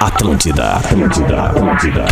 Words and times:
Atlântida, 0.00 0.76
Atlântida, 0.76 1.42
Atlântida. 1.46 2.04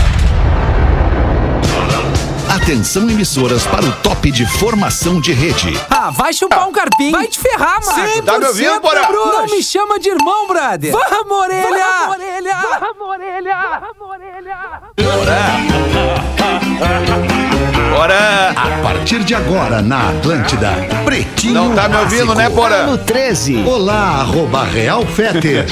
Atenção 2.49 3.09
emissoras 3.09 3.65
para 3.65 3.85
o 3.85 3.93
top 4.03 4.31
de 4.31 4.45
formação 4.45 5.21
de 5.21 5.33
rede. 5.33 5.73
Ah, 5.89 6.11
vai 6.11 6.33
chupar 6.33 6.69
um 6.69 6.73
carpinho. 6.73 7.13
Vai 7.13 7.29
te 7.29 7.39
ferrar, 7.39 7.79
mano. 7.85 8.09
100% 8.09 8.25
Tá 8.25 8.39
me 8.39 8.47
ouvindo? 8.47 8.81
Bruno. 8.81 9.33
Não 9.33 9.47
me 9.47 9.63
chama 9.63 10.01
de 10.01 10.09
irmão, 10.09 10.49
brother. 10.49 10.93
Vamos, 10.93 11.39
orelha. 11.39 11.87
Vamos, 12.01 12.17
orelha. 12.17 12.57
Vamos, 12.81 13.09
orelha. 13.09 13.81
Vamos, 13.81 14.11
orelha. 14.15 14.83
Bora! 14.97 15.47
A 18.57 18.83
partir 18.83 19.21
de 19.25 19.35
agora 19.35 19.83
na 19.83 20.11
Atlântida, 20.11 20.71
Pretinho 21.05 21.55
Não 21.55 21.75
tá 21.75 21.89
me 21.89 21.97
ouvindo, 21.97 22.27
Básico. 22.27 22.35
né, 22.35 22.51
Porã? 22.51 22.87
No 22.87 22.99
13. 22.99 23.65
Olá, 23.67 24.21
arroba 24.21 24.65
Real 24.65 25.05
Feter. 25.07 25.67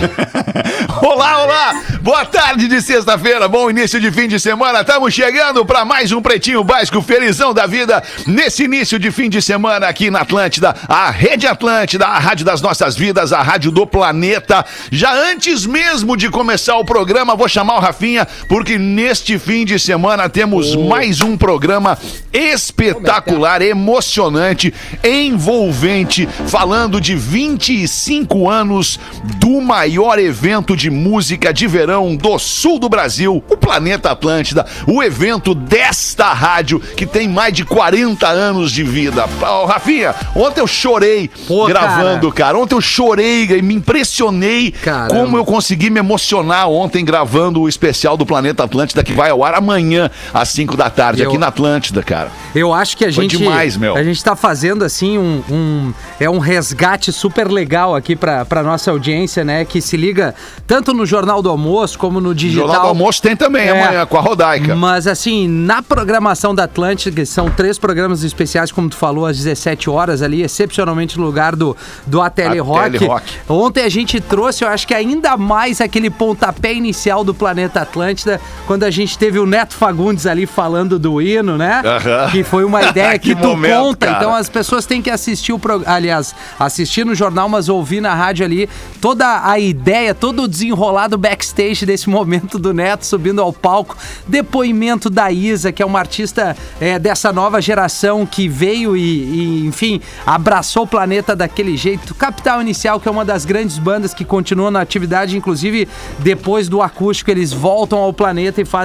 Olá, 1.03 1.43
olá! 1.43 1.83
Boa 2.01 2.25
tarde 2.25 2.69
de 2.69 2.81
sexta-feira, 2.81 3.49
bom 3.49 3.69
início 3.69 4.01
de 4.01 4.11
fim 4.11 4.29
de 4.29 4.39
semana. 4.39 4.81
Estamos 4.81 5.13
chegando 5.13 5.65
para 5.65 5.85
mais 5.85 6.13
um 6.13 6.21
Pretinho 6.23 6.63
Básico 6.63 7.03
Felizão 7.03 7.53
da 7.53 7.67
Vida 7.67 8.03
nesse 8.27 8.65
início 8.65 8.99
de 8.99 9.11
fim 9.11 9.29
de 9.29 9.41
semana 9.43 9.87
aqui 9.89 10.11
na 10.11 10.21
Atlântida, 10.21 10.75
a 10.89 11.11
Rede 11.11 11.47
Atlântida, 11.47 12.07
a 12.07 12.19
rádio 12.19 12.45
das 12.45 12.61
nossas 12.63 12.97
vidas, 12.97 13.33
a 13.33 13.43
rádio 13.43 13.71
do 13.71 13.87
planeta. 13.87 14.65
Já 14.91 15.13
antes 15.13 15.67
mesmo 15.67 16.17
de 16.17 16.31
começar 16.31 16.77
o 16.77 16.85
programa, 16.85 17.35
vou 17.37 17.49
chamar 17.49 17.77
o 17.77 17.81
Rafinha, 17.81 18.27
porque 18.49 18.79
neste 19.15 19.39
fim 19.39 19.65
de 19.65 19.79
semana 19.79 20.29
temos 20.29 20.75
mais 20.75 21.21
um 21.21 21.37
programa 21.37 21.97
espetacular, 22.33 23.63
emocionante, 23.63 24.75
envolvente, 25.05 26.29
falando 26.49 27.01
de 27.01 27.15
25 27.15 28.51
anos 28.51 28.99
do 29.37 29.61
maior 29.61 30.19
evento 30.19 30.77
de 30.77 30.91
música 30.91 31.55
de 31.55 31.69
verão 31.69 32.17
do 32.17 32.37
sul 32.41 32.81
do 32.81 32.89
Brasil, 32.89 33.41
o 33.49 33.57
Planeta 33.57 34.11
Atlântida, 34.11 34.67
o 34.85 35.01
evento 35.01 35.55
desta 35.55 36.33
rádio 36.33 36.81
que 36.81 37.07
tem 37.07 37.29
mais 37.29 37.55
de 37.55 37.65
40 37.65 38.27
anos 38.27 38.73
de 38.73 38.83
vida. 38.83 39.27
Ô, 39.41 39.65
Rafinha, 39.65 40.13
ontem 40.35 40.61
eu 40.61 40.67
chorei 40.67 41.31
Pô, 41.47 41.67
gravando, 41.67 42.33
cara. 42.33 42.59
Ontem 42.59 42.75
eu 42.75 42.81
chorei 42.81 43.45
e 43.45 43.63
me 43.63 43.75
impressionei 43.75 44.73
Caramba. 44.73 45.15
como 45.15 45.37
eu 45.37 45.45
consegui 45.45 45.89
me 45.89 46.01
emocionar 46.01 46.69
ontem 46.69 47.05
gravando 47.05 47.61
o 47.61 47.69
especial 47.69 48.17
do 48.17 48.27
Planeta 48.27 48.65
Atlântida 48.65 49.04
que 49.05 49.13
vai 49.13 49.31
ao 49.31 49.45
ar 49.45 49.55
amanhã 49.55 50.11
às 50.33 50.49
5 50.51 50.77
da 50.77 50.89
tarde 50.91 51.23
Eu- 51.23 51.29
aqui 51.29 51.39
na 51.39 51.49
Atlântida, 51.49 52.03
cara. 52.03 52.31
Eu 52.55 52.73
acho 52.73 52.97
que 52.97 53.05
a 53.05 53.13
Foi 53.13 53.25
gente. 53.25 53.37
demais, 53.39 53.77
meu. 53.77 53.97
A 53.97 54.03
gente 54.03 54.23
tá 54.23 54.35
fazendo 54.35 54.85
assim 54.85 55.19
um, 55.19 55.43
um- 55.51 55.95
É 56.19 56.29
um 56.31 56.39
resgate 56.39 57.13
super 57.13 57.49
legal 57.49 57.95
aqui 57.95 58.15
pra, 58.17 58.45
pra 58.45 58.63
nossa 58.63 58.91
audiência, 58.91 59.45
né? 59.45 59.65
Que 59.65 59.81
se 59.81 59.97
liga 59.97 60.35
tanto 60.67 60.93
no 60.95 61.05
Jornal 61.05 61.43
do 61.43 61.49
Almoço 61.51 61.99
como 61.99 62.21
no 62.21 62.35
digital. 62.35 62.67
Jornal 62.67 62.83
do 62.85 62.89
Almoço 62.89 63.21
tem 63.21 63.37
também 63.37 63.67
É. 63.69 63.71
amanhã 63.83 64.07
com 64.07 64.17
a 64.17 64.21
Rodaica. 64.21 64.75
Mas 64.75 65.07
assim, 65.07 65.47
na 65.49 65.83
programação 65.83 66.55
da 66.55 66.65
Atlântida, 66.65 67.15
que 67.17 67.27
são 67.27 67.51
três 67.51 67.79
programas 67.79 68.23
especiais, 68.23 68.71
como 68.73 68.89
tu 68.89 68.97
falou, 68.97 69.27
às 69.27 69.37
17 69.37 69.91
horas 69.91 70.23
ali, 70.23 70.43
excepcionalmente 70.43 71.19
no 71.19 71.25
lugar 71.27 71.55
do, 71.57 71.77
do 72.07 72.21
ATL 72.23 72.61
Rock. 72.63 73.05
Rock. 73.05 73.25
Ontem 73.49 73.83
a 73.85 73.89
gente 73.89 74.21
trouxe, 74.21 74.65
eu 74.65 74.69
acho 74.69 74.87
que 74.87 74.95
ainda 74.95 75.37
mais 75.37 75.81
aquele 75.81 76.09
pontapé 76.11 76.73
inicial 76.73 77.25
do 77.25 77.35
Planeta 77.35 77.81
Atlântida, 77.81 78.41
quando 78.67 78.85
a 78.85 78.91
gente 78.95 79.19
teve 79.19 79.39
o 79.39 79.47
Neto 79.47 79.75
Fagundes 79.75 80.27
ali 80.27 80.47
falando 80.47 80.99
do 80.99 81.21
hino, 81.21 81.59
né? 81.59 81.83
Que 82.31 82.43
foi 82.45 82.65
uma 82.65 82.83
ideia 82.83 83.19
que, 83.19 83.35
Que 83.35 83.41
tu 83.41 83.49
momento, 83.49 83.75
conta. 83.75 84.07
cara. 84.07 84.19
Então 84.19 84.35
as 84.35 84.49
pessoas 84.49 84.87
têm 84.87 85.03
que 85.03 85.11
assistir 85.11 85.53
o 85.53 85.59
programa. 85.59 85.95
Aliás, 85.95 86.35
assistir 86.59 87.05
no 87.05 87.15
jornal, 87.15 87.49
mas 87.49 87.69
ouvir 87.69 88.01
na 88.01 88.15
rádio 88.15 88.45
ali 88.45 88.69
toda 89.01 89.49
a 89.49 89.59
ideia, 89.59 90.15
todo 90.15 90.43
o 90.43 90.49
desenrolado 90.49 91.19
backstage 91.19 91.85
desse 91.85 92.09
momento 92.09 92.59
do 92.59 92.73
Neto 92.73 93.05
subindo 93.05 93.41
ao 93.43 93.53
palco. 93.53 93.97
Depoimento 94.27 95.11
da 95.11 95.31
Isa, 95.31 95.73
que 95.73 95.83
é 95.83 95.87
uma 95.87 95.99
artista 95.99 96.57
é, 96.81 96.99
dessa 96.99 97.33
nova 97.33 97.61
geração 97.61 98.25
que 98.25 98.49
veio 98.49 98.97
e, 98.97 99.03
e, 99.03 99.67
enfim, 99.67 100.01
abraçou 100.25 100.85
o 100.85 100.87
planeta 100.87 101.35
daquele 101.35 101.77
jeito. 101.77 102.15
Capital 102.15 102.61
Inicial, 102.61 103.01
que 103.01 103.09
é 103.09 103.11
uma 103.11 103.25
das 103.25 103.45
grandes 103.45 103.79
bandas 103.79 104.15
que 104.15 104.25
continuam 104.25 104.71
na 104.71 104.81
atividade, 104.81 105.37
inclusive 105.37 105.89
depois 106.21 106.69
do 106.69 106.81
acústico, 106.81 107.31
eles 107.31 107.53
voltam 107.53 107.99
ao 107.99 108.13
planeta 108.13 108.61
e 108.61 108.65
fazem 108.65 108.84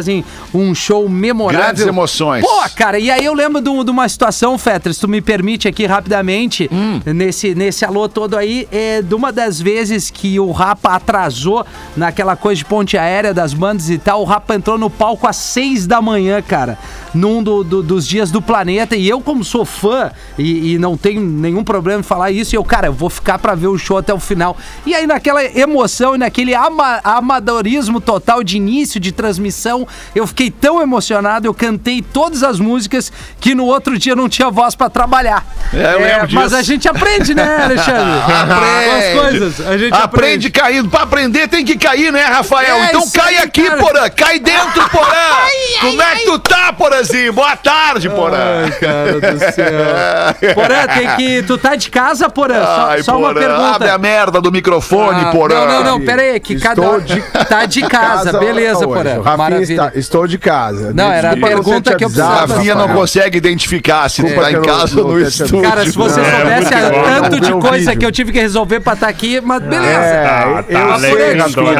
um 0.53 0.73
show 0.75 1.07
memorável. 1.09 1.65
Grandes 1.65 1.85
emoções. 1.85 2.43
Pô, 2.45 2.61
cara, 2.75 2.99
e 2.99 3.09
aí 3.11 3.23
eu 3.25 3.33
lembro 3.33 3.61
de, 3.61 3.83
de 3.83 3.91
uma 3.91 4.07
situação, 4.07 4.57
Fetter, 4.57 4.93
se 4.93 4.99
tu 4.99 5.07
me 5.07 5.21
permite 5.21 5.67
aqui 5.67 5.85
rapidamente, 5.85 6.69
Hum. 6.71 6.99
nesse, 7.05 7.53
nesse 7.55 7.83
alô 7.85 8.07
todo 8.09 8.35
aí, 8.37 8.67
é, 8.71 9.01
de 9.01 9.13
uma 9.15 9.31
das 9.31 9.59
vezes 9.59 10.09
que 10.09 10.39
o 10.39 10.51
Rapa 10.51 10.93
atrasou 10.95 11.65
naquela 11.95 12.35
coisa 12.35 12.57
de 12.59 12.65
ponte 12.65 12.97
aérea 12.97 13.33
das 13.33 13.53
bandas 13.53 13.89
e 13.89 13.97
tal, 13.97 14.21
o 14.21 14.25
Rapa 14.25 14.55
entrou 14.55 14.77
no 14.77 14.89
palco 14.89 15.27
às 15.27 15.35
seis 15.35 15.85
da 15.87 16.01
manhã, 16.01 16.41
cara, 16.41 16.77
num 17.13 17.41
do- 17.41 17.63
do- 17.63 17.83
dos 17.83 18.07
dias 18.07 18.31
do 18.31 18.41
planeta, 18.41 18.95
e 18.95 19.07
eu 19.07 19.21
como 19.21 19.43
sou 19.43 19.65
fã, 19.65 20.11
e, 20.37 20.73
e 20.73 20.77
não 20.77 20.95
tenho 20.97 21.21
nenhum 21.21 21.63
problema 21.63 21.99
em 21.99 22.03
falar 22.03 22.31
isso, 22.31 22.55
eu, 22.55 22.63
cara, 22.63 22.87
eu 22.87 22.93
vou 22.93 23.09
ficar 23.09 23.39
pra 23.39 23.55
ver 23.55 23.67
o 23.67 23.77
show 23.77 23.97
até 23.97 24.13
o 24.13 24.19
final. 24.19 24.55
E 24.85 24.93
aí 24.93 25.05
naquela 25.07 25.43
emoção 25.43 26.15
e 26.15 26.17
naquele 26.17 26.53
ama- 26.53 26.99
amadorismo 27.03 27.99
total 28.01 28.43
de 28.43 28.57
início 28.57 28.99
de 28.99 29.11
transmissão, 29.11 29.87
eu 30.15 30.25
fiquei 30.27 30.49
tão 30.51 30.81
emocionado, 30.81 31.47
eu 31.47 31.53
cantei 31.53 32.01
todas 32.01 32.43
as 32.43 32.59
músicas 32.59 33.11
que 33.39 33.53
no 33.55 33.65
outro 33.65 33.97
dia 33.97 34.15
não 34.15 34.27
tinha 34.29 34.49
voz 34.49 34.75
pra 34.75 34.89
trabalhar. 34.89 35.45
É, 35.73 35.93
eu 35.93 35.99
lembro 35.99 36.29
Mas 36.33 36.45
disso. 36.45 36.55
a 36.55 36.61
gente 36.63 36.87
aprende, 36.87 37.33
né, 37.35 37.57
Alexandre? 37.63 38.19
Aprende. 38.33 38.89
Com 38.89 38.95
as 38.95 39.21
coisas, 39.31 39.67
a 39.67 39.77
gente 39.77 39.93
aprende 39.95 40.49
caindo. 40.49 40.89
Pra 40.89 41.01
aprender 41.03 41.47
tem 41.47 41.63
que 41.63 41.77
cair, 41.77 42.11
né, 42.11 42.23
Rafael? 42.23 42.77
É 42.77 42.85
então 42.89 43.07
cai 43.11 43.37
aí, 43.37 43.43
aqui, 43.43 43.63
cara. 43.63 43.81
Porã. 43.81 44.09
Cai 44.09 44.39
dentro, 44.39 44.89
Porã. 44.89 45.09
Como 45.81 46.01
é 46.01 46.15
que 46.15 46.25
tu 46.25 46.39
tá, 46.39 46.73
Porãzinho? 46.73 47.33
Boa 47.33 47.55
tarde, 47.55 48.09
Porã. 48.09 48.63
Ai, 48.63 48.71
cara 48.71 49.13
do 49.19 49.39
céu. 49.39 50.53
Porã, 50.55 50.87
tem 50.87 51.15
que. 51.15 51.43
Tu 51.43 51.57
tá 51.57 51.75
de 51.75 51.89
casa, 51.89 52.29
Porã? 52.29 52.63
Só, 52.63 52.87
Ai, 52.89 53.03
só 53.03 53.17
uma 53.17 53.29
Porã, 53.33 53.39
pergunta. 53.41 53.75
Abre 53.75 53.89
a 53.89 53.97
merda 53.97 54.41
do 54.41 54.51
microfone, 54.51 55.21
Ah, 55.25 55.31
Porã. 55.31 55.55
Não, 55.55 55.67
não, 55.67 55.83
não, 55.83 56.05
pera 56.05 56.21
aí, 56.21 56.39
que 56.39 56.59
cada 56.59 56.81
Estou 56.81 57.01
de 57.01 57.21
tá 57.47 57.65
de 57.65 57.81
casa, 57.81 58.37
beleza, 58.39 58.87
hoje. 58.87 58.87
Porã. 59.21 59.37
Maravilha. 59.37 59.78
Está- 59.87 59.99
estou 59.99 60.27
de 60.27 60.37
casa. 60.37 60.93
Não, 60.93 61.11
era 61.11 61.31
a 61.31 61.37
pergunta 61.37 61.95
que 61.95 62.03
eu 62.03 62.09
precisava. 62.09 62.55
Rafinha 62.55 62.75
não 62.75 62.89
consegue 62.89 63.37
identificar 63.37 64.09
se 64.09 64.21
Desculpa 64.21 64.43
tá 64.45 64.51
em 64.51 64.55
eu 64.55 64.61
casa 64.61 64.99
ou 65.01 65.07
não 65.07 65.13
no 65.15 65.21
estúdio. 65.21 65.61
Cara, 65.61 65.85
se 65.85 65.91
você 65.91 66.19
É, 66.21 66.23
soubesse 66.23 66.61
muito 66.61 66.73
a- 66.75 66.87
igual. 66.89 67.03
tanto 67.21 67.39
de 67.39 67.51
coisa 67.53 67.95
que 67.95 68.05
eu 68.05 68.11
tive 68.11 68.31
que 68.31 68.39
resolver 68.39 68.79
pra 68.79 68.93
estar 68.93 69.07
aqui, 69.07 69.41
mas 69.41 69.61
beleza. 69.61 69.89
Tá, 69.89 70.63
É, 70.67 70.73
eu 70.73 70.87
tá 70.87 70.99
sei, 70.99 71.11
eu 71.11 71.37
Tá 71.37 71.43
sei. 71.49 71.53
Boa 71.63 71.73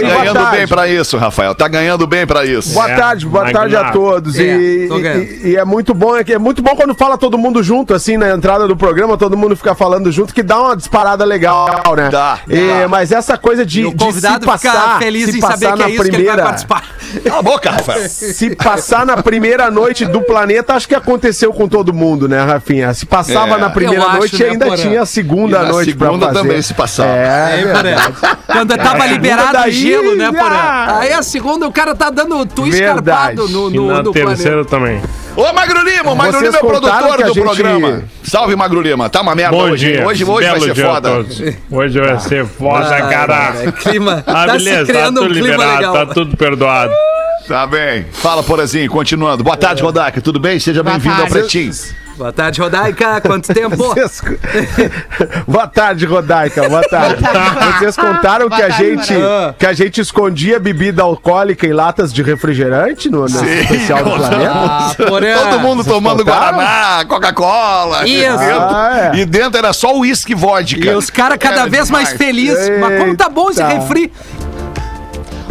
ganhando 0.00 0.34
tarde. 0.34 0.56
bem 0.56 0.68
pra 0.68 0.88
isso, 0.88 1.16
Rafael. 1.16 1.54
Tá 1.54 1.68
ganhando 1.68 2.06
bem 2.06 2.26
pra 2.26 2.44
isso. 2.44 2.72
Boa 2.74 2.90
É, 2.90 2.96
tarde, 2.96 3.26
boa 3.26 3.50
tarde 3.50 3.76
a 3.76 3.90
todos. 3.90 4.38
É, 4.38 4.42
e, 4.42 4.88
ganhando. 4.88 5.22
e- 5.22 5.48
e 5.50 5.56
é 5.56 5.64
muito 5.64 5.94
bom, 5.94 6.16
é, 6.16 6.24
é 6.26 6.38
muito 6.38 6.62
bom 6.62 6.74
quando 6.76 6.94
fala 6.94 7.16
todo 7.18 7.36
mundo 7.38 7.62
junto, 7.62 7.94
assim, 7.94 8.16
na 8.16 8.30
entrada 8.30 8.66
do 8.66 8.76
programa, 8.76 9.16
todo 9.16 9.36
mundo 9.36 9.56
fica 9.56 9.74
falando 9.74 10.10
junto, 10.10 10.34
que 10.34 10.42
dá 10.42 10.60
uma 10.60 10.76
disparada 10.76 11.24
legal, 11.24 11.66
né? 11.96 12.08
Dá. 12.10 12.38
Mas 12.88 13.12
essa 13.12 13.36
coisa 13.36 13.64
de, 13.64 13.84
se 13.84 14.40
passar, 14.44 14.98
feliz 14.98 15.30
se 15.30 15.38
em 15.38 15.40
saber 15.40 15.72
que 15.74 15.82
é 15.82 15.90
isso 15.90 16.02
que 16.02 16.08
ele 16.08 16.10
vai 16.10 16.10
primeira, 16.10 16.42
participar. 16.42 16.82
Cala 17.34 17.38
a 17.38 17.42
boca, 17.42 17.70
Rafael. 17.70 18.08
se 18.08 18.54
passar 18.54 19.04
na 19.04 19.16
primeira 19.22 19.70
noite 19.70 20.04
do 20.04 20.20
planeta, 20.20 20.74
acho 20.74 20.86
que 20.86 20.94
aconteceu 20.94 21.52
com 21.52 21.66
todo 21.68 21.92
mundo, 21.92 22.28
né, 22.28 22.40
Rafinha? 22.42 22.94
Se 22.94 23.04
passava 23.06 23.56
É, 23.56 23.58
na 23.58 23.70
primeira 23.70 24.04
acho, 24.06 24.16
noite, 24.18 24.42
né, 24.42 24.50
ainda 24.50 24.76
tinha 24.76 25.02
a 25.02 25.06
segunda 25.06 25.62
E 25.62 25.68
noite 25.68 25.94
pra 25.94 26.06
segunda 26.08 26.26
fazer. 26.26 26.38
também 26.40 26.62
se 26.62 26.74
passava. 26.74 27.08
É, 27.10 27.54
Aí, 27.54 27.66
Porã, 27.66 27.96
quando 28.46 28.76
tava 28.76 29.06
liberado 29.06 29.52
daí, 29.52 29.70
o 29.70 29.72
gelo, 29.72 30.14
né, 30.16 30.30
Porã? 30.32 30.54
ah. 30.54 30.98
Aí 31.00 31.12
a 31.12 31.22
segunda 31.22 31.66
o 31.66 31.72
cara 31.72 31.94
tá 31.94 32.10
dando 32.10 32.44
tu 32.46 32.62
Verdade. 32.64 33.32
escarpado 33.40 33.48
no, 33.48 33.70
E 33.70 33.76
no, 33.76 33.86
na 33.88 34.02
no 34.02 34.12
terceira 34.12 34.64
também. 34.64 35.00
Ô, 35.36 35.52
Magro 35.52 35.82
Lima, 35.82 36.12
o 36.12 36.16
Magro 36.16 36.38
Vocês 36.38 36.54
Lima 36.54 36.56
é 36.58 36.60
o 36.60 36.72
contaram 36.72 37.08
produtor 37.08 37.16
que 37.16 37.22
a 37.22 37.26
do 37.26 37.34
gente- 37.34 37.42
programa. 37.44 38.04
Salve, 38.22 38.54
Magro 38.54 38.80
Lima. 38.80 39.08
Tá 39.10 39.20
uma 39.20 39.34
merda 39.34 39.56
Bom 39.56 39.64
hoje. 39.70 39.92
dia. 39.92 40.06
Hoje, 40.06 40.24
hoje 40.24 40.48
vai 40.48 40.60
ser 40.60 40.74
foda. 40.76 41.08
todos. 41.10 41.42
Hoje 41.70 42.00
vai 42.00 42.20
ser 42.20 42.46
foda, 42.46 42.96
Ah, 42.96 43.08
cara. 43.08 43.72
Clima, 43.82 44.22
Ah, 44.24 44.46
tá 44.46 44.58
se 44.58 44.64
beleza, 44.64 44.86
tá 44.86 44.92
criando 44.92 45.20
tudo 45.20 45.26
um 45.30 45.32
clima 45.32 45.48
liberado, 45.48 45.76
legal. 45.76 45.92
tá 46.06 46.06
tudo 46.14 46.36
perdoado. 46.36 46.92
Tá 47.46 47.66
bem. 47.66 48.06
Fala, 48.12 48.42
Porazinho, 48.42 48.90
continuando. 48.90 49.44
Boa 49.44 49.56
tarde, 49.56 49.82
Rodaca. 49.82 50.20
Tudo 50.20 50.40
bem? 50.40 50.58
Seja 50.58 50.82
bem-vindo 50.82 51.20
ao. 51.20 51.28
Pretinho. 51.28 51.72
Boa 52.16 52.32
tarde, 52.32 52.60
Rodaica. 52.60 53.20
Quanto 53.20 53.52
tempo? 53.52 53.74
Vocês- 53.92 54.22
Boa 55.48 55.66
tarde, 55.66 56.06
Rodaica. 56.06 56.68
Boa 56.68 56.82
tarde. 56.88 57.22
Vocês 57.78 57.96
contaram 57.96 58.48
que 58.48 58.54
Boa 58.56 58.66
a 58.66 58.68
tarde, 58.68 58.76
gente 58.84 59.12
Morão. 59.14 59.54
que 59.58 59.66
a 59.66 59.72
gente 59.72 60.00
escondia 60.00 60.60
bebida 60.60 61.02
alcoólica 61.02 61.66
em 61.66 61.72
latas 61.72 62.12
de 62.14 62.22
refrigerante 62.22 63.10
no, 63.10 63.26
no 63.26 63.26
especial 63.26 64.04
do 64.04 64.12
planeta? 64.12 64.52
Ah. 64.54 64.94
Todo 64.96 65.60
mundo 65.60 65.84
tomando 65.84 66.20
contaram? 66.24 66.56
Guaraná, 66.58 67.04
Coca-Cola. 67.04 68.06
Isso. 68.06 68.14
E 68.14 68.38
dentro, 68.38 68.60
Ah, 68.60 69.10
é. 69.12 69.16
e 69.18 69.24
dentro 69.24 69.58
era 69.58 69.72
só 69.72 69.98
uísque 69.98 70.32
e 70.32 70.34
vodka. 70.36 70.86
E 70.86 70.94
os 70.94 71.10
caras 71.10 71.36
cada 71.38 71.62
Era 71.62 71.68
vez 71.68 71.90
mais 71.90 72.10
demais. 72.10 72.24
felizes. 72.24 72.78
Mas 72.80 73.00
como 73.00 73.16
tá 73.16 73.28
bom 73.28 73.50
esse 73.50 73.62
refri? 73.62 74.12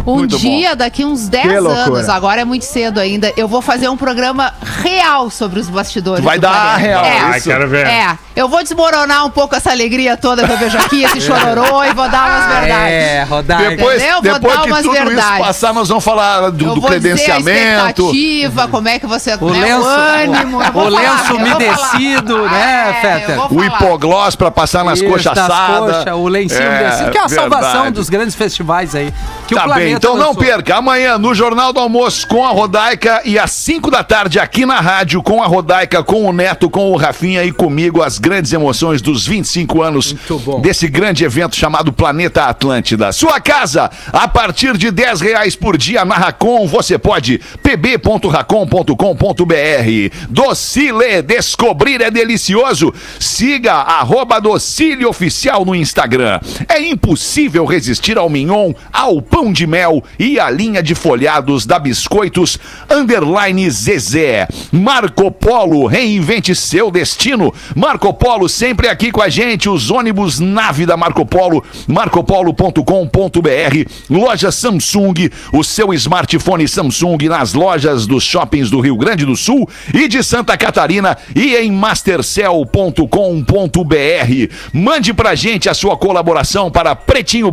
Um 0.06 0.16
Muito 0.16 0.36
dia, 0.38 0.76
daqui 0.76 1.02
uns 1.04 1.28
10 1.28 1.46
Que 1.46 1.58
loucura. 1.60 1.84
anos, 1.84 2.08
agora 2.10 2.42
é 2.42 2.44
muito 2.44 2.64
cedo 2.66 3.00
ainda, 3.00 3.32
eu 3.38 3.48
vou 3.48 3.62
fazer 3.62 3.88
um 3.88 3.96
programa 3.96 4.52
real 4.82 5.30
sobre 5.30 5.58
os 5.60 5.68
bastidores. 5.68 6.20
Tu 6.22 6.24
vai 6.26 6.36
do 6.38 6.42
dar 6.42 6.52
planeta. 6.52 6.78
real, 6.78 7.04
É, 7.04 7.18
Ah, 7.36 7.40
quero 7.40 7.68
ver. 7.68 7.86
é. 7.86 8.18
Eu 8.36 8.48
vou 8.48 8.62
desmoronar 8.64 9.24
um 9.24 9.30
pouco 9.30 9.54
essa 9.54 9.70
alegria 9.70 10.16
toda 10.16 10.44
que 10.44 10.52
eu 10.52 10.58
vejo 10.58 10.76
aqui, 10.76 11.04
esse 11.04 11.20
chororô, 11.22 11.84
e 11.84 11.94
vou 11.94 12.08
dar 12.08 12.26
umas 12.28 12.58
verdades. 12.60 12.92
É, 12.92 13.22
Rodaica. 13.22 13.70
Depois, 13.70 13.96
Entendeu? 14.02 14.14
Vou 14.22 14.22
depois 14.34 14.54
dar 14.56 14.62
que 14.62 14.68
umas 14.72 14.82
tudo 14.82 14.94
isso 14.96 15.04
verdades. 15.06 15.46
passar, 15.46 15.72
nós 15.72 15.88
vamos 15.88 16.04
falar 16.04 16.50
do, 16.50 16.50
do 16.50 16.64
vou 16.66 16.74
dizer 16.74 16.86
a 16.86 16.90
credenciamento. 16.90 18.02
expectativa, 18.10 18.68
como 18.68 18.88
é 18.88 18.98
que 18.98 19.06
você... 19.06 19.34
O 19.40 19.50
né, 19.50 19.60
lenço, 19.60 19.80
o 19.80 19.86
ânimo. 19.88 20.58
o 20.58 20.62
falar, 20.64 20.88
lenço 21.00 21.34
umedecido, 21.36 22.42
né, 22.48 23.00
É, 23.02 23.34
vou 23.36 23.58
O 23.60 23.64
hipoglós 23.64 24.34
pra 24.36 24.50
passar 24.50 24.84
nas 24.84 24.98
Isso, 25.00 25.08
coxas 25.08 25.32
das 25.32 25.38
assadas. 25.50 25.96
coxas, 25.98 26.14
o 26.14 26.26
lencinho 26.28 26.60
É, 26.62 26.68
umedecido, 26.80 27.10
que 27.10 27.18
é 27.18 27.22
a 27.24 27.28
salvação 27.28 27.72
verdade. 27.72 27.94
dos 27.94 28.08
grandes 28.10 28.34
festivais 28.34 28.94
aí. 28.94 29.14
Que 29.46 29.54
o 29.54 29.58
Tá 29.58 29.64
planeta 29.64 29.84
bem, 29.86 29.93
então 29.96 30.16
não 30.16 30.28
lançou. 30.28 30.42
perca. 30.42 30.76
Amanhã, 30.76 31.18
no 31.18 31.34
Jornal 31.34 31.72
do 31.72 31.80
Almoço, 31.80 32.26
com 32.28 32.44
a 32.44 32.50
Rodaica 32.50 33.22
e 33.24 33.38
às 33.38 33.50
5 33.52 33.90
da 33.90 34.02
tarde, 34.02 34.38
aqui 34.38 34.66
na 34.66 34.80
rádio, 34.80 35.22
com 35.22 35.42
a 35.42 35.46
Rodaica, 35.46 36.02
com 36.02 36.24
o 36.24 36.32
Neto, 36.32 36.68
com 36.68 36.90
o 36.90 36.96
Rafinha 36.96 37.44
e 37.44 37.52
comigo, 37.52 38.02
as 38.02 38.18
grandes 38.18 38.52
emoções 38.52 39.00
dos 39.00 39.26
25 39.26 39.82
anos 39.82 40.14
desse 40.60 40.88
grande 40.88 41.24
evento 41.24 41.56
chamado 41.56 41.92
Planeta 41.92 42.44
Atlântida. 42.44 43.12
Sua 43.12 43.40
casa, 43.40 43.90
a 44.12 44.26
partir 44.28 44.76
de 44.76 44.90
10 44.90 45.20
reais 45.20 45.56
por 45.56 45.76
dia 45.76 46.04
na 46.04 46.16
Racon, 46.16 46.66
você 46.66 46.98
pode 46.98 47.40
pb.racon.com.br. 47.62 48.94
Docile, 50.28 51.22
descobrir 51.22 52.00
é 52.00 52.10
delicioso. 52.10 52.92
Siga 53.18 53.74
arroba 53.74 54.40
Docile 54.40 55.06
Oficial 55.06 55.64
no 55.64 55.74
Instagram. 55.74 56.40
É 56.68 56.80
impossível 56.80 57.64
resistir 57.64 58.18
ao 58.18 58.28
mignon, 58.28 58.72
ao 58.92 59.20
pão 59.22 59.52
de 59.52 59.66
mel 59.66 59.83
e 60.18 60.38
à 60.38 60.50
linha 60.50 60.82
de 60.82 60.94
folhados 60.94 61.66
da 61.66 61.78
Biscoitos 61.78 62.58
Underline 62.90 63.70
Zezé. 63.70 64.48
Marco 64.72 65.30
Polo, 65.30 65.86
reinvente 65.86 66.54
seu 66.54 66.90
destino. 66.90 67.52
Marco 67.74 68.12
Polo 68.14 68.48
sempre 68.48 68.88
aqui 68.88 69.10
com 69.10 69.22
a 69.22 69.28
gente. 69.28 69.68
Os 69.68 69.90
ônibus 69.90 70.40
nave 70.40 70.86
da 70.86 70.96
Marco 70.96 71.26
Polo, 71.26 71.62
marcopolo.com.br. 71.86 73.90
Loja 74.08 74.50
Samsung, 74.50 75.30
o 75.52 75.62
seu 75.62 75.92
smartphone 75.94 76.66
Samsung 76.66 77.28
nas 77.28 77.52
lojas 77.52 78.06
dos 78.06 78.24
shoppings 78.24 78.70
do 78.70 78.80
Rio 78.80 78.96
Grande 78.96 79.24
do 79.24 79.36
Sul 79.36 79.68
e 79.92 80.08
de 80.08 80.22
Santa 80.22 80.56
Catarina 80.56 81.16
e 81.34 81.54
em 81.56 81.70
mastercell.com.br. 81.70 83.08
Mande 84.72 85.12
pra 85.12 85.34
gente 85.34 85.68
a 85.68 85.74
sua 85.74 85.96
colaboração 85.96 86.70
para 86.70 86.94
pretinho 86.94 87.50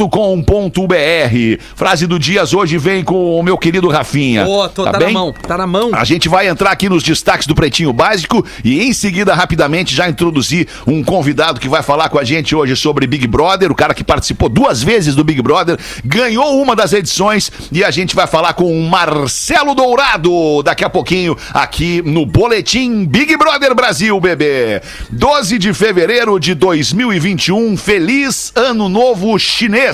atlântida.com.br. 0.00 1.62
Frase 1.74 2.06
do 2.06 2.18
Dias 2.18 2.52
hoje 2.54 2.78
vem 2.78 3.04
com 3.04 3.38
o 3.38 3.42
meu 3.42 3.58
querido 3.58 3.88
Rafinha. 3.88 4.46
Ô, 4.46 4.68
tô- 4.68 4.84
tá, 4.84 4.92
na 4.92 4.98
bem? 4.98 5.12
mão, 5.12 5.32
tá 5.32 5.58
na 5.58 5.66
mão. 5.66 5.90
A 5.92 6.04
gente 6.04 6.28
vai 6.28 6.48
entrar 6.48 6.70
aqui 6.70 6.88
nos 6.88 7.02
destaques 7.02 7.46
do 7.46 7.54
Pretinho 7.54 7.92
Básico 7.92 8.44
e 8.64 8.82
em 8.82 8.92
seguida, 8.92 9.34
rapidamente, 9.34 9.94
já 9.94 10.08
introduzir 10.08 10.68
um 10.86 11.02
convidado 11.02 11.60
que 11.60 11.68
vai 11.68 11.82
falar 11.82 12.08
com 12.08 12.18
a 12.18 12.24
gente 12.24 12.54
hoje 12.54 12.76
sobre 12.76 13.06
Big 13.06 13.26
Brother, 13.26 13.70
o 13.70 13.74
cara 13.74 13.94
que 13.94 14.04
participou 14.04 14.48
duas 14.48 14.82
vezes 14.82 15.14
do 15.14 15.24
Big 15.24 15.42
Brother, 15.42 15.78
ganhou 16.04 16.60
uma 16.60 16.74
das 16.76 16.92
edições 16.92 17.50
e 17.72 17.84
a 17.84 17.90
gente 17.90 18.14
vai 18.14 18.26
falar 18.26 18.54
com 18.54 18.70
o 18.72 18.88
Marcelo 18.88 19.74
Dourado 19.74 20.62
daqui 20.62 20.84
a 20.84 20.90
pouquinho 20.90 21.36
aqui 21.52 22.02
no 22.04 22.24
Boletim 22.24 23.04
Big 23.04 23.36
Brother 23.36 23.74
Brasil, 23.74 24.18
bebê. 24.20 24.80
12 25.10 25.58
de 25.58 25.72
fevereiro 25.74 26.38
de 26.38 26.54
2021, 26.54 27.76
feliz 27.76 28.52
ano 28.54 28.88
novo 28.88 29.38
chinês. 29.38 29.89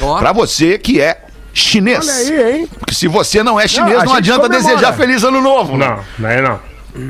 Ó. 0.00 0.18
Pra 0.18 0.32
você 0.32 0.78
que 0.78 1.00
é 1.00 1.18
chinês. 1.52 2.08
Olha 2.08 2.14
aí, 2.14 2.52
hein? 2.60 2.68
Porque 2.78 2.94
se 2.94 3.06
você 3.08 3.42
não 3.42 3.58
é 3.60 3.66
chinês, 3.68 3.98
Não, 3.98 4.04
não, 4.06 4.14
adianta 4.14 4.42
comemora. 4.48 4.68
desejar 4.74 4.92
feliz 4.94 5.22
ano 5.24 5.40
novo. 5.40 5.76
né? 5.76 5.86
Não, 5.88 5.98
daí 6.18 6.40
não. 6.42 6.60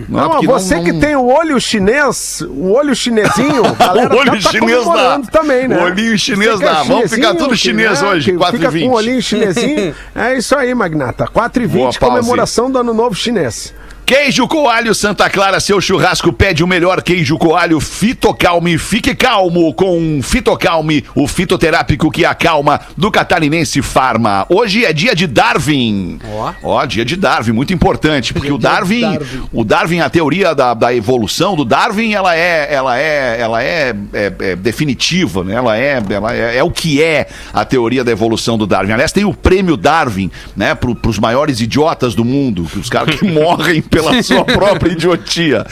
Não, 0.08 0.30
porque 0.30 0.46
você 0.46 0.76
não- 0.76 0.84
que 0.84 0.94
tem 0.94 1.14
o 1.14 1.26
olho 1.26 1.60
chinês, 1.60 2.40
o 2.48 2.72
olho 2.72 2.94
chinesinho, 2.96 3.62
galera 3.78 4.14
O 4.14 4.18
olho 4.18 4.42
tá 4.42 4.50
chinês 4.50 4.84
dá. 4.86 5.20
também, 5.30 5.68
né? 5.68 5.76
O 5.78 5.82
olhinho 5.84 6.18
chinês 6.18 6.58
é 6.58 6.64
dá. 6.64 6.82
Vamos 6.84 7.10
ficar 7.12 7.34
tudo 7.34 7.54
chinês 7.54 8.00
né, 8.00 8.08
hoje, 8.08 8.32
que 8.32 8.38
4 8.38 8.56
e 8.56 8.58
Fica 8.58 8.70
20. 8.70 8.84
com 8.84 8.90
o 8.90 8.94
olhinho 8.94 9.20
chinesinho. 9.22 9.94
É 10.16 10.38
isso 10.38 10.56
aí, 10.56 10.74
Magnata. 10.74 11.26
4 11.26 11.62
e 11.62 11.66
20 11.66 11.74
Boa, 11.76 11.84
Pause. 11.92 11.98
comemoração 11.98 12.70
do 12.70 12.78
Ano 12.78 12.94
Novo 12.94 13.14
Chinês. 13.14 13.74
Queijo 14.06 14.46
Coalho 14.46 14.94
Santa 14.94 15.30
Clara, 15.30 15.58
seu 15.58 15.80
churrasco 15.80 16.30
pede 16.30 16.62
o 16.62 16.66
melhor 16.66 17.00
queijo 17.00 17.38
coalho 17.38 17.80
Fitocalme. 17.80 18.76
Fique 18.76 19.14
calmo 19.14 19.72
com 19.72 20.20
Fitocalme, 20.22 21.02
o 21.14 21.26
fitoterápico 21.26 22.10
que 22.10 22.22
acalma 22.22 22.78
do 22.98 23.10
Catarinense 23.10 23.80
Farma. 23.80 24.44
Hoje 24.50 24.84
é 24.84 24.92
dia 24.92 25.14
de 25.14 25.26
Darwin. 25.26 26.18
Ó. 26.30 26.52
Ó, 26.62 26.84
dia 26.84 27.02
de 27.02 27.16
Darwin, 27.16 27.52
muito 27.52 27.72
importante, 27.72 28.34
porque 28.34 28.52
o 28.52 28.58
Darwin, 28.58 29.18
o 29.50 29.64
Darwin, 29.64 30.00
a 30.00 30.10
teoria 30.10 30.54
da, 30.54 30.74
da 30.74 30.94
evolução 30.94 31.56
do 31.56 31.64
Darwin, 31.64 32.12
ela 32.12 32.36
é, 32.36 32.74
ela 32.74 32.98
é, 32.98 33.40
ela 33.40 33.62
é, 33.64 33.94
é- 34.12 34.32
é 34.38 34.56
definitiva, 34.56 35.42
né? 35.42 35.54
Ela 35.54 35.78
é, 35.78 36.02
ela 36.10 36.36
é, 36.36 36.58
é 36.58 36.62
o 36.62 36.70
que 36.70 37.02
é 37.02 37.26
a 37.54 37.64
teoria 37.64 38.04
da 38.04 38.12
evolução 38.12 38.58
do 38.58 38.66
Darwin. 38.66 38.92
Aliás, 38.92 39.12
tem 39.12 39.24
o 39.24 39.32
prêmio 39.32 39.78
Darwin, 39.78 40.30
né, 40.54 40.74
para 40.74 40.90
os 41.08 41.18
maiores 41.18 41.58
idiotas 41.62 42.14
do 42.14 42.22
mundo, 42.24 42.68
os 42.76 42.90
caras 42.90 43.14
que 43.18 43.24
morrem 43.32 43.80
pela 43.94 44.22
sua 44.22 44.44
própria 44.44 44.92
idiotia. 44.92 45.64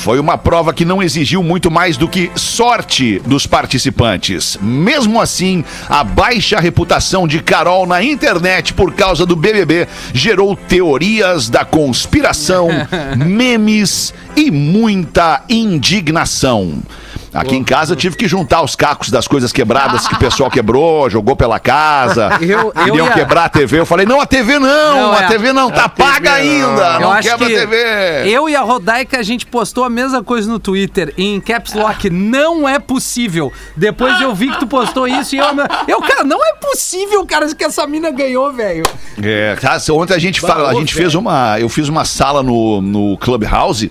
Foi 0.00 0.18
uma 0.18 0.38
prova 0.38 0.72
que 0.72 0.82
não 0.82 1.02
exigiu 1.02 1.42
muito 1.42 1.70
mais 1.70 1.98
do 1.98 2.08
que 2.08 2.30
sorte 2.34 3.20
dos 3.26 3.46
participantes. 3.46 4.56
Mesmo 4.62 5.20
assim, 5.20 5.62
a 5.90 6.02
baixa 6.02 6.58
reputação 6.58 7.28
de 7.28 7.42
Carol 7.42 7.86
na 7.86 8.02
internet 8.02 8.72
por 8.72 8.94
causa 8.94 9.26
do 9.26 9.36
BBB 9.36 9.86
gerou 10.14 10.56
teorias 10.56 11.50
da 11.50 11.66
conspiração, 11.66 12.68
memes 13.14 14.14
e 14.34 14.50
muita 14.50 15.42
indignação. 15.50 16.82
Aqui 17.32 17.54
em 17.56 17.62
casa 17.64 17.92
eu 17.92 17.96
tive 17.96 18.16
que 18.16 18.26
juntar 18.26 18.62
os 18.62 18.74
cacos 18.74 19.08
das 19.10 19.28
coisas 19.28 19.52
quebradas 19.52 20.06
que 20.08 20.14
o 20.14 20.18
pessoal 20.18 20.50
quebrou, 20.52 21.08
jogou 21.08 21.36
pela 21.36 21.58
casa. 21.60 22.30
Eu- 22.40 22.72
eu 22.74 22.84
queriam 22.84 23.06
ia- 23.06 23.12
quebrar 23.12 23.44
a 23.44 23.48
TV. 23.48 23.78
Eu 23.78 23.86
falei, 23.86 24.04
não, 24.04 24.20
a 24.20 24.26
TV 24.26 24.58
não, 24.58 24.96
Não, 24.96 25.12
a 25.12 25.22
é. 25.22 25.26
TV 25.28 25.52
não, 25.52 25.70
tá 25.70 25.88
paga 25.88 26.32
ainda. 26.34 26.94
Eu 26.94 27.00
Não 27.00 27.20
quebra 27.20 27.46
que 27.46 27.56
a 27.56 27.60
TV. 27.60 28.30
eu 28.30 28.48
e 28.48 28.56
a 28.56 28.60
Rodaica, 28.62 29.18
a 29.18 29.22
gente 29.22 29.46
postou 29.46 29.84
a 29.84 29.90
mesma 29.90 30.22
coisa 30.24 30.50
no 30.50 30.58
Twitter, 30.58 31.14
em 31.16 31.40
Caps 31.40 31.74
Lock. 31.74 32.10
Não 32.10 32.68
é 32.68 32.78
possível. 32.78 33.52
Depois 33.76 34.20
eu 34.20 34.34
vi 34.34 34.50
que 34.50 34.58
tu 34.58 34.66
postou 34.66 35.06
isso 35.06 35.34
e 35.36 35.38
eu... 35.38 35.46
Eu, 35.86 36.00
cara, 36.02 36.24
não 36.24 36.38
é 36.44 36.54
possível, 36.54 37.24
cara, 37.26 37.54
que 37.54 37.64
essa 37.64 37.86
mina 37.86 38.10
ganhou, 38.10 38.52
velho. 38.52 38.82
É, 39.22 39.56
cara, 39.60 39.80
ontem 39.92 40.14
a 40.14 40.18
gente, 40.18 40.40
fala, 40.40 40.70
a 40.70 40.74
gente 40.74 40.94
fez 40.94 41.14
uma. 41.14 41.58
Eu 41.60 41.68
fiz 41.68 41.88
uma 41.88 42.04
sala 42.04 42.42
no, 42.42 42.80
no 42.82 43.16
Clubhouse. 43.18 43.90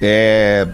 É, 0.00 0.66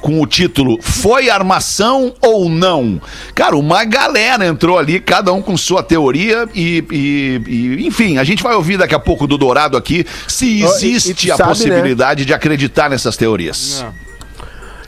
com 0.00 0.20
o 0.20 0.26
título 0.26 0.78
Foi 0.80 1.28
armação 1.30 2.14
ou 2.20 2.48
não? 2.48 3.00
Cara, 3.34 3.56
uma 3.56 3.84
galera 3.84 4.46
entrou 4.46 4.78
ali, 4.78 5.00
cada 5.00 5.32
um 5.32 5.40
com 5.42 5.56
sua 5.56 5.82
teoria 5.82 6.48
e, 6.54 6.84
e- 6.90 7.42
e, 7.46 7.86
enfim, 7.86 8.18
a 8.18 8.24
gente 8.24 8.42
vai 8.42 8.54
ouvir 8.54 8.76
daqui 8.78 8.94
a 8.94 8.98
pouco 8.98 9.26
do 9.26 9.36
Dourado 9.38 9.76
aqui 9.76 10.04
se 10.28 10.62
Ó, 10.64 10.68
e- 10.78 10.84
e 10.86 10.94
existe 10.94 11.30
a 11.30 11.36
sabe, 11.36 11.48
né? 11.48 11.54
possibilidade 11.54 12.24
de 12.24 12.32
acreditar 12.34 12.88
nessas 12.90 13.16
teorias. 13.16 13.84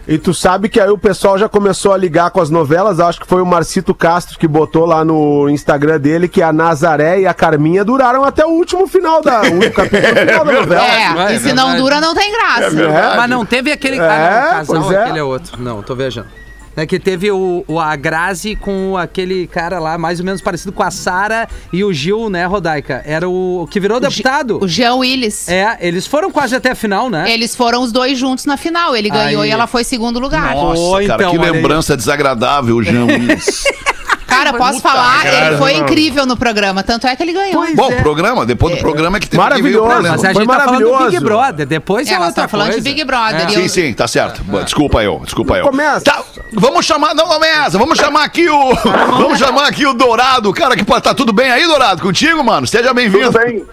E 0.09 0.17
tu 0.17 0.33
sabe 0.33 0.71
que 0.71 0.81
aí 0.81 0.89
o 0.89 0.97
pessoal 0.97 1.37
já 1.37 1.51
começou 1.51 1.93
a 1.93 1.97
ligar 1.97 2.31
com 2.31 2.41
as 2.41 2.49
novelas. 2.49 2.99
Acho 2.99 3.21
que 3.21 3.27
foi 3.27 3.43
o 3.43 3.47
Marcito 3.47 3.95
Castro 3.95 4.39
que 4.39 4.49
botou 4.49 4.87
lá 4.87 5.05
no 5.05 5.51
Instagram 5.51 6.01
dele 6.01 6.27
que 6.27 6.41
a 6.41 6.51
Nazaré 6.51 7.21
e 7.21 7.27
a 7.27 7.35
Carminha 7.35 7.85
duraram 7.85 8.25
até 8.25 8.47
o 8.47 8.49
último 8.49 8.87
final 8.87 9.21
da, 9.21 9.43
o 9.43 9.53
último 9.53 9.71
capítulo 9.75 10.17
final 10.17 10.45
da 10.47 10.53
novela. 10.53 10.85
É, 10.87 11.33
é 11.33 11.37
e 11.37 11.41
se 11.41 11.53
não 11.53 11.77
dura, 11.77 12.01
não 12.01 12.15
tem 12.15 12.33
graça. 12.33 12.81
É. 12.81 13.17
Mas 13.17 13.29
não 13.29 13.45
teve 13.45 13.71
aquele 13.71 13.99
É, 13.99 14.01
ah, 14.01 14.65
não, 14.67 14.81
o 14.81 14.83
casal, 14.83 14.93
é. 14.93 15.03
aquele 15.03 15.19
é 15.19 15.23
outro. 15.23 15.63
Não, 15.63 15.83
tô 15.83 15.95
viajando. 15.95 16.29
É 16.79 16.87
que 16.87 17.01
teve 17.01 17.29
o, 17.33 17.65
o 17.67 17.81
a 17.81 17.97
Grazi 17.97 18.55
com 18.55 18.97
aquele 18.97 19.49
cara 19.49 19.81
lá, 19.81 19.99
mais 19.99 20.21
ou 20.21 20.25
menos 20.25 20.41
parecido 20.41 20.73
com 20.73 20.83
a 20.85 20.93
Sara 20.93 21.49
e 21.73 21.83
o 21.83 21.93
Gil, 21.93 22.31
né, 22.31 22.47
Rodaica? 22.47 23.03
Era 23.05 23.29
o, 23.29 23.63
o 23.63 23.67
que 23.67 23.81
virou 23.81 23.99
deputado. 23.99 24.63
O 24.63 24.69
Jean 24.69 24.95
Willis. 24.95 25.49
É, 25.49 25.77
eles 25.81 26.07
foram 26.07 26.31
quase 26.31 26.55
até 26.55 26.71
a 26.71 26.75
final, 26.77 27.11
né? 27.11 27.29
Eles 27.29 27.57
foram 27.57 27.83
os 27.83 27.91
dois 27.91 28.17
juntos 28.17 28.45
na 28.45 28.57
final. 28.57 28.95
Ele 28.95 29.11
ganhou 29.11 29.43
Aí. 29.43 29.49
e 29.49 29.53
ela 29.53 29.67
foi 29.67 29.83
segundo 29.83 30.21
lugar. 30.21 30.55
Nossa, 30.55 30.81
Oi, 30.81 31.07
cara, 31.09 31.23
então, 31.23 31.33
que 31.33 31.39
olha 31.39 31.49
aí. 31.49 31.57
lembrança 31.57 31.97
desagradável, 31.97 32.81
Jean 32.81 33.07
Willis. 33.07 33.65
Cara, 34.29 34.53
posso 34.53 34.75
Puta 34.75 34.89
falar, 34.91 35.25
merda, 35.25 35.47
ele 35.49 35.57
foi 35.57 35.73
não. 35.75 35.81
incrível 35.81 36.27
no 36.27 36.37
programa. 36.37 36.83
Tanto 36.83 37.07
é 37.07 37.17
que 37.17 37.23
ele 37.23 37.33
ganhou. 37.33 37.55
Pois 37.63 37.75
Bom, 37.75 37.91
é. 37.91 37.97
programa, 38.03 38.45
depois 38.47 38.75
do 38.77 38.81
programa 38.81 39.17
é 39.17 39.21
que 39.21 39.29
teve 39.29 39.43
Maravilhoso. 39.43 39.73
que 39.73 39.79
o 39.79 39.83
programa. 39.89 40.09
Mas 40.17 40.25
a 40.25 40.33
Foi 40.33 40.43
gente 40.45 40.49
tá 40.49 40.59
falando 40.65 40.79
do 40.79 40.85
Big 40.85 40.93
maravilhoso. 40.93 41.25
Brother, 41.25 41.67
depois 41.67 42.07
É, 42.09 42.11
é, 42.13 42.19
nós 42.19 42.27
outra 42.29 42.45
estamos 42.45 42.51
falando 42.51 42.75
de. 42.77 42.81
Big 42.83 43.05
Brother. 43.05 43.41
É. 43.41 43.45
e 43.47 43.51
Sim, 43.55 43.63
eu- 43.63 43.69
sim, 43.69 43.93
tá 43.95 44.07
certo. 44.07 44.45
Boa, 44.45 44.65
Desculpa 44.65 45.03
eu, 45.03 45.21
desculpa 45.25 45.57
eu. 45.57 45.65
Começa. 45.67 46.05
Tá, 46.05 46.23
vamos 46.53 46.85
chamar, 46.87 47.15
não 47.15 47.27
começa, 47.27 47.79
vamos 47.79 47.99
chamar 47.99 48.25
aqui 48.25 48.49
o, 48.49 48.75
vamos 49.19 49.39
chamar 49.39 49.67
aqui 49.69 49.87
o 49.87 49.95
Dourado, 49.95 50.53
cara 50.53 50.77
que 50.77 50.85
pô, 50.85 51.01
tá 51.01 51.15
tudo 51.15 51.33
bem 51.33 51.51
aí, 51.51 51.67
Dourado, 51.67 52.03
contigo, 52.03 52.45
mano? 52.45 52.67
Seja 52.67 52.93
bem-vindo. 52.93 53.33
Tudo 53.33 53.39
bem? 53.45 53.65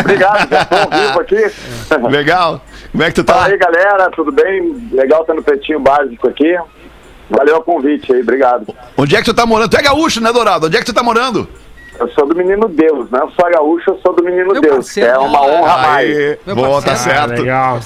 Obrigado, 0.00 0.48
já 0.50 1.06
vivo 1.06 1.20
aqui. 1.20 2.10
Legal. 2.10 2.60
Como 2.90 3.04
é 3.04 3.06
que 3.10 3.22
tu 3.22 3.24
Fala 3.24 3.44
tá? 3.44 3.52
aí, 3.52 3.56
galera, 3.56 4.10
tudo 4.10 4.32
bem? 4.32 4.88
Legal 4.92 5.20
estar 5.20 5.34
no 5.34 5.42
Pretinho 5.42 5.78
Básico 5.78 6.28
aqui. 6.28 6.56
Valeu 7.30 7.56
o 7.58 7.62
convite 7.62 8.12
aí, 8.12 8.20
obrigado. 8.22 8.66
Onde 8.96 9.14
é 9.14 9.18
que 9.20 9.24
tu 9.26 9.34
tá 9.34 9.46
morando? 9.46 9.70
Tu 9.70 9.76
é 9.78 9.82
gaúcho, 9.82 10.20
né, 10.20 10.32
Dourado? 10.32 10.66
Onde 10.66 10.76
é 10.76 10.80
que 10.80 10.86
tu 10.86 10.92
tá 10.92 11.02
morando? 11.02 11.48
Eu 11.98 12.08
sou 12.12 12.26
do 12.26 12.34
Menino 12.34 12.66
Deus, 12.66 13.10
não 13.10 13.30
sou 13.30 13.50
gaúcho, 13.50 13.90
eu 13.90 13.98
sou 13.98 14.14
do 14.14 14.22
Menino 14.24 14.52
Meu 14.52 14.60
Deus, 14.62 14.74
parceiro. 14.76 15.10
é 15.10 15.18
uma 15.18 15.42
honra 15.42 15.72
a 15.74 15.78
mais. 15.78 16.16
Aí, 16.18 16.38
Meu 16.46 16.56
boa, 16.56 16.80
tá 16.80 16.92
parceiro. 16.92 17.18
Ah, 17.18 17.26
certo. 17.28 17.40
legal. 17.42 17.80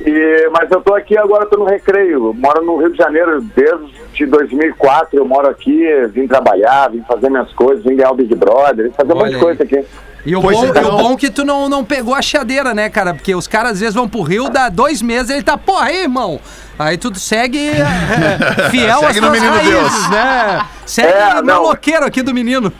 E, 0.00 0.48
mas 0.50 0.70
eu 0.70 0.80
tô 0.80 0.94
aqui 0.94 1.16
agora, 1.16 1.46
tô 1.46 1.56
no 1.58 1.66
recreio. 1.66 2.34
Moro 2.34 2.64
no 2.64 2.78
Rio 2.78 2.90
de 2.90 2.98
Janeiro 2.98 3.40
desde 3.54 3.99
2004. 4.26 5.18
Eu 5.18 5.24
moro 5.26 5.48
aqui, 5.48 5.84
vim 6.12 6.26
trabalhar, 6.26 6.90
vim 6.90 7.02
fazer 7.06 7.28
minhas 7.30 7.52
coisas, 7.52 7.84
vim 7.84 7.96
ganhar 7.96 8.10
o 8.10 8.14
Big 8.14 8.34
Brother, 8.34 8.86
vim 8.86 8.92
fazer 8.92 9.12
um 9.12 9.16
monte 9.16 9.30
de 9.32 9.38
coisa 9.38 9.62
aqui. 9.62 9.84
E 10.26 10.36
o, 10.36 10.42
Pois 10.42 10.56
bom, 10.58 10.66
então. 10.66 10.82
e 10.82 10.86
o 10.86 10.90
bom 10.98 11.16
que 11.16 11.30
tu 11.30 11.44
não, 11.46 11.66
não 11.68 11.82
pegou 11.82 12.14
a 12.14 12.20
chadeira, 12.20 12.74
né, 12.74 12.90
cara? 12.90 13.14
Porque 13.14 13.34
os 13.34 13.46
caras 13.46 13.72
às 13.72 13.80
vezes 13.80 13.94
vão 13.94 14.06
pro 14.06 14.20
Rio, 14.20 14.50
dá 14.50 14.68
dois 14.68 15.00
meses, 15.00 15.30
ele 15.30 15.42
tá, 15.42 15.56
porra, 15.56 15.86
aí, 15.86 16.02
irmão. 16.02 16.38
Aí 16.78 16.98
tu 16.98 17.14
segue 17.18 17.58
é, 17.70 18.68
fiel 18.70 18.98
às 19.00 19.06
Segue 19.06 19.20
no 19.20 19.26
tuas 19.28 19.40
Menino 19.40 19.54
raízes, 19.56 19.72
Deus. 19.72 20.10
né? 20.10 20.66
Segue 20.86 21.08
É, 21.12 21.34
não. 21.42 21.62
maloqueiro 21.62 22.04
aqui 22.04 22.22
do 22.22 22.34
menino. 22.34 22.70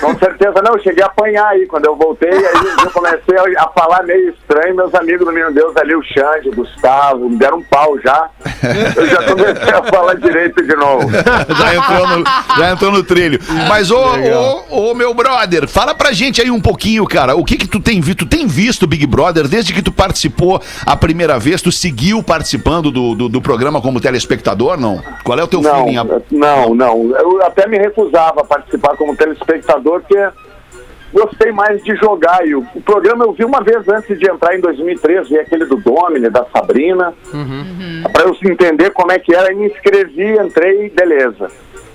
Com 0.00 0.18
certeza, 0.18 0.62
não, 0.62 0.74
eu 0.74 0.82
cheguei 0.82 1.02
a 1.02 1.06
apanhar 1.06 1.48
aí. 1.48 1.66
Quando 1.66 1.86
eu 1.86 1.96
voltei, 1.96 2.30
aí 2.30 2.84
eu 2.84 2.90
comecei 2.90 3.36
a, 3.36 3.64
a 3.64 3.68
falar 3.68 4.02
meio 4.04 4.30
estranho. 4.30 4.74
Meus 4.74 4.94
amigos 4.94 5.26
do 5.26 5.32
Menino 5.32 5.52
Deus 5.52 5.76
ali, 5.76 5.94
o 5.94 6.02
Xande, 6.02 6.48
o 6.48 6.54
Gustavo, 6.54 7.28
me 7.28 7.36
deram 7.36 7.58
um 7.58 7.62
pau 7.62 7.98
já. 8.00 8.28
Eu 8.96 9.06
já 9.06 9.22
comecei 9.24 9.72
a 9.74 9.82
falar 9.84 10.14
direito 10.14 10.62
de 10.62 10.74
novo. 10.76 11.10
já, 11.12 11.74
entrou 11.74 12.08
no, 12.08 12.24
já 12.58 12.70
entrou 12.70 12.92
no 12.92 13.02
trilho. 13.02 13.38
Mas, 13.68 13.90
ô, 13.90 13.98
ô, 14.70 14.90
ô, 14.90 14.94
meu 14.94 15.12
brother, 15.14 15.68
fala 15.68 15.94
pra 15.94 16.12
gente 16.12 16.40
aí 16.40 16.50
um 16.50 16.60
pouquinho, 16.60 17.06
cara. 17.06 17.34
O 17.34 17.44
que 17.44 17.56
que 17.56 17.66
tu 17.66 17.80
tem 17.80 18.00
visto? 18.00 18.20
Tu 18.24 18.26
tem 18.26 18.46
visto 18.46 18.86
Big 18.86 19.06
Brother 19.06 19.48
desde 19.48 19.72
que 19.72 19.82
tu 19.82 19.90
participou 19.92 20.60
a 20.86 20.96
primeira 20.96 21.38
vez? 21.38 21.60
Tu 21.60 21.72
seguiu 21.72 22.22
participando 22.22 22.90
do, 22.90 23.14
do, 23.14 23.28
do 23.28 23.40
programa 23.42 23.80
como 23.80 24.00
telespectador, 24.00 24.78
não? 24.78 25.02
Qual 25.24 25.38
é 25.38 25.42
o 25.42 25.46
teu 25.46 25.60
Não, 25.60 25.84
feeling? 25.84 25.96
não, 26.30 26.74
não. 26.74 27.16
Eu 27.16 27.42
até 27.42 27.66
me 27.66 27.78
recusava 27.78 28.40
a 28.40 28.44
participar 28.44 28.96
como 28.96 29.16
telespectador, 29.16 29.81
porque 29.82 30.28
gostei 31.12 31.52
mais 31.52 31.82
de 31.82 31.94
jogar. 31.96 32.46
E 32.46 32.54
o, 32.54 32.66
o 32.74 32.80
programa 32.80 33.24
eu 33.24 33.32
vi 33.32 33.44
uma 33.44 33.62
vez 33.62 33.86
antes 33.88 34.18
de 34.18 34.30
entrar 34.30 34.56
em 34.56 34.60
2013, 34.60 35.28
vi 35.28 35.38
aquele 35.38 35.66
do 35.66 35.76
Domini, 35.76 36.30
da 36.30 36.44
Sabrina, 36.54 37.12
para 38.12 38.24
eu 38.24 38.36
entender 38.44 38.90
como 38.90 39.12
é 39.12 39.18
que 39.18 39.34
era. 39.34 39.52
E 39.52 39.56
me 39.56 39.66
inscrevi, 39.66 40.32
entrei, 40.38 40.90
beleza. 40.90 41.48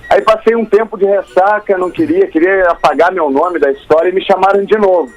Aí 0.09 0.21
passei 0.21 0.55
um 0.55 0.65
tempo 0.65 0.97
de 0.97 1.05
ressaca, 1.05 1.77
não 1.77 1.91
queria, 1.91 2.27
queria 2.27 2.69
apagar 2.69 3.11
meu 3.11 3.29
nome 3.29 3.59
da 3.59 3.71
história 3.71 4.09
e 4.09 4.13
me 4.13 4.23
chamaram 4.23 4.63
de 4.63 4.77
novo. 4.77 5.11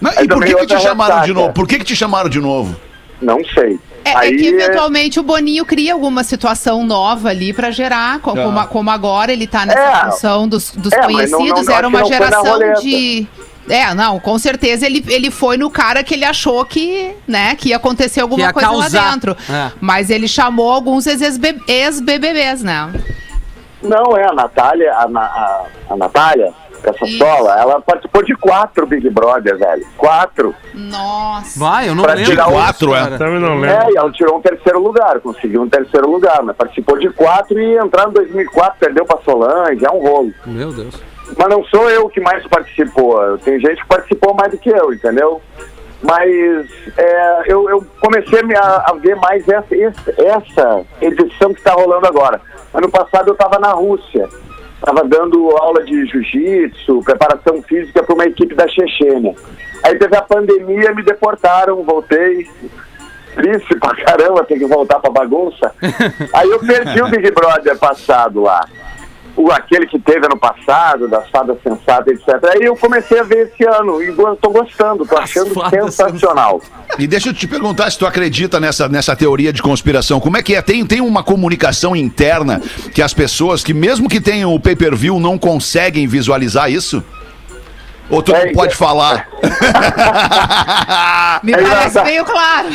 Mas, 0.00 0.18
e 0.18 0.28
por 0.28 0.44
que, 0.44 0.54
que 0.54 0.66
te 0.66 0.80
chamaram 0.80 1.22
de 1.22 1.32
novo? 1.32 1.52
Por 1.54 1.66
que, 1.66 1.78
que 1.78 1.84
te 1.84 1.96
chamaram 1.96 2.28
de 2.28 2.40
novo? 2.40 2.76
Não 3.20 3.42
sei. 3.46 3.78
É, 4.06 4.12
é 4.12 4.16
Aí 4.16 4.36
que 4.36 4.46
eventualmente 4.46 5.18
o 5.18 5.22
Boninho 5.22 5.64
cria 5.64 5.92
alguma 5.92 6.22
situação 6.22 6.84
nova 6.84 7.28
ali 7.30 7.52
pra 7.52 7.70
gerar, 7.70 8.20
co- 8.20 8.32
como, 8.34 8.58
Ah. 8.58 8.66
como 8.66 8.90
agora 8.90 9.32
ele 9.32 9.46
tá 9.46 9.66
nessa 9.66 9.78
É. 9.80 10.10
função 10.10 10.48
dos, 10.48 10.70
dos 10.72 10.92
É, 10.92 10.98
mas 11.10 11.30
não- 11.30 11.38
conhecidos, 11.40 11.66
não- 11.66 11.74
era 11.74 11.88
uma 11.88 12.04
geração 12.04 12.58
de. 12.80 13.26
É, 13.68 13.92
não, 13.94 14.20
com 14.20 14.38
certeza 14.38 14.86
ele, 14.86 15.04
ele 15.08 15.28
foi 15.28 15.56
no 15.56 15.68
cara 15.68 16.04
que 16.04 16.14
ele 16.14 16.24
achou 16.24 16.64
que, 16.64 17.16
né, 17.26 17.56
que 17.56 17.70
ia 17.70 17.76
acontecer 17.76 18.20
alguma 18.20 18.42
ia 18.44 18.52
coisa 18.52 18.68
causar. 18.68 19.02
lá 19.06 19.10
dentro. 19.10 19.36
É. 19.50 19.72
Mas 19.80 20.08
ele 20.08 20.28
chamou 20.28 20.70
alguns 20.70 21.04
ex-BBBs, 21.06 22.62
né? 22.62 22.92
Não, 23.82 24.16
é 24.16 24.24
a 24.28 24.32
Natália, 24.32 24.92
a, 24.94 25.04
a, 25.04 25.64
a 25.90 25.96
Natália, 25.96 26.52
essa 26.82 27.04
Isso. 27.04 27.18
sola, 27.18 27.58
ela 27.60 27.80
participou 27.80 28.22
de 28.24 28.34
quatro 28.36 28.86
Big 28.86 29.08
Brother, 29.10 29.58
velho. 29.58 29.86
Quatro. 29.96 30.54
Nossa. 30.74 31.58
Vai, 31.58 31.88
eu 31.88 31.94
não 31.94 32.02
Pra 32.02 32.14
lembro. 32.14 32.30
tirar 32.30 32.46
Quatro, 32.50 32.94
é. 32.94 32.98
cara. 33.00 33.18
Também 33.18 33.40
não 33.40 33.60
lembro. 33.60 33.70
É, 33.70 33.90
e 33.92 33.96
ela 33.96 34.10
tirou 34.12 34.36
um 34.36 34.40
terceiro 34.40 34.80
lugar, 34.80 35.20
conseguiu 35.20 35.62
um 35.62 35.68
terceiro 35.68 36.10
lugar, 36.10 36.42
mas 36.42 36.56
participou 36.56 36.98
de 36.98 37.10
quatro 37.10 37.58
e 37.58 37.76
entrar 37.78 38.08
em 38.08 38.12
2004, 38.12 38.76
perdeu 38.78 39.04
pra 39.04 39.18
Solange, 39.24 39.84
é 39.84 39.90
um 39.90 40.00
rolo. 40.00 40.32
Meu 40.46 40.72
Deus. 40.72 41.00
Mas 41.36 41.48
não 41.48 41.64
sou 41.64 41.90
eu 41.90 42.08
que 42.08 42.20
mais 42.20 42.46
participou, 42.46 43.36
tem 43.38 43.58
gente 43.58 43.80
que 43.82 43.86
participou 43.88 44.32
mais 44.34 44.52
do 44.52 44.58
que 44.58 44.70
eu, 44.70 44.92
entendeu? 44.92 45.42
Mas 46.02 46.30
é, 46.96 47.42
eu, 47.46 47.68
eu 47.68 47.84
comecei 48.00 48.38
a, 48.56 48.60
a- 48.90 48.94
ver 49.00 49.16
mais 49.16 49.42
essa, 49.48 49.74
essa 49.74 50.84
edição 51.00 51.52
que 51.52 51.58
está 51.58 51.72
rolando 51.72 52.06
agora. 52.06 52.40
Ano 52.72 52.88
passado 52.90 53.28
eu 53.28 53.32
estava 53.32 53.58
na 53.58 53.72
Rússia, 53.72 54.28
estava 54.78 55.04
dando 55.04 55.50
aula 55.56 55.82
de 55.84 56.06
jiu-jitsu, 56.06 57.02
preparação 57.02 57.62
física 57.62 58.02
para 58.02 58.14
uma 58.14 58.24
equipe 58.24 58.54
da 58.54 58.68
Chechênia. 58.68 59.34
Aí 59.84 59.98
teve 59.98 60.16
a 60.16 60.22
pandemia, 60.22 60.94
me 60.94 61.02
deportaram, 61.02 61.82
voltei. 61.82 62.48
Triste 63.34 63.76
pra 63.76 63.94
caramba 63.94 64.44
ter 64.44 64.58
que 64.58 64.66
voltar 64.66 64.98
pra 64.98 65.10
bagunça. 65.10 65.74
Aí 66.32 66.48
eu 66.50 66.58
perdi 66.58 67.02
o 67.02 67.08
Big 67.08 67.30
Brother 67.32 67.78
passado 67.78 68.42
lá 68.42 68.66
o, 69.36 69.52
aquele 69.52 69.86
que 69.86 69.98
teve 69.98 70.26
ano 70.26 70.38
passado, 70.38 71.06
das 71.06 71.28
fadas 71.28 71.58
sensatas, 71.62 72.14
etc. 72.14 72.42
Aí 72.54 72.62
eu 72.62 72.76
comecei 72.76 73.20
a 73.20 73.22
ver 73.22 73.48
esse 73.48 73.64
ano 73.64 74.02
e 74.02 74.12
tô 74.40 74.50
gostando, 74.50 75.06
tô 75.06 75.16
achando 75.16 75.54
sensacional. 75.70 76.60
E 76.98 77.06
deixa 77.06 77.28
eu 77.28 77.34
te 77.34 77.46
perguntar 77.46 77.90
se 77.90 77.98
tu 77.98 78.06
acredita 78.06 78.58
nessa, 78.58 78.88
nessa 78.88 79.14
teoria 79.14 79.52
de 79.52 79.62
conspiração. 79.62 80.18
Como 80.18 80.36
é 80.36 80.42
que 80.42 80.54
é? 80.54 80.62
Tem, 80.62 80.84
tem 80.86 81.00
uma 81.00 81.22
comunicação 81.22 81.94
interna 81.94 82.60
que 82.94 83.02
as 83.02 83.12
pessoas 83.12 83.62
que, 83.62 83.74
mesmo 83.74 84.08
que 84.08 84.20
tenham 84.20 84.54
o 84.54 84.60
pay-per-view, 84.60 85.20
não 85.20 85.38
conseguem 85.38 86.06
visualizar 86.06 86.70
isso? 86.70 87.02
Ou 88.08 88.22
tu 88.22 88.30
não 88.32 88.38
É, 88.38 88.52
pode 88.52 88.72
é- 88.72 88.76
falar? 88.76 89.26
Me 91.42 91.52
É 91.52 91.56
parece 91.62 92.02
meio 92.02 92.24
claro. 92.24 92.68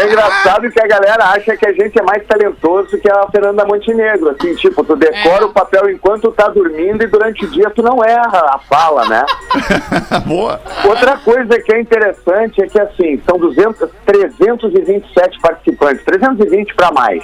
É 0.00 0.06
engraçado 0.06 0.70
que 0.70 0.80
a 0.80 0.86
galera 0.86 1.24
acha 1.26 1.56
que 1.56 1.66
a 1.66 1.72
gente 1.72 1.98
é 1.98 2.02
mais 2.02 2.24
talentoso 2.26 2.98
que 2.98 3.10
a 3.10 3.26
Fernanda 3.30 3.64
Montenegro. 3.66 4.30
Assim, 4.30 4.54
tipo, 4.54 4.82
tu 4.84 4.96
decora 4.96 5.42
É. 5.42 5.44
o 5.44 5.50
papel 5.50 5.90
enquanto 5.90 6.22
tu 6.22 6.32
tá 6.32 6.48
dormindo 6.48 7.02
e 7.02 7.06
durante 7.06 7.44
o 7.44 7.50
dia 7.50 7.70
tu 7.70 7.82
não 7.82 8.02
erra 8.04 8.54
a 8.54 8.58
fala, 8.58 9.04
né? 9.06 9.24
Boa. 10.26 10.60
Outra 10.84 11.18
coisa 11.18 11.58
que 11.60 11.72
é 11.74 11.80
interessante 11.80 12.62
é 12.62 12.66
que, 12.66 12.80
assim, 12.80 13.20
são 13.28 13.38
200, 13.38 13.88
327 14.06 15.38
participantes, 15.40 16.04
320 16.04 16.74
para 16.74 16.90
mais, 16.90 17.22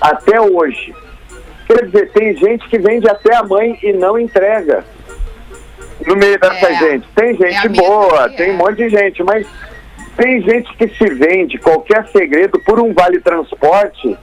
até 0.00 0.40
hoje. 0.40 0.94
Quer 1.66 1.84
dizer, 1.86 2.12
tem 2.12 2.36
gente 2.36 2.66
que 2.68 2.78
vende 2.78 3.08
até 3.08 3.34
a 3.36 3.42
mãe 3.42 3.78
e 3.82 3.92
não 3.92 4.18
entrega 4.18 4.84
no 6.04 6.16
meio 6.16 6.38
dessa 6.38 6.66
É. 6.70 6.74
gente. 6.78 7.06
Tem 7.14 7.28
É 7.28 7.30
a 7.30 7.50
gente 7.62 7.68
minha 7.70 7.82
boa, 7.88 8.28
tem 8.30 8.50
um 8.52 8.56
monte 8.56 8.76
de 8.76 8.88
gente, 8.90 9.22
mas 9.22 9.46
tem 10.16 10.40
gente 10.42 10.74
que 10.76 10.88
se 10.88 11.14
vende 11.14 11.58
qualquer 11.58 12.06
segredo 12.08 12.58
por 12.64 12.80
um 12.80 12.92
vale 12.92 13.20
transporte 13.20 14.16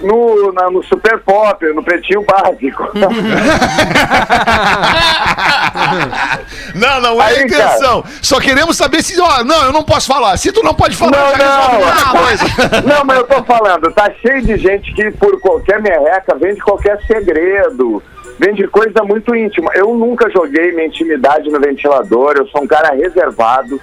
no, 0.00 0.52
na- 0.52 0.70
no 0.70 0.82
Super 0.82 1.18
Pop, 1.20 1.64
no 1.74 1.82
Pretinho 1.82 2.22
Básico. 2.24 2.88
Não, 6.74 7.00
não 7.00 7.20
é 7.22 7.24
a 7.24 7.28
Aí, 7.28 7.42
intenção. 7.44 8.04
Só 8.22 8.40
queremos 8.40 8.76
saber 8.76 9.02
se. 9.02 9.20
Ó, 9.20 9.44
não, 9.44 9.64
eu 9.64 9.72
não 9.72 9.82
posso 9.84 10.06
falar. 10.06 10.36
Se 10.36 10.50
tu 10.52 10.62
não 10.62 10.74
pode 10.74 10.96
falar, 10.96 11.12
Não, 11.12 11.36
já 11.36 11.60
resolve 11.60 11.76
não. 11.78 11.88
outra 11.88 12.08
coisa. 12.10 12.82
Não, 12.86 13.04
mas 13.04 13.18
eu 13.18 13.24
tô 13.24 13.42
falando, 13.44 13.92
tá 13.92 14.10
cheio 14.20 14.42
de 14.42 14.56
gente 14.56 14.92
que 14.94 15.10
por 15.12 15.38
qualquer 15.40 15.80
merreca 15.80 16.34
vende 16.36 16.60
qualquer 16.60 16.98
segredo, 17.06 18.02
vende 18.38 18.66
coisa 18.68 19.02
muito 19.02 19.34
íntima. 19.34 19.70
Eu 19.74 19.94
nunca 19.94 20.30
joguei 20.30 20.72
minha 20.72 20.86
intimidade 20.86 21.50
no 21.50 21.60
ventilador, 21.60 22.34
eu 22.36 22.46
sou 22.48 22.62
um 22.62 22.66
cara 22.66 22.94
reservado. 22.94 23.80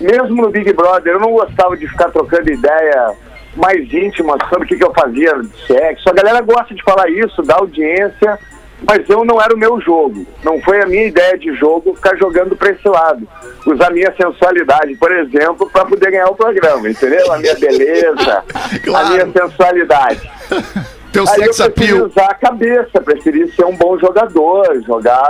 Mesmo 0.00 0.42
no 0.42 0.50
Big 0.50 0.72
Brother, 0.72 1.14
eu 1.14 1.20
não 1.20 1.32
gostava 1.32 1.76
de 1.76 1.86
ficar 1.86 2.10
trocando 2.10 2.50
ideia 2.50 3.12
mais 3.54 3.92
íntima 3.92 4.36
sobre 4.48 4.64
o 4.64 4.68
que, 4.68 4.76
que 4.76 4.84
eu 4.84 4.92
fazia 4.92 5.34
de 5.34 5.66
sexo. 5.66 6.08
A 6.08 6.12
galera 6.12 6.40
gosta 6.40 6.74
de 6.74 6.82
falar 6.82 7.08
isso, 7.08 7.42
da 7.42 7.56
audiência, 7.56 8.38
mas 8.84 9.08
eu 9.08 9.24
não 9.24 9.40
era 9.40 9.54
o 9.54 9.58
meu 9.58 9.80
jogo. 9.80 10.26
Não 10.42 10.60
foi 10.60 10.82
a 10.82 10.86
minha 10.86 11.06
ideia 11.06 11.38
de 11.38 11.54
jogo 11.54 11.94
ficar 11.94 12.16
jogando 12.16 12.56
pra 12.56 12.70
esse 12.70 12.88
lado. 12.88 13.28
Usar 13.66 13.90
minha 13.90 14.12
sensualidade, 14.16 14.96
por 14.96 15.12
exemplo, 15.12 15.70
pra 15.70 15.84
poder 15.84 16.10
ganhar 16.10 16.26
o 16.26 16.34
programa, 16.34 16.88
entendeu? 16.88 17.30
A 17.32 17.38
minha 17.38 17.54
beleza, 17.54 18.44
Claro. 18.82 19.06
a 19.06 19.10
minha 19.10 19.28
sensualidade. 19.32 20.30
Teu 21.12 21.24
Aí 21.28 21.42
eu 21.42 21.52
sex 21.52 21.72
preferi 21.72 21.90
appeal. 21.92 22.06
usar 22.06 22.24
a 22.30 22.34
cabeça, 22.34 23.00
preferi 23.02 23.52
ser 23.52 23.66
um 23.66 23.76
bom 23.76 23.98
jogador, 23.98 24.82
jogar, 24.86 25.28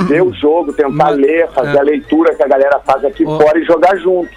ver 0.00 0.22
o 0.22 0.32
jogo, 0.32 0.72
tentar 0.72 0.90
Mas- 0.90 1.16
ler, 1.16 1.48
fazer 1.52 1.76
é. 1.76 1.80
a 1.80 1.82
leitura 1.82 2.34
que 2.34 2.42
a 2.42 2.46
galera 2.46 2.80
faz 2.86 3.04
aqui 3.04 3.24
Ó. 3.26 3.38
fora 3.38 3.58
e 3.58 3.64
jogar 3.64 3.96
junto. 3.96 4.30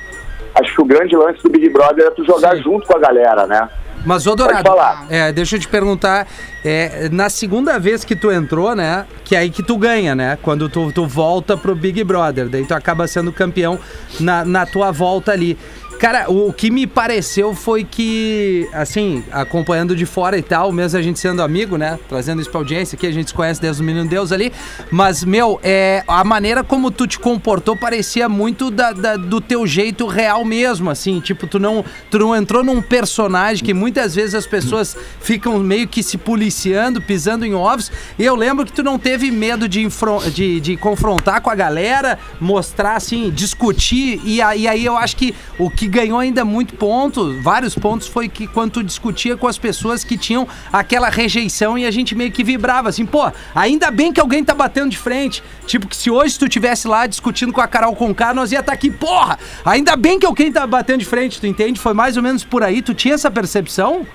Acho 0.56 0.74
que 0.74 0.82
o 0.82 0.86
grande 0.86 1.16
lance 1.16 1.42
do 1.44 1.50
Big 1.52 1.70
Brother 1.70 2.08
é 2.08 2.10
tu 2.10 2.26
jogar 2.26 2.56
Sim. 2.58 2.64
junto 2.64 2.88
com 2.88 2.98
a 2.98 3.00
galera, 3.00 3.46
né? 3.46 3.70
Mas, 4.06 4.26
ô 4.26 4.36
Dourado, 4.36 4.70
é, 5.10 5.32
deixa 5.34 5.56
eu 5.56 5.60
te 5.60 5.68
perguntar, 5.68 6.28
é, 6.64 7.10
na 7.12 7.30
segunda 7.30 7.78
vez 7.78 8.06
que 8.06 8.16
tu 8.16 8.32
entrou, 8.32 8.74
né, 8.76 9.06
que 9.26 9.36
é 9.36 9.40
aí 9.40 9.50
que 9.50 9.62
tu 9.62 9.76
ganha, 9.76 10.16
né, 10.16 10.38
quando 10.42 10.70
tu, 10.70 10.92
tu 10.94 11.06
volta 11.06 11.58
pro 11.58 11.76
Big 11.76 12.04
Brother, 12.04 12.48
daí 12.48 12.64
tu 12.66 12.74
acaba 12.74 13.06
sendo 13.08 13.34
campeão 13.34 13.78
na, 14.20 14.46
na 14.46 14.66
tua 14.66 14.92
volta 14.92 15.32
ali. 15.32 15.58
Cara, 16.00 16.30
o, 16.32 16.54
que 16.54 16.70
me 16.70 16.86
pareceu 16.86 17.56
foi 17.56 17.84
que, 17.84 18.70
assim, 18.72 19.24
acompanhando 19.32 19.96
de 19.96 20.06
fora 20.06 20.38
e 20.38 20.44
tal, 20.44 20.72
mesmo 20.72 21.00
a 21.00 21.02
gente 21.02 21.18
sendo 21.20 21.42
amigo, 21.42 21.76
né, 21.76 21.98
trazendo 22.08 22.40
isso 22.42 22.52
pra 22.52 22.60
audiência 22.60 22.96
aqui, 22.96 23.08
a 23.08 23.12
gente 23.12 23.30
se 23.30 23.34
conhece 23.34 23.60
desde 23.60 23.82
o 23.82 23.86
Menino 23.86 24.08
Deus 24.08 24.32
ali, 24.32 24.54
mas, 24.92 25.24
meu, 25.24 25.60
é, 25.64 26.04
a 26.08 26.24
maneira 26.24 26.64
como 26.64 26.92
tu 26.92 27.08
te 27.08 27.18
comportou 27.18 27.76
parecia 27.76 28.30
muito 28.30 28.70
da, 28.70 28.92
da- 28.94 29.18
do 29.18 29.42
teu 29.42 29.66
jeito 29.66 30.06
real 30.06 30.46
mesmo, 30.46 30.90
assim, 30.92 31.20
tipo, 31.20 31.48
tu 31.48 31.58
não, 31.60 31.84
tu 32.12 32.20
não 32.20 32.36
entrou 32.36 32.64
num 32.64 32.82
personagem 32.82 33.66
que 33.66 33.74
muitas 33.74 34.14
vezes 34.14 34.36
as 34.36 34.46
pessoas 34.46 34.96
ficam 35.20 35.58
meio 35.60 35.88
que 35.88 36.04
se 36.04 36.18
policiando, 36.18 37.02
pisando 37.02 37.44
em 37.44 37.56
ovos, 37.56 37.92
e 38.20 38.24
eu 38.24 38.36
lembro 38.36 38.66
que 38.66 38.72
tu 38.72 38.84
não 38.84 39.00
teve 39.00 39.32
medo 39.32 39.68
de, 39.68 39.88
de, 40.34 40.60
de 40.60 40.78
confrontar 40.78 41.42
com 41.42 41.50
a 41.50 41.56
galera, 41.56 42.20
mostrar, 42.40 42.96
assim, 42.96 43.32
discutir, 43.32 44.22
e 44.24 44.38
e 44.38 44.68
aí 44.68 44.86
eu 44.86 44.96
acho 44.96 45.16
que 45.16 45.34
o 45.58 45.70
que 45.70 45.87
ganhou 45.88 46.20
ainda 46.20 46.44
muito 46.44 46.76
ponto, 46.76 47.42
vários 47.42 47.76
pontos, 47.76 48.08
foi 48.08 48.28
que 48.28 48.48
quando 48.48 48.84
discutia 48.84 49.38
com 49.38 49.48
as 49.48 49.58
pessoas 49.58 50.04
que 50.04 50.18
tinham 50.18 50.48
aquela 50.72 51.10
rejeição 51.10 51.78
e 51.78 51.86
a 51.86 51.92
gente 51.92 52.16
meio 52.16 52.32
que 52.32 52.44
vibrava, 52.44 52.90
assim, 52.90 53.06
pô, 53.06 53.32
ainda 53.56 53.90
bem 53.92 54.12
que 54.12 54.20
alguém 54.20 54.44
tá 54.44 54.54
batendo 54.54 54.90
de 54.90 54.98
frente, 54.98 55.44
tipo, 55.66 55.88
que 55.88 55.96
se 55.96 56.10
hoje 56.10 56.38
tu 56.38 56.48
tivesse 56.48 56.88
lá 56.88 57.08
discutindo 57.08 57.54
com 57.54 57.62
a 57.62 57.68
Carol 57.68 57.96
Conká, 57.96 58.34
nós 58.34 58.52
ia 58.52 58.60
estar 58.60 58.74
aqui, 58.74 58.92
porra, 58.92 59.38
ainda 59.66 59.96
bem 59.96 60.20
que 60.20 60.26
alguém 60.26 60.52
tá 60.52 60.66
batendo 60.66 61.00
de 61.00 61.06
frente, 61.06 61.40
tu 61.40 61.48
entende? 61.48 61.80
Foi 61.80 61.94
mais 61.94 62.18
ou 62.18 62.24
menos 62.24 62.44
por 62.44 62.64
aí, 62.64 62.82
tu 62.82 62.94
tinha 62.94 63.16
essa 63.16 63.32
percepção? 63.32 64.06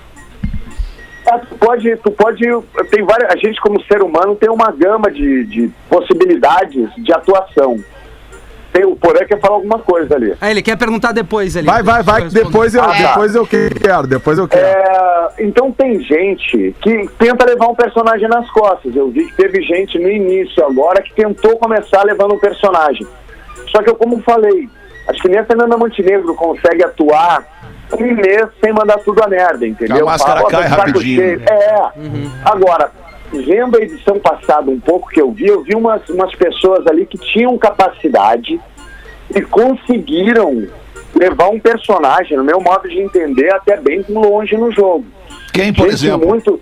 É, 1.25 1.37
tu 1.37 1.55
pode, 1.55 1.95
tu 1.97 2.11
pode, 2.11 2.43
tem 2.89 3.03
várias, 3.03 3.31
a 3.31 3.37
gente 3.37 3.59
como 3.61 3.81
ser 3.83 4.03
humano 4.03 4.35
tem 4.35 4.49
uma 4.49 4.71
gama 4.71 5.09
de, 5.09 5.45
de 5.45 5.71
possibilidades 5.89 6.89
de 6.97 7.13
atuação. 7.13 7.81
Tem, 8.73 8.83
o 8.85 8.95
Porã 8.95 9.23
quer 9.25 9.39
falar 9.39 9.53
alguma 9.55 9.77
coisa 9.77 10.15
ali. 10.15 10.33
Ah, 10.41 10.49
ele 10.49 10.63
quer 10.63 10.75
perguntar 10.75 11.11
depois 11.11 11.55
ali. 11.55 11.67
Vai, 11.67 11.83
vai, 11.83 12.01
vai, 12.01 12.27
depois 12.27 12.73
eu, 12.73 12.81
Ah, 12.81 12.87
tá. 12.87 12.93
depois 13.09 13.35
eu 13.35 13.45
quero, 13.45 14.07
depois 14.07 14.39
eu 14.39 14.47
quero. 14.47 14.65
É, 14.65 15.27
então 15.39 15.71
tem 15.71 15.99
gente 16.01 16.73
que 16.81 17.07
tenta 17.19 17.45
levar 17.45 17.67
um 17.67 17.75
personagem 17.75 18.27
nas 18.27 18.49
costas. 18.49 18.95
Eu 18.95 19.11
vi 19.11 19.25
que 19.25 19.35
teve 19.35 19.61
gente 19.61 19.99
no 19.99 20.09
início 20.09 20.65
agora 20.65 21.03
que 21.03 21.13
tentou 21.13 21.55
começar 21.59 22.01
levando 22.03 22.33
um 22.33 22.39
personagem. 22.39 23.05
Só 23.69 23.83
que 23.83 23.91
eu, 23.91 23.95
como 23.95 24.19
falei, 24.23 24.67
acho 25.07 25.21
que 25.21 25.29
nem 25.29 25.37
a 25.39 25.45
Fernanda 25.45 25.77
Montenegro 25.77 26.33
consegue 26.33 26.83
atuar 26.83 27.45
um 27.99 28.15
mês 28.15 28.47
sem 28.59 28.73
mandar 28.73 28.97
tudo 28.99 29.21
a 29.23 29.27
merda, 29.27 29.67
entendeu? 29.67 30.07
A 30.07 30.11
máscara 30.13 30.41
Fala, 30.41 30.47
"Ó, 30.47 30.49
cai 30.49 30.67
rapidinho." 30.67 31.21
cheio. 31.21 31.41
É. 31.47 31.91
Agora, 32.43 32.89
vendo 33.41 33.77
a 33.77 33.81
edição 33.81 34.19
passada 34.19 34.69
um 34.69 34.79
pouco 34.79 35.09
que 35.09 35.21
eu 35.21 35.31
vi, 35.31 35.47
eu 35.47 35.63
vi 35.63 35.75
umas, 35.75 36.07
umas 36.09 36.33
pessoas 36.35 36.85
ali 36.87 37.05
que 37.05 37.17
tinham 37.17 37.57
capacidade 37.57 38.59
e 39.33 39.41
conseguiram 39.41 40.67
levar 41.15 41.49
um 41.49 41.59
personagem, 41.59 42.37
no 42.37 42.43
meu 42.43 42.59
modo 42.59 42.87
de 42.87 42.99
entender, 42.99 43.53
até 43.53 43.77
bem 43.77 44.03
longe 44.09 44.55
no 44.57 44.71
jogo. 44.71 45.05
Quem, 45.53 45.73
por 45.73 45.83
Gente 45.89 45.93
exemplo? 45.93 46.27
muito. 46.27 46.59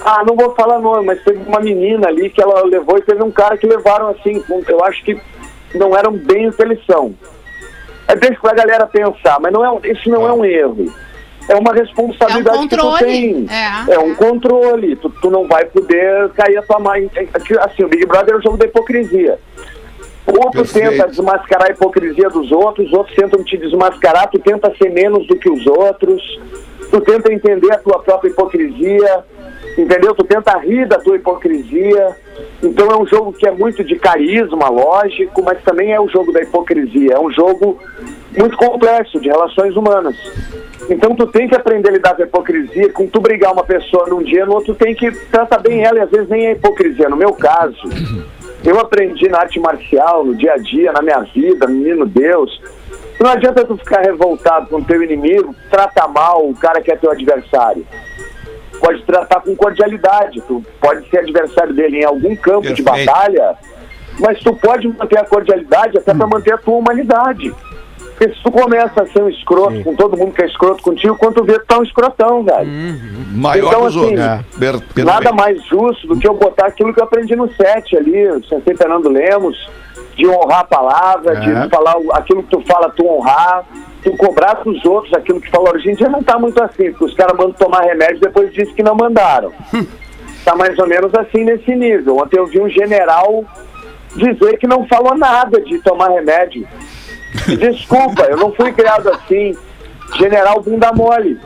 Ah, 0.00 0.22
não 0.26 0.36
vou 0.36 0.54
falar 0.54 0.78
nome, 0.80 1.06
mas 1.06 1.22
teve 1.22 1.38
uma 1.46 1.60
menina 1.60 2.08
ali 2.08 2.28
que 2.28 2.42
ela 2.42 2.62
levou 2.64 2.98
e 2.98 3.02
teve 3.02 3.22
um 3.22 3.30
cara 3.30 3.56
que 3.56 3.66
levaram 3.66 4.08
assim, 4.08 4.42
eu 4.68 4.84
acho 4.84 5.02
que 5.04 5.18
não 5.74 5.96
eram 5.96 6.12
bem 6.12 6.48
o 6.48 6.52
que 6.52 6.62
eles 6.62 6.84
são. 6.84 7.14
É 8.06 8.14
deixa 8.14 8.38
pra 8.40 8.52
galera 8.52 8.86
pensar, 8.86 9.40
mas 9.40 9.52
não 9.52 9.64
é, 9.64 9.90
isso 9.90 10.10
não 10.10 10.26
é 10.26 10.32
um 10.32 10.44
erro. 10.44 10.92
É 11.48 11.54
uma 11.56 11.72
responsabilidade 11.72 12.56
É 12.56 12.60
um 12.60 12.68
que 12.68 12.76
tu 12.76 12.98
tem. 12.98 13.46
é. 13.50 13.94
É 13.94 13.98
um 13.98 14.14
controle. 14.14 14.96
Tu, 14.96 15.10
tu 15.10 15.30
não 15.30 15.46
vai 15.46 15.64
poder 15.66 16.30
cair 16.30 16.56
a 16.56 16.62
tua 16.62 16.78
mãe. 16.78 17.10
Assim, 17.60 17.84
o 17.84 17.88
Big 17.88 18.06
Brother 18.06 18.34
é 18.34 18.38
o 18.38 18.42
jogo 18.42 18.56
da 18.56 18.64
hipocrisia. 18.66 19.38
Ou 20.26 20.50
tu 20.50 20.52
Perfeito. 20.52 20.90
tenta 20.90 21.08
desmascarar 21.08 21.68
a 21.68 21.72
hipocrisia 21.72 22.30
dos 22.30 22.50
outros, 22.50 22.90
outros 22.94 23.14
tentam 23.14 23.44
te 23.44 23.58
desmascarar, 23.58 24.30
tu 24.30 24.38
tenta 24.38 24.72
ser 24.76 24.90
menos 24.90 25.26
do 25.26 25.36
que 25.36 25.50
os 25.50 25.66
outros, 25.66 26.22
tu 26.90 26.98
tenta 27.02 27.30
entender 27.30 27.70
a 27.70 27.78
tua 27.78 27.98
própria 27.98 28.30
hipocrisia, 28.30 29.22
entendeu? 29.76 30.14
Tu 30.14 30.24
tenta 30.24 30.58
rir 30.58 30.86
da 30.86 30.98
tua 30.98 31.16
hipocrisia. 31.16 32.16
Então 32.62 32.88
é 32.88 32.96
um 32.96 33.06
jogo 33.06 33.32
que 33.32 33.46
é 33.46 33.50
muito 33.50 33.84
de 33.84 33.96
carisma, 33.96 34.68
lógico, 34.68 35.42
mas 35.42 35.62
também 35.62 35.92
é 35.92 36.00
o 36.00 36.08
jogo 36.08 36.32
da 36.32 36.42
hipocrisia. 36.42 37.14
É 37.14 37.20
um 37.20 37.30
jogo 37.30 37.78
muito 38.36 38.56
complexo 38.56 39.20
de 39.20 39.28
relações 39.28 39.76
humanas. 39.76 40.16
Então 40.88 41.14
tu 41.14 41.26
tem 41.26 41.48
que 41.48 41.54
aprender 41.54 41.88
a 41.88 41.92
lidar 41.92 42.14
com 42.14 42.22
a 42.22 42.26
hipocrisia, 42.26 42.92
com 42.92 43.06
tu 43.06 43.20
brigar 43.20 43.52
uma 43.52 43.64
pessoa 43.64 44.08
num 44.08 44.22
dia, 44.22 44.44
no 44.44 44.54
outro 44.54 44.74
tem 44.74 44.94
que 44.94 45.10
tratar 45.28 45.58
bem 45.58 45.82
ela 45.82 45.98
e 45.98 46.02
às 46.02 46.10
vezes 46.10 46.28
nem 46.28 46.46
é 46.46 46.52
hipocrisia. 46.52 47.08
No 47.08 47.16
meu 47.16 47.32
caso, 47.32 47.78
eu 48.64 48.78
aprendi 48.78 49.28
na 49.28 49.40
arte 49.40 49.58
marcial, 49.60 50.24
no 50.24 50.34
dia 50.34 50.54
a 50.54 50.58
dia, 50.58 50.92
na 50.92 51.02
minha 51.02 51.20
vida, 51.20 51.66
menino 51.66 52.06
Deus. 52.06 52.60
Não 53.20 53.30
adianta 53.30 53.64
tu 53.64 53.76
ficar 53.76 54.00
revoltado 54.00 54.66
com 54.66 54.76
o 54.76 54.84
teu 54.84 55.02
inimigo, 55.02 55.54
tratar 55.70 56.08
mal 56.08 56.46
o 56.46 56.54
cara 56.54 56.80
que 56.80 56.90
é 56.90 56.96
teu 56.96 57.10
adversário. 57.10 57.86
Pode 58.80 59.02
tratar 59.04 59.40
com 59.40 59.54
cordialidade, 59.56 60.40
tu 60.42 60.62
pode 60.80 61.08
ser 61.08 61.18
adversário 61.18 61.72
dele 61.74 62.00
em 62.00 62.04
algum 62.04 62.34
campo 62.36 62.72
de 62.72 62.82
Perfeito. 62.82 63.06
batalha, 63.06 63.54
mas 64.20 64.38
tu 64.40 64.54
pode 64.56 64.88
manter 64.88 65.18
a 65.18 65.24
cordialidade 65.24 65.98
até 65.98 66.12
para 66.14 66.26
manter 66.26 66.54
a 66.54 66.58
tua 66.58 66.74
humanidade. 66.76 67.52
Porque 68.16 68.32
se 68.32 68.42
tu 68.44 68.52
começa 68.52 69.02
a 69.02 69.06
ser 69.06 69.22
um 69.22 69.28
escroto 69.28 69.82
com 69.82 69.94
todo 69.96 70.16
mundo 70.16 70.32
que 70.32 70.42
é 70.42 70.46
escroto 70.46 70.82
contigo, 70.82 71.16
quando 71.16 71.34
tu 71.34 71.44
vê, 71.44 71.58
tu 71.58 71.66
tá 71.66 71.78
um 71.78 71.82
escrotão, 71.82 72.44
velho. 72.44 72.70
Maior 73.32 73.66
Então, 73.68 73.80
que 73.80 73.86
os 73.86 73.96
assim, 73.96 74.16
é. 74.18 74.40
Perfeito. 74.56 75.04
Nada 75.04 75.32
mais 75.32 75.60
justo 75.64 76.06
do 76.06 76.16
que 76.18 76.28
eu 76.28 76.34
botar 76.34 76.66
aquilo 76.66 76.94
que 76.94 77.00
eu 77.00 77.04
aprendi 77.04 77.34
no 77.34 77.52
set 77.54 77.96
ali, 77.96 78.28
o 78.28 78.44
Sensei 78.44 78.76
Fernando 78.76 79.08
Lemos, 79.08 79.56
de 80.16 80.28
honrar 80.28 80.60
a 80.60 80.64
palavra, 80.64 81.32
É. 81.38 81.40
de 81.64 81.70
falar 81.70 81.96
aquilo 82.12 82.44
que 82.44 82.50
tu 82.50 82.60
fala, 82.60 82.88
tu 82.90 83.04
honrar, 83.04 83.64
tu 84.04 84.16
cobrar 84.16 84.62
dos 84.62 84.84
outros 84.84 85.12
aquilo 85.14 85.40
que 85.40 85.50
falou. 85.50 85.74
Hoje 85.74 85.90
em 85.90 85.94
dia 85.94 86.08
não 86.08 86.22
tá 86.22 86.38
muito 86.38 86.62
assim, 86.62 86.90
porque 86.90 87.06
os 87.06 87.14
caras 87.14 87.36
mandam 87.36 87.54
tomar 87.54 87.80
remédio 87.80 88.18
e 88.18 88.20
depois 88.20 88.52
dizem 88.52 88.74
que 88.74 88.82
não 88.82 88.94
mandaram. 88.94 89.50
tá 90.44 90.54
mais 90.54 90.78
ou 90.78 90.86
menos 90.86 91.12
assim 91.14 91.42
nesse 91.42 91.74
nível. 91.74 92.18
Ontem 92.18 92.38
eu 92.38 92.46
vi 92.46 92.60
um 92.60 92.68
general 92.68 93.44
dizer 94.14 94.58
que 94.58 94.66
não 94.66 94.86
falou 94.86 95.16
nada 95.16 95.60
de 95.60 95.78
tomar 95.78 96.10
remédio. 96.10 96.68
Desculpa, 97.58 98.22
eu 98.24 98.36
não 98.36 98.52
fui 98.52 98.72
criado 98.72 99.08
assim. 99.08 99.56
General 100.16 100.60
bunda 100.60 100.92
mole. 100.92 101.40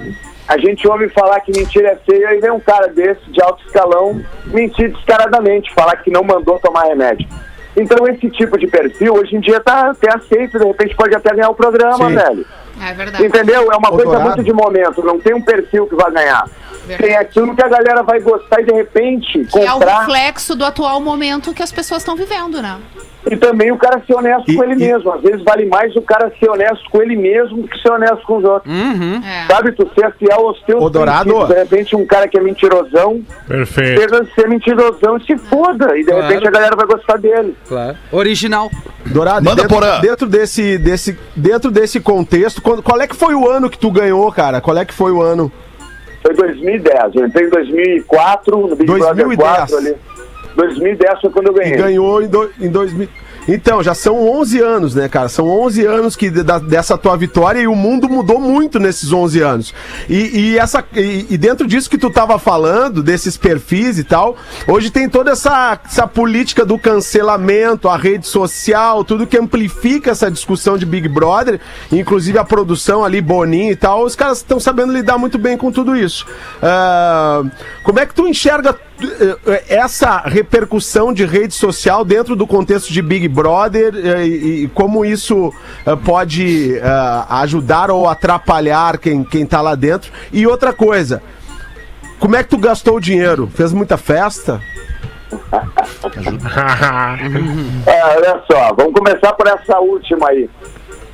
A 0.49 0.59
gente 0.59 0.87
ouve 0.89 1.09
falar 1.11 1.41
que 1.41 1.53
mentira 1.53 1.91
é 1.91 1.97
feia 1.97 2.35
e 2.35 2.41
vem 2.41 2.51
um 2.51 2.61
cara 2.61 2.89
desse 2.89 3.31
de 3.31 3.41
alto 3.41 3.65
escalão 3.67 4.21
mentir 4.47 4.91
descaradamente, 4.93 5.73
falar 5.75 5.97
que 5.97 6.11
não 6.11 6.25
mandou 6.25 6.59
tomar 6.59 6.85
remédio. 6.85 7.29
Então 7.79 8.07
esse 8.09 8.29
tipo 8.31 8.59
de 8.59 8.67
perfil 8.67 9.15
hoje 9.15 9.37
em 9.37 9.41
dia 9.41 9.61
tá 9.61 9.91
até 9.91 10.13
aceito, 10.15 10.59
de 10.59 10.65
repente 10.65 10.95
pode 10.97 11.15
até 11.15 11.35
ganhar 11.35 11.51
o 11.51 11.55
programa, 11.55 12.09
Sim. 12.09 12.15
velho. 12.15 12.47
É 12.81 12.93
verdade. 12.95 13.25
Entendeu? 13.27 13.73
É 13.73 13.77
uma 13.77 13.91
coisa 13.91 14.19
muito 14.19 14.43
de 14.43 14.53
momento, 14.53 15.05
não 15.05 15.19
tem 15.19 15.35
um 15.35 15.43
perfil 15.43 15.87
que 15.87 15.95
vai 15.95 16.11
ganhar. 16.11 16.45
Verdade. 16.87 17.03
Tem 17.03 17.17
aquilo 17.17 17.55
que 17.55 17.63
a 17.63 17.69
galera 17.69 18.03
vai 18.03 18.21
gostar 18.21 18.61
e 18.61 18.65
de 18.65 18.73
repente 18.73 19.45
Que 19.45 19.59
é 19.59 19.71
o 19.71 19.75
comprar. 19.75 20.01
reflexo 20.01 20.55
do 20.55 20.65
atual 20.65 21.01
momento 21.01 21.53
que 21.53 21.63
as 21.63 21.71
pessoas 21.71 22.01
estão 22.03 22.17
vivendo, 22.17 22.63
né? 22.63 22.79
E 23.31 23.37
também 23.37 23.71
o 23.73 23.77
cara 23.77 24.03
ser 24.07 24.15
honesto 24.15 24.51
E- 24.51 24.55
com 24.57 24.65
ele 24.65 24.75
e- 24.75 24.77
mesmo. 24.77 25.13
Às 25.13 25.21
vezes 25.23 25.43
vale 25.43 25.67
mais 25.67 25.95
o 25.97 26.03
cara 26.03 26.33
ser 26.39 26.49
honesto 26.51 26.89
com 26.91 27.03
ele 27.03 27.17
mesmo 27.17 27.63
do 27.63 27.69
que 27.69 27.79
ser 27.81 27.91
honesto 27.91 28.23
com 28.27 28.39
os 28.39 28.45
outros. 28.45 28.73
É. 28.75 29.47
Sabe, 29.53 29.73
tu 29.73 29.89
ser 29.95 30.13
fiel 30.19 30.47
aos 30.47 30.61
teus 30.63 30.83
Ô, 30.83 30.89
Dourado. 30.91 31.25
princípios. 31.25 31.49
De 31.49 31.55
repente 31.55 31.97
um 31.97 32.07
cara 32.07 32.29
que 32.29 32.39
é 32.39 32.41
mentirosão, 32.41 33.23
Perfeito. 33.47 34.01
chega 34.01 34.23
a 34.23 34.25
ser 34.35 34.49
mentirosão 34.49 35.17
e 35.17 35.25
se 35.25 35.37
foda. 35.39 35.97
E 35.97 36.01
de 36.01 36.07
Claro. 36.11 36.23
repente 36.27 36.49
a 36.49 36.51
galera 36.51 36.77
vai 36.77 36.87
gostar 36.87 37.19
dele. 37.19 37.57
Claro. 37.69 37.97
Original. 38.13 38.71
Dourado, 39.07 39.45
Manda, 39.45 39.63
dentro, 39.63 39.75
Porã. 39.77 40.01
dentro 40.01 40.27
desse, 40.27 40.77
desse, 40.79 41.19
dentro 41.35 41.71
desse 41.71 41.99
contexto, 42.01 42.61
quando- 42.61 42.83
qual 42.83 43.01
é 43.01 43.07
que 43.07 43.17
foi 43.17 43.35
o 43.35 43.49
ano 43.49 43.71
que 43.71 43.79
tu 43.79 43.91
ganhou, 43.91 44.31
cara? 44.33 44.61
Qual 44.61 44.77
é 44.77 44.85
que 44.85 44.93
foi 44.95 45.13
o 45.13 45.23
ano? 45.23 45.51
Foi 46.23 46.35
2010. 46.35 47.15
Eu 47.15 47.27
entrei 47.27 47.47
em 47.47 47.51
2004, 47.51 48.57
no 48.69 48.77
Big 48.77 48.85
2010. 48.87 49.37
Brother 49.37 49.39
4 49.39 49.77
ali. 49.79 49.95
2010 50.59 51.21
foi 51.21 51.31
quando 51.31 51.47
eu 51.49 51.53
E 51.55 51.57
ganhei. 51.61 51.77
ganhou 51.77 52.23
em, 52.23 52.27
do, 52.29 52.51
em 52.61 52.69
2000. 52.69 53.09
Então, 53.51 53.83
já 53.83 53.95
são 53.95 54.29
11 54.29 54.61
anos, 54.61 54.95
né, 54.95 55.09
cara? 55.09 55.27
São 55.31 55.49
11 55.49 55.87
anos 55.87 56.15
que 56.15 56.29
da- 56.31 56.59
dessa 56.59 56.99
tua 56.99 57.17
vitória 57.17 57.59
e 57.61 57.67
o 57.67 57.75
mundo 57.75 58.07
mudou 58.07 58.39
muito 58.39 58.79
nesses 58.79 59.11
11 59.11 59.41
anos. 59.41 59.75
E, 60.07 60.39
e 60.53 60.59
essa, 60.59 60.85
e, 60.95 61.25
e 61.31 61.39
dentro 61.39 61.67
disso 61.67 61.89
que 61.89 61.97
tu 61.97 62.11
tava 62.11 62.39
falando, 62.39 63.03
desses 63.03 63.39
perfis 63.39 63.99
e 63.99 64.05
tal, 64.05 64.37
hoje 64.67 64.91
tem 64.91 65.09
toda 65.09 65.31
essa, 65.31 65.81
essa 65.83 66.07
política 66.07 66.67
do 66.67 66.79
cancelamento, 66.79 67.89
a 67.89 67.97
rede 67.97 68.27
social, 68.27 69.03
tudo 69.03 69.27
que 69.27 69.39
amplifica 69.39 70.11
essa 70.11 70.31
discussão 70.31 70.77
de 70.77 70.85
Big 70.85 71.09
Brother, 71.09 71.59
inclusive 71.91 72.37
a 72.39 72.45
produção 72.45 73.03
ali, 73.03 73.23
Boninho 73.23 73.73
e 73.73 73.77
tal, 73.77 74.05
os 74.05 74.15
caras 74.15 74.39
estão 74.39 74.61
sabendo 74.61 74.93
lidar 74.93 75.17
muito 75.17 75.39
bem 75.39 75.57
com 75.57 75.73
tudo 75.73 75.97
isso. 75.97 76.27
Ah, 76.63 77.43
como 77.83 77.99
é 77.99 78.05
que 78.05 78.13
tu 78.15 78.29
enxerga 78.29 78.77
essa 79.69 80.19
repercussão 80.21 81.13
de 81.13 81.25
rede 81.25 81.55
social 81.55 82.05
dentro 82.05 82.35
do 82.35 82.47
contexto 82.47 82.93
de 82.93 83.01
Big 83.01 83.29
Brother 83.29 83.95
eh, 83.95 84.27
e, 84.27 84.65
e 84.65 84.69
como 84.69 85.05
isso 85.05 85.53
eh, 85.87 85.97
pode 85.97 86.77
eh, 86.77 86.83
ajudar 87.31 87.91
ou 87.91 88.09
atrapalhar 88.09 88.99
quem, 88.99 89.23
quem 89.23 89.47
tá 89.47 89.61
lá 89.61 89.75
dentro? 89.75 90.13
E 90.33 90.47
outra 90.47 90.73
coisa, 90.73 91.23
como 92.19 92.35
é 92.35 92.43
que 92.43 92.51
tu 92.51 92.59
gastou 92.59 92.97
o 92.97 93.01
dinheiro? 93.01 93.49
Fez 93.55 93.73
muita 93.73 93.97
festa? 93.97 94.61
É, 97.87 98.05
olha 98.05 98.43
só, 98.51 98.75
vamos 98.75 98.95
começar 98.95 99.33
por 99.35 99.47
essa 99.47 99.79
última 99.79 100.31
aí. 100.31 100.49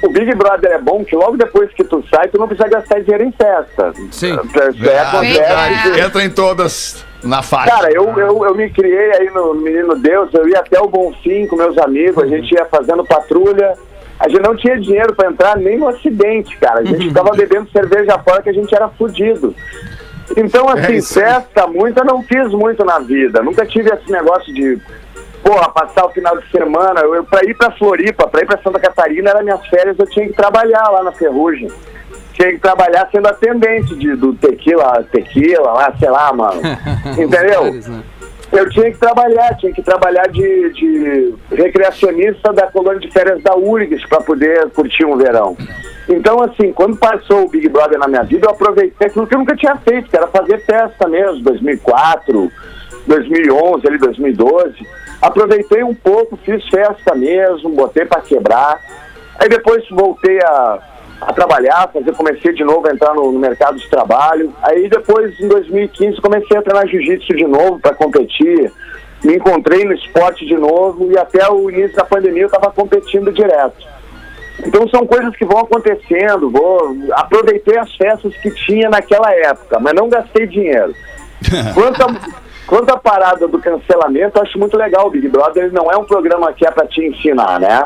O 0.02 0.08
Big 0.08 0.34
Brother 0.34 0.72
é 0.72 0.78
bom 0.78 1.04
que 1.04 1.16
logo 1.16 1.36
depois 1.36 1.72
que 1.72 1.82
tu 1.82 2.04
sai, 2.14 2.28
tu 2.28 2.38
não 2.38 2.46
precisa 2.46 2.68
gastar 2.68 3.00
dinheiro 3.00 3.24
em 3.24 3.32
festa. 3.32 3.92
Sim. 4.12 4.32
É, 4.32 4.58
é, 4.58 4.70
verdade. 4.70 6.00
Entra 6.00 6.24
em 6.24 6.30
todas 6.30 7.04
na 7.24 7.42
faixa. 7.42 7.70
Cara, 7.70 7.92
eu, 7.92 8.04
eu, 8.18 8.44
eu 8.44 8.54
me 8.54 8.70
criei 8.70 9.12
aí 9.12 9.30
no 9.30 9.54
Menino 9.54 9.96
Deus, 9.96 10.32
eu 10.34 10.48
ia 10.48 10.60
até 10.60 10.80
o 10.80 10.88
Bonfim 10.88 11.46
com 11.46 11.56
meus 11.56 11.76
amigos, 11.78 12.22
a 12.22 12.26
gente 12.26 12.52
ia 12.52 12.64
fazendo 12.66 13.04
patrulha. 13.04 13.74
A 14.18 14.28
gente 14.28 14.42
não 14.42 14.54
tinha 14.54 14.78
dinheiro 14.78 15.14
pra 15.14 15.28
entrar 15.28 15.56
nem 15.56 15.76
no 15.76 15.88
acidente, 15.88 16.56
cara. 16.58 16.80
A 16.80 16.84
gente 16.84 17.08
ficava 17.08 17.30
bebendo 17.30 17.68
cerveja 17.70 18.18
fora 18.18 18.42
que 18.42 18.50
a 18.50 18.54
gente 18.54 18.74
era 18.74 18.88
fudido. 18.88 19.54
Então, 20.36 20.68
assim, 20.68 20.94
isso 20.94 21.18
aí. 21.18 21.26
festa 21.26 21.66
muito, 21.66 21.98
eu 21.98 22.04
não 22.04 22.22
fiz 22.22 22.50
muito 22.52 22.84
na 22.84 23.00
vida. 23.00 23.42
Nunca 23.42 23.66
tive 23.66 23.90
esse 23.90 24.10
negócio 24.10 24.54
de, 24.54 24.78
porra, 25.42 25.68
passar 25.68 26.06
o 26.06 26.10
final 26.10 26.38
de 26.38 26.48
semana. 26.50 27.00
Eu, 27.00 27.24
pra 27.24 27.44
ir 27.44 27.54
pra 27.54 27.72
Floripa, 27.72 28.26
pra 28.28 28.42
ir 28.42 28.46
pra 28.46 28.62
Santa 28.62 28.80
Catarina, 28.80 29.30
era 29.30 29.42
minhas 29.42 29.66
férias, 29.66 29.98
eu 29.98 30.06
tinha 30.06 30.26
que 30.26 30.32
trabalhar 30.32 30.88
lá 30.88 31.02
na 31.02 31.12
Ferrugem. 31.12 31.68
Tinha 32.34 32.52
que 32.52 32.58
trabalhar 32.58 33.08
sendo 33.10 33.28
atendente 33.28 33.94
de, 33.96 34.14
do 34.16 34.34
tequila, 34.34 35.04
tequila 35.10 35.72
lá, 35.72 35.94
sei 35.98 36.10
lá, 36.10 36.32
mano. 36.32 36.60
Entendeu? 37.16 37.62
Vários, 37.62 37.86
né? 37.86 38.02
Eu 38.52 38.70
tinha 38.70 38.90
que 38.92 38.98
trabalhar, 38.98 39.56
tinha 39.56 39.72
que 39.72 39.82
trabalhar 39.82 40.28
de, 40.28 40.70
de 40.70 41.34
recreacionista 41.50 42.52
da 42.52 42.68
colônia 42.68 43.00
de 43.00 43.10
férias 43.10 43.42
da 43.42 43.56
URGS 43.56 44.06
para 44.06 44.20
poder 44.20 44.70
curtir 44.70 45.04
um 45.04 45.16
verão. 45.16 45.56
Então, 46.08 46.40
assim, 46.40 46.72
quando 46.72 46.96
passou 46.96 47.46
o 47.46 47.48
Big 47.48 47.68
Brother 47.68 47.98
na 47.98 48.06
minha 48.06 48.22
vida, 48.22 48.46
eu 48.46 48.50
aproveitei 48.50 49.08
aquilo 49.08 49.26
que 49.26 49.34
eu 49.34 49.38
nunca 49.40 49.56
tinha 49.56 49.74
feito, 49.76 50.08
que 50.08 50.16
era 50.16 50.28
fazer 50.28 50.58
festa 50.64 51.08
mesmo, 51.08 51.42
2004, 51.42 52.52
2011, 53.06 53.88
ali 53.88 53.98
2012. 53.98 54.86
Aproveitei 55.20 55.82
um 55.82 55.94
pouco, 55.94 56.36
fiz 56.36 56.62
festa 56.68 57.14
mesmo, 57.14 57.70
botei 57.70 58.04
para 58.04 58.20
quebrar. 58.20 58.80
Aí 59.36 59.48
depois 59.48 59.82
voltei 59.90 60.38
a, 60.42 60.78
a 61.20 61.32
trabalhar, 61.32 61.90
fazer, 61.92 62.12
comecei 62.12 62.52
de 62.52 62.64
novo 62.64 62.86
a 62.86 62.92
entrar 62.92 63.14
no, 63.14 63.32
no 63.32 63.38
mercado 63.38 63.78
de 63.78 63.88
trabalho. 63.88 64.52
Aí 64.62 64.88
depois, 64.88 65.38
em 65.40 65.48
2015, 65.48 66.20
comecei 66.20 66.56
a 66.56 66.62
treinar 66.62 66.86
jiu-jitsu 66.86 67.34
de 67.34 67.46
novo 67.46 67.78
para 67.78 67.94
competir. 67.94 68.72
Me 69.22 69.36
encontrei 69.36 69.84
no 69.84 69.94
esporte 69.94 70.44
de 70.44 70.56
novo 70.56 71.10
e 71.10 71.16
até 71.16 71.50
o 71.50 71.70
início 71.70 71.96
da 71.96 72.04
pandemia 72.04 72.42
eu 72.42 72.46
estava 72.46 72.70
competindo 72.70 73.32
direto. 73.32 73.86
Então 74.60 74.86
são 74.88 75.06
coisas 75.06 75.34
que 75.34 75.44
vão 75.44 75.60
acontecendo, 75.60 76.50
vou 76.50 76.96
aproveitei 77.12 77.78
as 77.78 77.92
festas 77.96 78.36
que 78.36 78.50
tinha 78.50 78.88
naquela 78.88 79.32
época, 79.32 79.80
mas 79.80 79.94
não 79.94 80.08
gastei 80.08 80.46
dinheiro. 80.46 80.94
Quanto 81.74 82.02
a, 82.02 82.14
quanto 82.66 82.90
à 82.90 82.96
parada 82.96 83.46
do 83.46 83.58
cancelamento, 83.58 84.40
acho 84.40 84.58
muito 84.58 84.76
legal. 84.76 85.06
O 85.06 85.10
Big 85.10 85.28
Brother 85.28 85.64
ele 85.64 85.74
não 85.74 85.90
é 85.90 85.96
um 85.96 86.04
programa 86.04 86.52
que 86.52 86.66
é 86.66 86.70
para 86.70 86.86
te 86.86 87.04
ensinar, 87.04 87.60
né? 87.60 87.84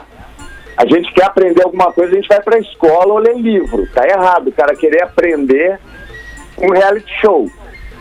A 0.78 0.86
gente 0.86 1.12
quer 1.12 1.24
aprender 1.24 1.64
alguma 1.64 1.92
coisa, 1.92 2.12
a 2.12 2.14
gente 2.14 2.28
vai 2.28 2.40
pra 2.40 2.60
escola 2.60 3.14
ou 3.14 3.18
ler 3.18 3.36
livro. 3.36 3.84
Tá 3.92 4.06
errado 4.06 4.46
o 4.46 4.52
cara 4.52 4.76
querer 4.76 5.02
aprender 5.02 5.76
um 6.56 6.70
reality 6.70 7.12
show. 7.20 7.50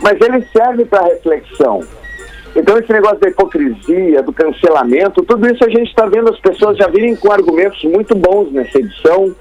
Mas 0.00 0.20
ele 0.20 0.46
serve 0.52 0.84
para 0.84 1.02
reflexão. 1.02 1.80
Então 2.54 2.78
esse 2.78 2.92
negócio 2.92 3.18
da 3.18 3.30
hipocrisia, 3.30 4.22
do 4.22 4.32
cancelamento, 4.32 5.24
tudo 5.24 5.48
isso 5.52 5.64
a 5.64 5.68
gente 5.68 5.88
está 5.88 6.06
vendo 6.06 6.30
as 6.30 6.38
pessoas 6.38 6.76
já 6.76 6.86
virem 6.86 7.16
com 7.16 7.32
argumentos 7.32 7.82
muito 7.82 8.14
bons 8.14 8.52
nessa 8.52 8.78
edição 8.78 9.34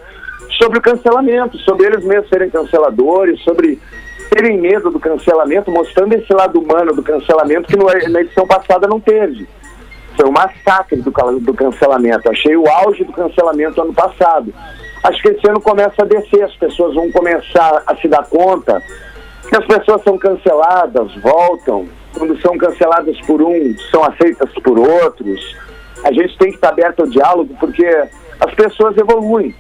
sobre 0.58 0.80
o 0.80 0.82
cancelamento, 0.82 1.60
sobre 1.60 1.86
eles 1.86 2.04
mesmos 2.04 2.30
serem 2.30 2.50
canceladores, 2.50 3.40
sobre 3.44 3.80
terem 4.32 4.60
medo 4.60 4.90
do 4.90 5.00
cancelamento, 5.00 5.70
mostrando 5.70 6.14
esse 6.14 6.34
lado 6.34 6.60
humano 6.60 6.92
do 6.92 7.04
cancelamento 7.04 7.68
que 7.68 7.78
na 8.10 8.22
edição 8.22 8.48
passada 8.48 8.88
não 8.88 9.00
teve. 9.00 9.48
Foi 10.18 10.28
um 10.28 10.32
massacre 10.32 10.98
do, 10.98 11.12
do 11.40 11.54
cancelamento. 11.54 12.30
Achei 12.30 12.58
o 12.58 12.68
auge 12.68 13.04
do 13.04 13.14
cancelamento 13.14 13.82
ano 13.82 13.94
passado. 13.94 14.54
Acho 15.04 15.22
que 15.22 15.30
esse 15.30 15.48
ano 15.48 15.62
começa 15.62 16.02
a 16.02 16.06
descer, 16.06 16.44
as 16.44 16.56
pessoas 16.56 16.96
vão 16.96 17.12
começar 17.12 17.84
a 17.86 17.96
se 17.96 18.08
dar 18.08 18.26
conta 18.26 18.82
que 19.48 19.56
as 19.56 19.66
pessoas 19.66 20.04
são 20.04 20.18
canceladas, 20.18 21.16
voltam. 21.22 21.88
Quando 22.18 22.40
são 22.42 22.58
canceladas 22.58 23.20
por 23.22 23.42
um, 23.42 23.76
são 23.92 24.04
aceitas 24.04 24.52
por 24.64 24.78
outros. 24.80 25.56
A 26.04 26.12
gente 26.12 26.38
tem 26.38 26.50
que 26.50 26.56
estar 26.56 26.70
aberto 26.70 27.02
ao 27.02 27.08
diálogo 27.08 27.56
porque 27.60 27.86
as 28.40 28.54
pessoas 28.56 28.98
evoluem. 28.98 29.56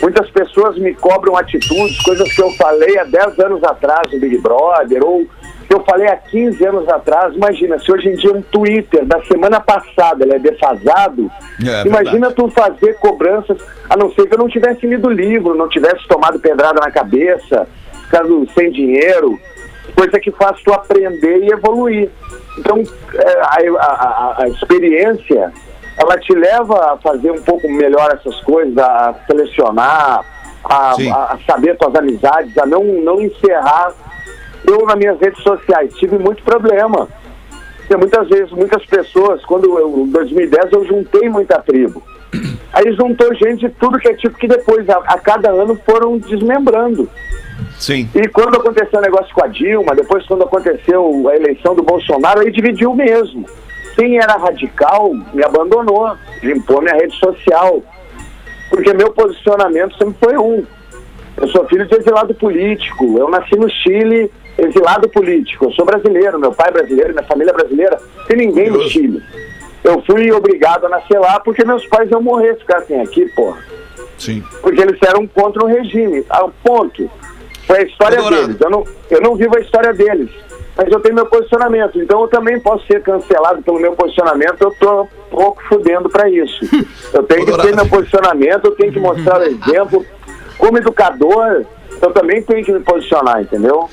Muitas 0.00 0.28
pessoas 0.30 0.76
me 0.78 0.94
cobram 0.94 1.36
atitudes, 1.36 2.00
coisas 2.02 2.30
que 2.34 2.42
eu 2.42 2.50
falei 2.52 2.98
há 2.98 3.04
10 3.04 3.38
anos 3.38 3.64
atrás 3.64 4.12
no 4.12 4.20
Big 4.20 4.36
Brother, 4.38 5.02
ou 5.02 5.26
eu 5.74 5.80
falei 5.84 6.06
há 6.08 6.16
15 6.16 6.64
anos 6.66 6.88
atrás. 6.88 7.34
Imagina, 7.34 7.78
se 7.78 7.90
hoje 7.92 8.08
em 8.08 8.14
dia 8.14 8.32
um 8.32 8.42
Twitter 8.42 9.04
da 9.04 9.20
semana 9.24 9.60
passada 9.60 10.24
é 10.34 10.38
defasado, 10.38 11.30
É, 11.66 11.86
imagina 11.86 12.30
tu 12.30 12.48
fazer 12.50 12.94
cobranças, 12.98 13.58
a 13.88 13.96
não 13.96 14.10
ser 14.12 14.26
que 14.28 14.34
eu 14.34 14.38
não 14.38 14.48
tivesse 14.48 14.86
lido 14.86 15.08
o 15.08 15.12
livro, 15.12 15.54
não 15.54 15.68
tivesse 15.68 16.06
tomado 16.08 16.38
pedrada 16.38 16.80
na 16.80 16.90
cabeça, 16.90 17.66
ficado 18.04 18.46
sem 18.54 18.70
dinheiro, 18.70 19.38
coisa 19.94 20.20
que 20.20 20.30
faz 20.32 20.60
tu 20.62 20.72
aprender 20.72 21.44
e 21.44 21.52
evoluir. 21.52 22.10
Então, 22.58 22.82
é, 23.14 23.40
a, 23.40 23.82
a- 23.82 24.34
a- 24.42 24.48
experiência, 24.48 25.52
ela 25.98 26.18
te 26.18 26.34
leva 26.34 26.92
a 26.92 26.96
fazer 26.98 27.30
um 27.30 27.40
pouco 27.42 27.68
melhor 27.68 28.10
essas 28.12 28.38
coisas, 28.42 28.76
a 28.78 29.14
selecionar, 29.26 30.24
a- 30.64 30.94
a 31.32 31.38
saber 31.46 31.76
tuas 31.78 31.94
amizades, 31.94 32.56
a 32.58 32.66
não, 32.66 32.82
não 32.84 33.20
encerrar. 33.20 33.92
Eu, 34.66 34.84
nas 34.86 34.96
minhas 34.96 35.20
redes 35.20 35.42
sociais, 35.42 35.94
tive 35.94 36.18
muito 36.18 36.42
problema. 36.42 37.08
Porque 37.76 37.96
muitas 37.96 38.28
vezes, 38.28 38.50
muitas 38.50 38.84
pessoas, 38.86 39.44
quando 39.44 39.78
eu, 39.78 40.06
em 40.06 40.10
2010, 40.10 40.72
eu 40.72 40.84
juntei 40.86 41.28
muita 41.28 41.60
tribo. 41.60 42.02
Aí 42.72 42.92
juntou 42.94 43.32
gente 43.34 43.68
de 43.68 43.68
tudo 43.70 43.98
que 43.98 44.08
é 44.08 44.14
tipo 44.14 44.36
que 44.36 44.48
depois, 44.48 44.88
a, 44.88 44.98
a 44.98 45.18
cada 45.18 45.50
ano, 45.50 45.78
foram 45.86 46.18
desmembrando. 46.18 47.08
Sim. 47.78 48.08
E 48.14 48.28
quando 48.28 48.56
aconteceu 48.56 48.98
o 48.98 49.02
negócio 49.02 49.32
com 49.34 49.44
a 49.44 49.48
Dilma, 49.48 49.94
depois 49.94 50.26
quando 50.26 50.42
aconteceu 50.42 51.28
a 51.28 51.36
eleição 51.36 51.74
do 51.74 51.82
Bolsonaro, 51.82 52.40
aí 52.40 52.50
dividiu 52.50 52.94
mesmo. 52.94 53.46
Quem 53.94 54.18
era 54.18 54.36
radical 54.36 55.14
me 55.32 55.42
abandonou, 55.42 56.16
limpou 56.42 56.82
minha 56.82 56.94
rede 56.94 57.16
social. 57.16 57.82
Porque 58.68 58.92
meu 58.92 59.12
posicionamento 59.12 59.96
sempre 59.96 60.16
foi 60.20 60.36
um. 60.36 60.64
Eu 61.36 61.48
sou 61.48 61.66
filho 61.66 61.86
de 61.86 61.94
exilado 61.94 62.34
político. 62.34 63.16
Eu 63.18 63.30
nasci 63.30 63.56
no 63.56 63.70
Chile, 63.70 64.30
exilado 64.58 65.08
político. 65.08 65.66
Eu 65.66 65.72
sou 65.72 65.84
brasileiro, 65.84 66.38
meu 66.38 66.52
pai 66.52 66.68
é 66.68 66.72
brasileiro, 66.72 67.12
minha 67.12 67.26
família 67.26 67.50
é 67.50 67.54
brasileira. 67.54 67.98
Tem 68.26 68.36
ninguém 68.36 68.70
no 68.70 68.82
Chile. 68.88 69.22
Eu 69.84 70.02
fui 70.02 70.32
obrigado 70.32 70.86
a 70.86 70.88
nascer 70.88 71.18
lá 71.18 71.38
porque 71.40 71.64
meus 71.64 71.86
pais 71.86 72.10
iam 72.10 72.20
morrer 72.22 72.54
se 72.54 72.60
ficassem 72.60 73.00
aqui, 73.00 73.26
porra 73.36 73.58
Sim. 74.18 74.42
porque 74.62 74.80
eles 74.80 74.98
eram 75.02 75.26
contra 75.26 75.62
o 75.64 75.66
regime. 75.68 76.24
Ao 76.28 76.50
ponto. 76.64 77.08
Foi 77.66 77.78
a 77.78 77.82
história 77.82 78.18
Dourado. 78.18 78.46
deles. 78.46 78.60
Eu 78.60 78.70
não, 78.70 78.84
eu 79.10 79.20
não 79.20 79.36
vivo 79.36 79.56
a 79.56 79.60
história 79.60 79.92
deles. 79.92 80.30
mas 80.76 80.90
eu 80.90 81.00
tenho 81.00 81.14
meu 81.14 81.26
posicionamento. 81.26 82.00
Então 82.00 82.22
eu 82.22 82.28
também 82.28 82.58
posso 82.60 82.86
ser 82.86 83.02
cancelado 83.02 83.62
pelo 83.62 83.78
meu 83.80 83.92
posicionamento, 83.92 84.60
eu 84.60 84.70
tô 84.78 85.02
um 85.02 85.06
pouco 85.30 85.62
fudendo 85.68 86.08
pra 86.08 86.28
isso. 86.28 86.60
Eu 87.12 87.22
tenho 87.22 87.46
que 87.46 87.62
ter 87.62 87.74
meu 87.74 87.86
posicionamento, 87.88 88.66
eu 88.66 88.72
tenho 88.72 88.92
que 88.92 89.00
mostrar 89.00 89.40
o 89.40 89.44
exemplo. 89.44 90.04
Como 90.58 90.76
educador, 90.78 91.64
eu 92.02 92.10
também 92.12 92.42
tenho 92.42 92.64
que 92.64 92.72
me 92.72 92.80
posicionar, 92.80 93.40
entendeu? 93.40 93.88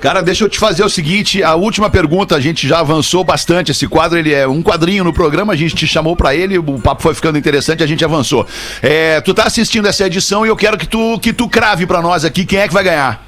Cara, 0.00 0.22
deixa 0.22 0.44
eu 0.44 0.48
te 0.48 0.58
fazer 0.58 0.84
o 0.84 0.88
seguinte, 0.88 1.42
a 1.42 1.54
última 1.54 1.88
pergunta, 1.88 2.36
a 2.36 2.40
gente 2.40 2.68
já 2.68 2.80
avançou 2.80 3.24
bastante, 3.24 3.72
esse 3.72 3.88
quadro, 3.88 4.18
ele 4.18 4.32
é 4.32 4.46
um 4.46 4.62
quadrinho 4.62 5.02
no 5.02 5.12
programa, 5.12 5.54
a 5.54 5.56
gente 5.56 5.74
te 5.74 5.86
chamou 5.86 6.14
pra 6.14 6.34
ele, 6.34 6.58
o 6.58 6.78
papo 6.78 7.02
foi 7.02 7.14
ficando 7.14 7.38
interessante, 7.38 7.82
a 7.82 7.86
gente 7.86 8.04
avançou. 8.04 8.46
É, 8.82 9.20
tu 9.22 9.32
tá 9.32 9.44
assistindo 9.44 9.88
essa 9.88 10.06
edição 10.06 10.44
e 10.44 10.48
eu 10.48 10.56
quero 10.56 10.76
que 10.76 10.86
tu, 10.86 11.18
que 11.18 11.32
tu 11.32 11.48
crave 11.48 11.86
pra 11.86 12.02
nós 12.02 12.24
aqui 12.24 12.44
quem 12.44 12.58
é 12.58 12.68
que 12.68 12.74
vai 12.74 12.84
ganhar. 12.84 13.26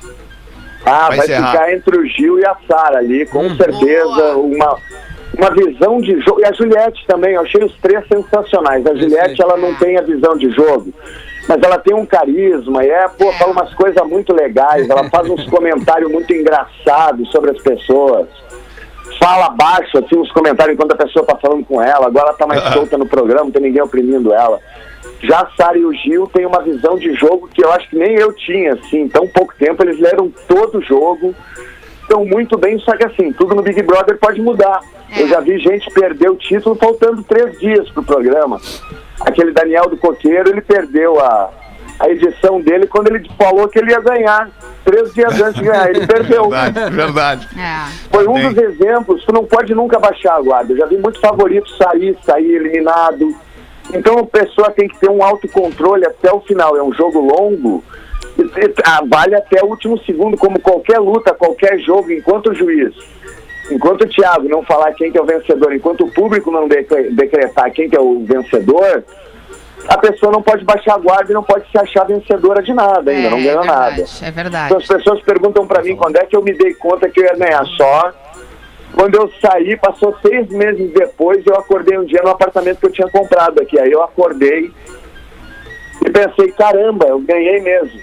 Ah, 0.85 1.09
Vai 1.09 1.19
vai, 1.19 1.27
ficar 1.27 1.73
entre 1.73 1.99
o 1.99 2.07
Gil 2.07 2.39
e 2.39 2.47
a 2.47 2.57
Sara 2.67 2.99
ali, 2.99 3.27
com 3.27 3.55
certeza. 3.57 4.05
Boa. 4.05 4.37
Uma, 4.37 4.77
uma 5.37 5.51
visão 5.51 6.01
de 6.01 6.19
jogo. 6.21 6.41
E 6.41 6.45
a 6.45 6.53
Juliette 6.53 7.05
também, 7.07 7.35
eu 7.35 7.43
achei 7.43 7.63
os 7.63 7.75
três 7.83 8.07
sensacionais. 8.09 8.87
A 8.87 8.95
Juliette, 8.95 9.43
ela 9.43 9.57
não 9.57 9.75
tem 9.75 9.99
a 9.99 10.03
visão 10.03 10.37
de 10.37 10.51
jogo, 10.51 10.93
mas 11.49 11.63
ela 11.63 11.79
tem 11.79 11.95
um 11.95 12.05
carisma 12.05 12.85
e 12.85 12.91
é, 12.91 13.09
pô, 13.09 13.33
fala 13.33 13.53
umas 13.53 13.73
coisas 13.73 14.07
muito 14.07 14.35
legais. 14.35 14.89
Ela 14.89 15.09
faz 15.09 15.29
uns 15.31 15.45
comentários 15.49 16.13
muito 16.13 16.31
engraçados 16.33 17.31
sobre 17.31 17.53
as 17.53 17.63
pessoas. 17.63 18.29
Fala 19.19 19.49
baixo, 19.49 19.99
assim, 19.99 20.17
uns 20.17 20.31
comentários 20.31 20.75
enquanto 20.75 20.93
a 20.93 20.97
pessoa 20.97 21.25
tá 21.25 21.37
falando 21.37 21.65
com 21.65 21.83
ela. 21.83 22.07
Agora 22.07 22.29
ela 22.29 22.37
tá 22.37 22.47
mais 22.47 22.63
solta 22.75 22.99
no 22.99 23.07
programa, 23.07 23.45
não 23.45 23.51
tem 23.51 23.63
ninguém 23.63 23.83
oprimindo 23.83 24.33
ela. 24.33 24.61
Já 25.23 25.41
a 25.41 25.51
Sara 25.57 25.79
e 25.79 25.85
o 25.85 25.93
Gil 25.93 26.29
têm 26.29 26.45
uma 26.45 26.63
visão 26.63 26.97
de 26.97 27.15
jogo 27.15 27.49
que 27.49 27.65
eu 27.65 27.73
acho 27.73 27.89
que 27.89 27.97
nem 27.97 28.15
eu 28.15 28.33
tinha, 28.35 28.75
assim, 28.75 29.01
em 29.01 29.09
tão 29.09 29.27
pouco 29.27 29.55
tempo. 29.59 29.83
Eles 29.83 29.99
leram 29.99 30.31
todo 30.47 30.79
o 30.79 30.83
jogo, 30.83 31.35
estão 32.03 32.25
muito 32.27 32.59
bem, 32.59 32.79
só 32.81 32.95
que 32.95 33.05
assim, 33.05 33.33
tudo 33.33 33.55
no 33.55 33.63
Big 33.63 33.83
Brother 33.83 34.19
pode 34.19 34.41
mudar. 34.41 34.81
Eu 35.17 35.27
já 35.27 35.41
vi 35.41 35.59
gente 35.59 35.91
perder 35.91 36.31
o 36.31 36.37
título 36.37 36.77
faltando 36.77 37.23
três 37.23 37.59
dias 37.59 37.89
pro 37.91 38.03
programa. 38.03 38.61
Aquele 39.21 39.53
Daniel 39.53 39.89
do 39.89 39.97
Coqueiro, 39.97 40.51
ele 40.51 40.61
perdeu 40.61 41.19
a, 41.21 41.51
a 41.99 42.09
edição 42.09 42.61
dele 42.61 42.87
quando 42.87 43.09
ele 43.09 43.29
falou 43.37 43.69
que 43.69 43.79
ele 43.79 43.91
ia 43.91 44.01
ganhar. 44.01 44.51
Três 44.85 45.13
dias 45.13 45.41
antes 45.41 45.61
de 45.61 45.69
ganhar, 45.69 45.91
ele 45.91 46.07
perdeu. 46.07 46.49
Verdade, 46.49 46.91
verdade. 46.95 47.49
É. 47.59 48.09
Foi 48.11 48.27
um 48.27 48.35
Bem. 48.35 48.49
dos 48.53 48.63
exemplos, 48.63 49.25
tu 49.25 49.33
não 49.33 49.45
pode 49.45 49.75
nunca 49.75 49.99
baixar 49.99 50.37
a 50.37 50.41
guarda. 50.41 50.73
Eu 50.73 50.79
já 50.79 50.87
vi 50.87 50.97
muito 50.97 51.21
favorito 51.21 51.69
sair, 51.77 52.17
sair 52.25 52.55
eliminado. 52.55 53.35
Então 53.93 54.19
a 54.19 54.27
pessoa 54.27 54.71
tem 54.71 54.89
que 54.89 54.99
ter 54.99 55.11
um 55.11 55.23
autocontrole 55.23 56.07
até 56.07 56.33
o 56.33 56.41
final. 56.41 56.77
É 56.77 56.83
um 56.83 56.93
jogo 56.93 57.21
longo, 57.21 57.83
ah, 58.85 59.03
vale 59.09 59.35
até 59.35 59.63
o 59.63 59.69
último 59.69 59.99
segundo, 60.05 60.37
como 60.37 60.61
qualquer 60.61 60.99
luta, 60.99 61.35
qualquer 61.35 61.79
jogo, 61.81 62.13
enquanto 62.13 62.51
o 62.51 62.55
juiz, 62.55 62.95
enquanto 63.71 64.03
o 64.03 64.09
Thiago 64.09 64.49
não 64.49 64.63
falar 64.63 64.93
quem 64.93 65.11
que 65.13 65.19
é 65.19 65.23
o 65.23 65.27
vencedor, 65.27 65.73
enquanto 65.75 66.05
o 66.05 66.11
público 66.13 66.51
não 66.51 66.67
decre- 66.69 67.11
decretar 67.11 67.71
quem 67.73 67.89
que 67.89 67.97
é 67.97 68.01
o 68.01 68.25
vencedor, 68.25 69.05
a 69.89 69.97
pessoa 69.99 70.33
não 70.33 70.43
pode 70.43 70.65
baixar 70.65 70.95
a 70.95 70.99
guarda 70.99 71.31
e 71.31 71.35
não 71.35 71.43
pode 71.43 71.71
se 71.71 71.79
achar 71.79 72.05
vencedora 72.05 72.63
de 72.63 72.73
nada 72.73 73.11
ainda, 73.11 73.29
É, 73.29 73.31
não 73.31 73.39
ganhou 73.43 73.63
é 73.63 73.67
nada. 73.67 74.05
é 74.23 74.31
verdade. 74.31 74.67
Então 74.67 74.79
as 74.79 74.87
pessoas 74.87 75.21
perguntam 75.23 75.67
pra 75.67 75.83
mim 75.83 75.97
quando 75.97 76.17
é 76.17 76.27
que 76.27 76.37
eu 76.37 76.43
me 76.43 76.53
dei 76.53 76.75
conta 76.75 77.09
que 77.09 77.21
eu 77.21 77.25
ia 77.25 77.37
ganhar 77.37 77.65
só. 77.77 78.13
Quando 78.95 79.15
eu 79.17 79.31
saí, 79.41 79.77
passou 79.77 80.17
seis 80.27 80.49
meses 80.49 80.91
depois, 80.93 81.47
eu 81.47 81.55
acordei 81.55 81.97
um 81.99 82.05
dia 82.05 82.21
no 82.25 82.31
apartamento 82.31 82.79
que 82.81 82.87
eu 82.87 82.93
tinha 82.93 83.09
comprado 83.09 83.61
aqui. 83.61 83.79
Aí 83.79 83.91
eu 83.93 84.03
acordei 84.03 84.73
e 86.05 86.11
pensei, 86.11 86.51
caramba, 86.53 87.07
eu 87.07 87.19
ganhei 87.21 87.61
mesmo. 87.61 88.01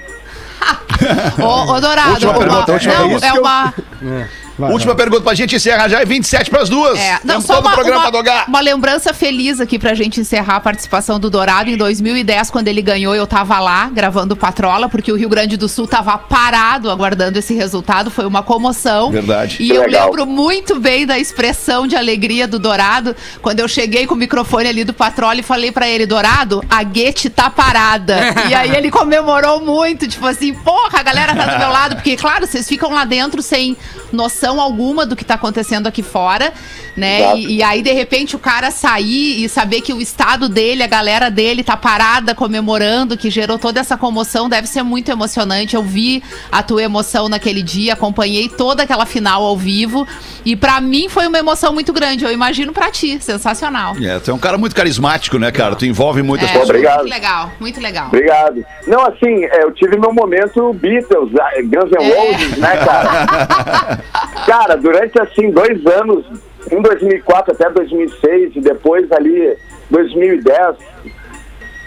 Ô, 1.43 1.73
ô, 1.73 1.82
Dourado, 1.82 2.12
Última 2.12 2.32
uma- 2.32 2.39
pergunta, 2.39 2.71
última 2.71 2.93
não, 2.93 3.17
é 3.17 3.34
uma, 3.34 3.73
Última 4.58 4.96
pergunta 4.96 5.22
pra 5.22 5.34
gente 5.34 5.56
encerrar 5.56 5.89
já 5.89 6.00
é 6.02 6.06
27 6.06 6.50
pras 6.50 6.70
duas. 6.70 6.98
É, 6.98 7.20
não, 7.24 7.41
só 7.41 7.60
uma, 7.60 7.74
programa 7.74 8.10
uma, 8.10 8.46
uma 8.48 8.60
lembrança 8.62 9.13
feliz 9.13 9.60
aqui 9.60 9.78
pra 9.78 9.94
gente 9.94 10.20
encerrar 10.20 10.56
a 10.56 10.60
participação 10.60 11.20
do 11.20 11.30
Dourado. 11.30 11.70
Em 11.70 11.76
2010, 11.76 12.50
quando 12.52 12.68
ele 12.68 12.82
ganhou, 12.82 13.13
eu 13.13 13.28
tava 13.28 13.60
lá 13.60 13.89
gravando 13.89 14.36
Patrola, 14.36 14.88
porque 14.88 15.12
o 15.12 15.15
Rio 15.18 15.28
Grande 15.28 15.58
do 15.58 15.68
Sul 15.68 15.88
tava 15.88 16.18
parado 16.18 16.89
aguardando 16.89 17.38
esse 17.38 17.54
resultado. 17.54 18.10
Foi 18.10 18.26
uma 18.26 18.44
comoção. 18.44 19.12
Verdade. 19.12 19.58
E 19.62 19.68
Que 19.68 19.76
eu 19.76 19.82
legal. 19.82 20.06
lembro 20.08 20.26
muito 20.26 20.80
bem 20.80 21.06
da 21.06 21.20
expressão 21.20 21.86
de 21.86 21.96
alegria 21.96 22.48
do 22.48 22.58
Dourado, 22.58 23.15
quando 23.41 23.60
eu 23.60 23.68
cheguei 23.68 24.08
com 24.08 24.13
o 24.13 24.18
microfone 24.18 24.70
ali 24.70 24.84
do 24.84 24.94
Patrola 24.94 25.39
e 25.39 25.44
falei 25.44 25.72
pra 25.72 25.88
ele, 25.88 26.06
Dourado, 26.06 26.63
a 26.70 26.82
Guete 26.84 27.30
tá 27.30 27.50
parada. 27.50 28.18
e 28.50 28.54
aí 28.54 28.74
ele 28.76 28.89
comemorou 28.89 29.60
muito, 29.62 30.08
tipo 30.08 30.26
assim, 30.26 30.54
porra, 30.54 31.00
a 31.00 31.04
galera 31.04 31.36
tá 31.36 31.46
do 31.46 31.60
meu 31.60 31.70
lado, 31.70 31.96
porque, 31.96 32.15
claro, 32.15 32.48
vocês 32.48 32.68
ficam 32.68 32.91
lá 32.91 33.04
dentro 33.04 33.41
sem 33.41 33.76
noção 34.13 34.45
alguma 34.60 35.06
do 35.06 35.16
que 35.16 35.24
tá 35.26 35.34
acontecendo 35.36 35.88
aqui 35.88 36.02
fora, 36.04 36.54
né? 36.96 37.36
E, 37.38 37.58
e 37.58 37.64
aí, 37.64 37.82
de 37.82 37.92
repente, 37.92 38.36
o 38.36 38.40
cara 38.40 38.72
sair 38.72 39.44
e 39.44 39.50
saber 39.50 39.82
que 39.82 39.94
o 39.94 40.00
estado 40.02 40.48
dele, 40.48 40.84
a 40.84 40.88
galera 40.88 41.30
dele 41.30 41.64
tá 41.64 41.76
parada 41.76 42.34
comemorando, 42.36 43.18
que 43.18 43.30
gerou 43.30 43.58
toda 43.58 43.80
essa 43.80 43.98
comoção, 43.98 44.48
deve 44.48 44.68
ser 44.68 44.84
muito 44.84 45.10
emocionante. 45.12 45.76
Eu 45.76 45.84
vi 45.84 46.24
a 46.52 46.62
tua 46.64 46.84
emoção 46.84 47.28
naquele 47.28 47.62
dia, 47.64 47.94
acompanhei 47.94 48.48
toda 48.50 48.84
aquela 48.84 49.06
final 49.06 49.44
ao 49.44 49.58
vivo. 49.58 50.08
E 50.46 50.56
pra 50.56 50.80
mim 50.80 51.10
foi 51.10 51.28
uma 51.28 51.38
emoção 51.40 51.74
muito 51.74 51.92
grande. 51.92 52.24
Eu 52.24 52.32
imagino 52.32 52.72
pra 52.72 52.92
ti, 52.92 53.18
sensacional. 53.22 53.96
É, 54.02 54.20
tu 54.20 54.32
é 54.32 54.34
um 54.34 54.38
cara 54.38 54.58
muito 54.58 54.76
carismático, 54.76 55.38
né, 55.40 55.52
cara? 55.52 55.76
Tu 55.76 55.86
envolve 55.86 56.22
muitas 56.22 56.48
É, 56.50 56.52
pessoas. 56.52 56.70
Obrigado. 56.70 57.00
Muito 57.00 57.10
legal, 57.14 57.52
muito 57.60 57.82
legal. 57.82 58.08
Obrigado. 58.08 58.66
Não, 58.88 59.02
assim, 59.06 59.44
é, 59.46 59.64
eu 59.64 59.72
tive 59.74 59.98
meu 59.98 60.14
momento 60.14 60.74
Beatles, 60.74 61.32
ah, 61.40 61.62
Guns 61.64 61.92
N' 61.92 62.04
É. 62.04 62.32
Roses, 62.32 62.58
né, 62.58 62.78
cara? 62.78 64.00
cara, 64.45 64.76
durante, 64.76 65.19
assim, 65.19 65.52
dois 65.52 65.86
anos, 65.86 66.26
em 66.71 66.82
2004 66.82 67.54
até 67.54 67.69
2006, 67.69 68.56
e 68.56 68.62
depois 68.62 69.12
ali, 69.12 69.56
2010, 69.89 70.78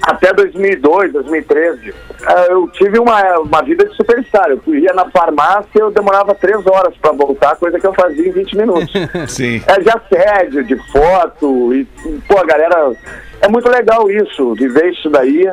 até 0.02 0.32
2002, 0.32 1.12
2013, 1.12 1.94
ah, 2.26 2.46
eu 2.50 2.68
tive 2.68 2.98
uma, 2.98 3.38
uma 3.40 3.62
vida 3.62 3.84
de 3.84 3.94
superstar. 3.94 4.48
Eu 4.48 4.74
ia 4.74 4.92
na 4.92 5.10
farmácia, 5.10 5.80
eu 5.80 5.90
demorava 5.90 6.34
três 6.34 6.66
horas 6.66 6.94
pra 6.96 7.12
voltar, 7.12 7.56
coisa 7.56 7.78
que 7.78 7.86
eu 7.86 7.94
fazia 7.94 8.28
em 8.28 8.32
20 8.32 8.56
minutos. 8.56 8.92
Sim. 9.28 9.62
É 9.66 9.80
de 9.80 9.90
assédio, 9.90 10.64
de 10.64 10.76
foto, 10.90 11.74
e, 11.74 11.84
pô, 12.26 12.38
a 12.38 12.44
galera. 12.44 12.92
É 13.40 13.48
muito 13.48 13.68
legal 13.68 14.10
isso, 14.10 14.54
viver 14.54 14.92
isso 14.92 15.08
daí. 15.10 15.48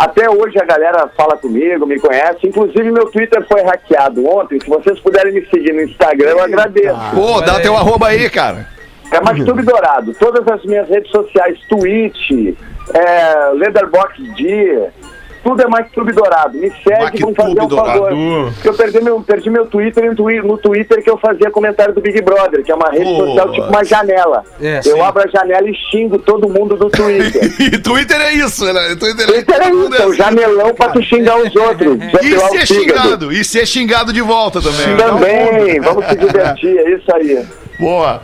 Até 0.00 0.30
hoje 0.30 0.58
a 0.58 0.64
galera 0.64 1.10
fala 1.14 1.36
comigo, 1.36 1.86
me 1.86 2.00
conhece. 2.00 2.46
Inclusive, 2.46 2.90
meu 2.90 3.10
Twitter 3.10 3.46
foi 3.46 3.60
hackeado 3.60 4.26
ontem. 4.26 4.58
Se 4.58 4.66
vocês 4.66 4.98
puderem 4.98 5.30
me 5.30 5.44
seguir 5.50 5.74
no 5.74 5.82
Instagram, 5.82 6.30
eu 6.30 6.42
agradeço. 6.42 6.98
Pô, 7.14 7.38
dá 7.42 7.60
teu 7.60 7.76
arroba 7.76 8.06
aí, 8.06 8.30
cara. 8.30 8.66
É 9.12 9.20
Mactube 9.20 9.62
Dourado. 9.62 10.14
Todas 10.14 10.48
as 10.48 10.64
minhas 10.64 10.88
redes 10.88 11.10
sociais, 11.10 11.58
Twitch, 11.68 12.30
é, 12.94 13.50
Leatherbox 13.52 14.14
tudo 15.42 15.62
é 15.62 15.66
Mactube 15.68 16.12
Dourado. 16.12 16.58
Me 16.58 16.70
segue, 16.82 17.20
vamos 17.20 17.36
fazer 17.36 17.60
um 17.60 17.68
favor. 17.70 18.12
Eu 18.64 18.74
perdi 18.74 19.00
meu, 19.00 19.20
perdi 19.20 19.50
meu 19.50 19.66
Twitter 19.66 20.06
no 20.10 20.14
Twi- 20.16 20.42
no 20.42 20.58
Twitter 20.58 21.02
que 21.02 21.10
eu 21.10 21.18
fazia 21.18 21.50
comentário 21.50 21.94
do 21.94 22.00
Big 22.00 22.20
Brother, 22.22 22.62
que 22.62 22.70
é 22.70 22.74
uma 22.74 22.90
rede 22.90 23.04
Pô. 23.04 23.26
social 23.26 23.52
tipo 23.52 23.66
uma 23.68 23.84
janela. 23.84 24.44
É, 24.60 24.78
eu 24.78 24.82
sim. 24.82 25.00
abro 25.00 25.22
a 25.22 25.26
janela 25.28 25.68
e 25.68 25.74
xingo 25.90 26.18
todo 26.18 26.48
mundo 26.48 26.76
do 26.76 26.88
Twitter. 26.90 27.40
E 27.60 27.78
Twitter 27.78 28.20
é 28.20 28.32
isso, 28.34 28.64
né? 28.72 28.96
Twitter, 28.98 29.26
Twitter 29.26 29.60
é 29.62 29.70
isso, 29.70 29.94
é 29.94 30.06
o 30.06 30.12
janelão 30.14 30.74
pra 30.74 30.88
tu 30.88 31.02
xingar 31.02 31.36
os 31.38 31.54
outros. 31.56 31.94
E 31.94 31.96
depilar 31.96 32.46
o 32.46 32.50
ser 32.50 32.66
xingado, 32.66 33.32
e 33.32 33.44
ser 33.44 33.66
xingado 33.66 34.12
de 34.12 34.20
volta 34.20 34.60
também. 34.60 34.96
Também, 34.96 35.80
vamos 35.80 36.04
se 36.06 36.16
divertir, 36.16 36.76
é 36.78 36.90
isso 36.90 37.14
aí. 37.14 37.44
Boa. 37.78 38.20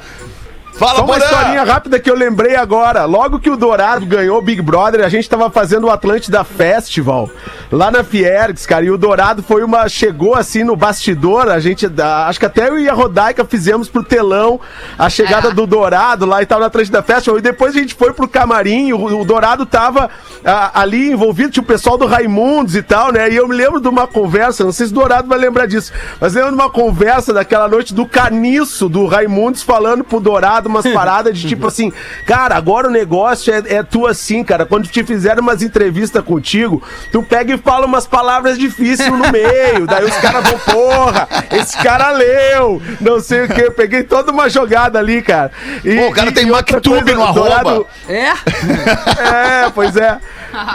Fala, 0.79 0.97
Só 0.97 1.05
uma 1.05 1.15
Porã. 1.15 1.25
historinha 1.25 1.65
rápida 1.65 1.99
que 1.99 2.11
eu 2.11 2.15
lembrei 2.15 2.55
agora. 2.55 3.07
Logo 3.07 3.39
que 3.41 3.49
o 3.49 3.57
Dourado 3.57 4.05
ganhou 4.05 4.37
o 4.39 4.43
Big 4.43 4.61
Brother, 4.61 5.03
a 5.03 5.09
gente 5.09 5.27
tava 5.29 5.49
fazendo 5.51 5.87
o 5.87 5.91
Atlântida 5.91 6.45
Festival 6.45 7.31
lá 7.73 7.91
na 7.91 8.05
Fiergs, 8.05 8.67
cara. 8.67 8.85
E 8.85 8.91
o 8.91 8.99
Dourado 8.99 9.43
foi 9.43 9.65
uma. 9.65 9.89
Chegou 9.89 10.35
assim 10.35 10.65
no 10.65 10.77
bastidor. 10.77 11.49
A 11.49 11.59
gente. 11.61 11.87
a- 11.99 12.27
Acho 12.27 12.39
que 12.39 12.45
até 12.45 12.69
eu 12.69 12.79
e 12.79 12.91
a 12.91 12.93
Rodaica 12.93 13.43
fizemos 13.45 13.89
pro 13.89 14.03
telão 14.05 14.61
a 14.99 15.09
chegada 15.09 15.49
É. 15.49 15.53
do 15.55 15.67
Dourado 15.67 16.27
lá 16.27 16.43
e 16.43 16.47
tal 16.47 16.61
na 16.61 16.67
Atlântida 16.67 17.03
Festival. 17.03 17.39
E 17.39 17.43
depois 17.43 17.75
a 17.75 17.79
gente 17.79 17.95
foi 17.95 18.13
pro 18.13 18.29
camarim. 18.29 18.93
O, 18.93 19.21
o 19.21 19.25
Dourado 19.25 19.65
tava 19.65 20.11
ah, 20.45 20.73
ali 20.75 21.11
envolvido, 21.11 21.53
tinha 21.53 21.63
o 21.63 21.67
pessoal 21.67 21.97
do 21.97 22.05
Raimundos 22.07 22.77
e 22.77 22.83
tal, 22.83 23.13
né? 23.13 23.31
E 23.31 23.37
eu 23.37 23.49
me 23.49 23.57
lembro 23.57 23.81
de 23.81 23.89
uma 23.89 24.07
conversa, 24.07 24.63
não 24.63 24.73
sei 24.73 24.87
se 24.87 24.93
o 24.93 24.95
Dourado 24.95 25.27
vai 25.27 25.39
lembrar 25.39 25.65
disso, 25.65 25.91
mas 26.21 26.35
lembro 26.35 26.51
de 26.51 26.57
uma 26.57 26.69
conversa 26.69 27.33
daquela 27.33 27.67
noite 27.67 27.95
do 27.95 28.05
Caniço, 28.05 28.91
do 28.91 29.07
Raimundos, 29.07 29.63
falando 29.63 30.05
pro 30.05 30.21
Dourado 30.21 30.66
umas 30.67 30.87
paradas 30.87 31.39
de 31.39 31.49
tipo 31.49 31.67
assim, 31.69 31.93
cara, 32.27 32.57
agora 32.57 32.89
o 32.89 32.91
negócio 32.91 33.53
é, 33.53 33.63
é 33.75 33.83
tu 33.83 34.07
assim, 34.07 34.45
cara, 34.45 34.67
quando 34.67 34.89
te 34.89 35.03
fizeram 35.05 35.43
umas 35.43 35.63
entrevistas 35.63 36.23
contigo, 36.25 36.83
tu 37.13 37.23
pega 37.23 37.55
e 37.55 37.59
fala 37.59 37.87
umas 37.87 38.07
palavras 38.07 38.59
difíceis 38.59 39.11
no 39.11 39.31
meio, 39.31 39.87
daí 39.87 40.05
os 40.05 40.17
caras 40.17 40.49
vão, 40.49 40.59
porra, 40.59 41.29
esse 41.53 41.77
cara 41.79 42.11
leu, 42.11 42.81
não 43.01 43.21
sei 43.21 43.45
o 43.45 43.49
que, 43.49 43.61
eu 43.61 43.73
peguei 43.73 44.03
toda 44.03 44.33
uma 44.33 44.49
jogada 44.49 44.99
ali, 44.99 45.23
cara. 45.23 45.51
E, 45.85 45.97
Pô, 45.97 46.09
o 46.09 46.13
cara 46.13 46.31
e- 46.31 46.35
tem 46.35 46.47
Mactube 46.47 47.13
no 47.13 47.23
arroba. 47.23 47.87
É? 48.09 48.29
é, 49.67 49.71
pois 49.75 49.97
é. 49.97 50.19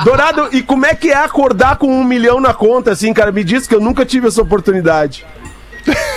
Dourado, 0.04 0.50
e 0.52 0.62
como 0.62 0.86
é 0.86 0.94
que 0.94 1.10
é 1.10 1.16
acordar 1.16 1.78
com 1.78 1.88
um 1.88 2.04
milhão 2.04 2.40
na 2.40 2.54
conta, 2.54 2.92
assim, 2.92 3.14
cara? 3.14 3.32
Me 3.32 3.44
diz 3.44 3.68
que 3.68 3.74
eu 3.74 3.80
nunca 3.80 4.06
tive 4.06 4.28
essa 4.28 4.42
oportunidade. 4.42 5.26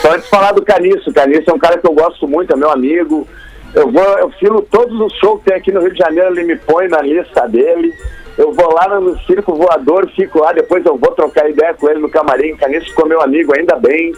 Só 0.03 0.13
antes 0.13 0.25
de 0.25 0.31
falar 0.31 0.53
do 0.53 0.63
Caniço, 0.63 1.11
o 1.11 1.15
Caniço 1.15 1.51
é 1.51 1.53
um 1.53 1.59
cara 1.59 1.79
que 1.79 1.87
eu 1.87 1.95
gosto 1.95 2.29
muito, 2.29 2.53
é 2.53 2.57
meu 2.57 2.71
amigo. 2.71 3.27
Eu 3.75 3.91
vou, 3.91 4.19
eu 4.19 4.31
filo 4.31 4.63
todos 4.71 4.99
os 5.01 5.13
shows 5.19 5.41
que 5.41 5.47
tem 5.47 5.57
aqui 5.57 5.73
no 5.73 5.81
Rio 5.81 5.93
de 5.93 5.99
Janeiro, 5.99 6.31
ele 6.31 6.45
me 6.45 6.57
põe 6.57 6.89
na 6.89 7.01
lista 7.03 7.47
dele. 7.49 7.93
Eu 8.39 8.53
vou 8.53 8.73
lá 8.73 9.01
no 9.01 9.19
Circo 9.21 9.55
Voador, 9.55 10.09
fico 10.15 10.41
lá, 10.41 10.53
depois 10.53 10.85
eu 10.85 10.97
vou 10.97 11.13
trocar 11.13 11.49
ideia 11.49 11.75
com 11.75 11.89
ele 11.89 12.01
no 12.01 12.09
camarim. 12.09 12.53
O 12.53 12.59
Caniço 12.59 12.87
ficou 12.87 13.07
meu 13.09 13.21
amigo, 13.21 13.53
ainda 13.57 13.77
bem. 13.77 14.13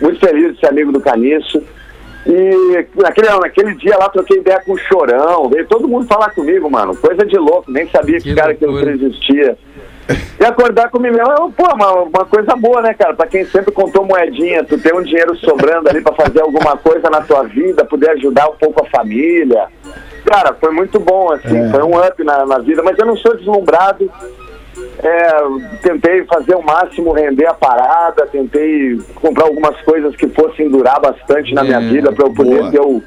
Muito 0.00 0.20
feliz 0.20 0.54
de 0.54 0.60
ser 0.60 0.68
amigo 0.68 0.92
do 0.92 1.00
Caniço. 1.00 1.62
E 2.26 2.86
naquele, 2.96 3.28
naquele 3.28 3.74
dia 3.76 3.96
lá 3.96 4.08
troquei 4.10 4.38
ideia 4.38 4.60
com 4.64 4.72
o 4.72 4.78
Chorão, 4.78 5.48
veio 5.48 5.66
todo 5.66 5.88
mundo 5.88 6.06
falar 6.06 6.30
comigo, 6.30 6.70
mano. 6.70 6.94
Coisa 6.96 7.24
de 7.24 7.38
louco, 7.38 7.70
nem 7.70 7.88
sabia 7.88 8.18
que, 8.18 8.24
Que 8.30 8.34
cara 8.34 8.52
aquilo 8.52 8.72
loucura. 8.72 8.92
existia. 8.92 9.56
E 10.40 10.44
acordar 10.44 10.90
com 10.90 10.98
o 10.98 11.02
milhão 11.02 11.26
é, 11.30 11.36
pô, 11.36 11.74
uma, 11.74 11.92
uma 12.02 12.24
coisa 12.24 12.56
boa, 12.56 12.80
né, 12.80 12.94
cara? 12.94 13.14
Pra 13.14 13.26
quem 13.26 13.44
sempre 13.44 13.72
contou 13.72 14.04
moedinha, 14.04 14.64
tu 14.64 14.78
ter 14.78 14.94
um 14.94 15.02
dinheiro 15.02 15.36
sobrando 15.36 15.88
ali 15.88 16.00
pra 16.00 16.14
fazer 16.14 16.40
alguma 16.40 16.76
coisa 16.76 17.10
na 17.10 17.20
tua 17.20 17.42
vida, 17.42 17.84
poder 17.84 18.10
ajudar 18.10 18.48
um 18.48 18.56
pouco 18.56 18.82
a 18.84 18.88
família. 18.88 19.66
Cara, 20.24 20.54
foi 20.54 20.72
muito 20.72 20.98
bom, 20.98 21.32
assim, 21.32 21.70
foi 21.70 21.82
um 21.82 21.98
up 21.98 22.24
na, 22.24 22.46
na 22.46 22.58
vida, 22.58 22.82
mas 22.82 22.98
eu 22.98 23.06
não 23.06 23.16
sou 23.16 23.36
deslumbrado. 23.36 24.10
É, 25.00 25.30
tentei 25.82 26.24
fazer 26.24 26.54
o 26.54 26.62
máximo, 26.62 27.12
render 27.12 27.46
a 27.46 27.54
parada, 27.54 28.26
tentei 28.26 28.98
comprar 29.16 29.44
algumas 29.44 29.80
coisas 29.82 30.14
que 30.16 30.28
fossem 30.28 30.68
durar 30.68 31.00
bastante 31.00 31.54
na 31.54 31.62
minha 31.64 31.78
É, 31.78 31.88
vida 31.88 32.12
pra 32.12 32.26
eu 32.26 32.32
poder 32.32 32.70
ter 32.70 32.80
o. 32.80 33.02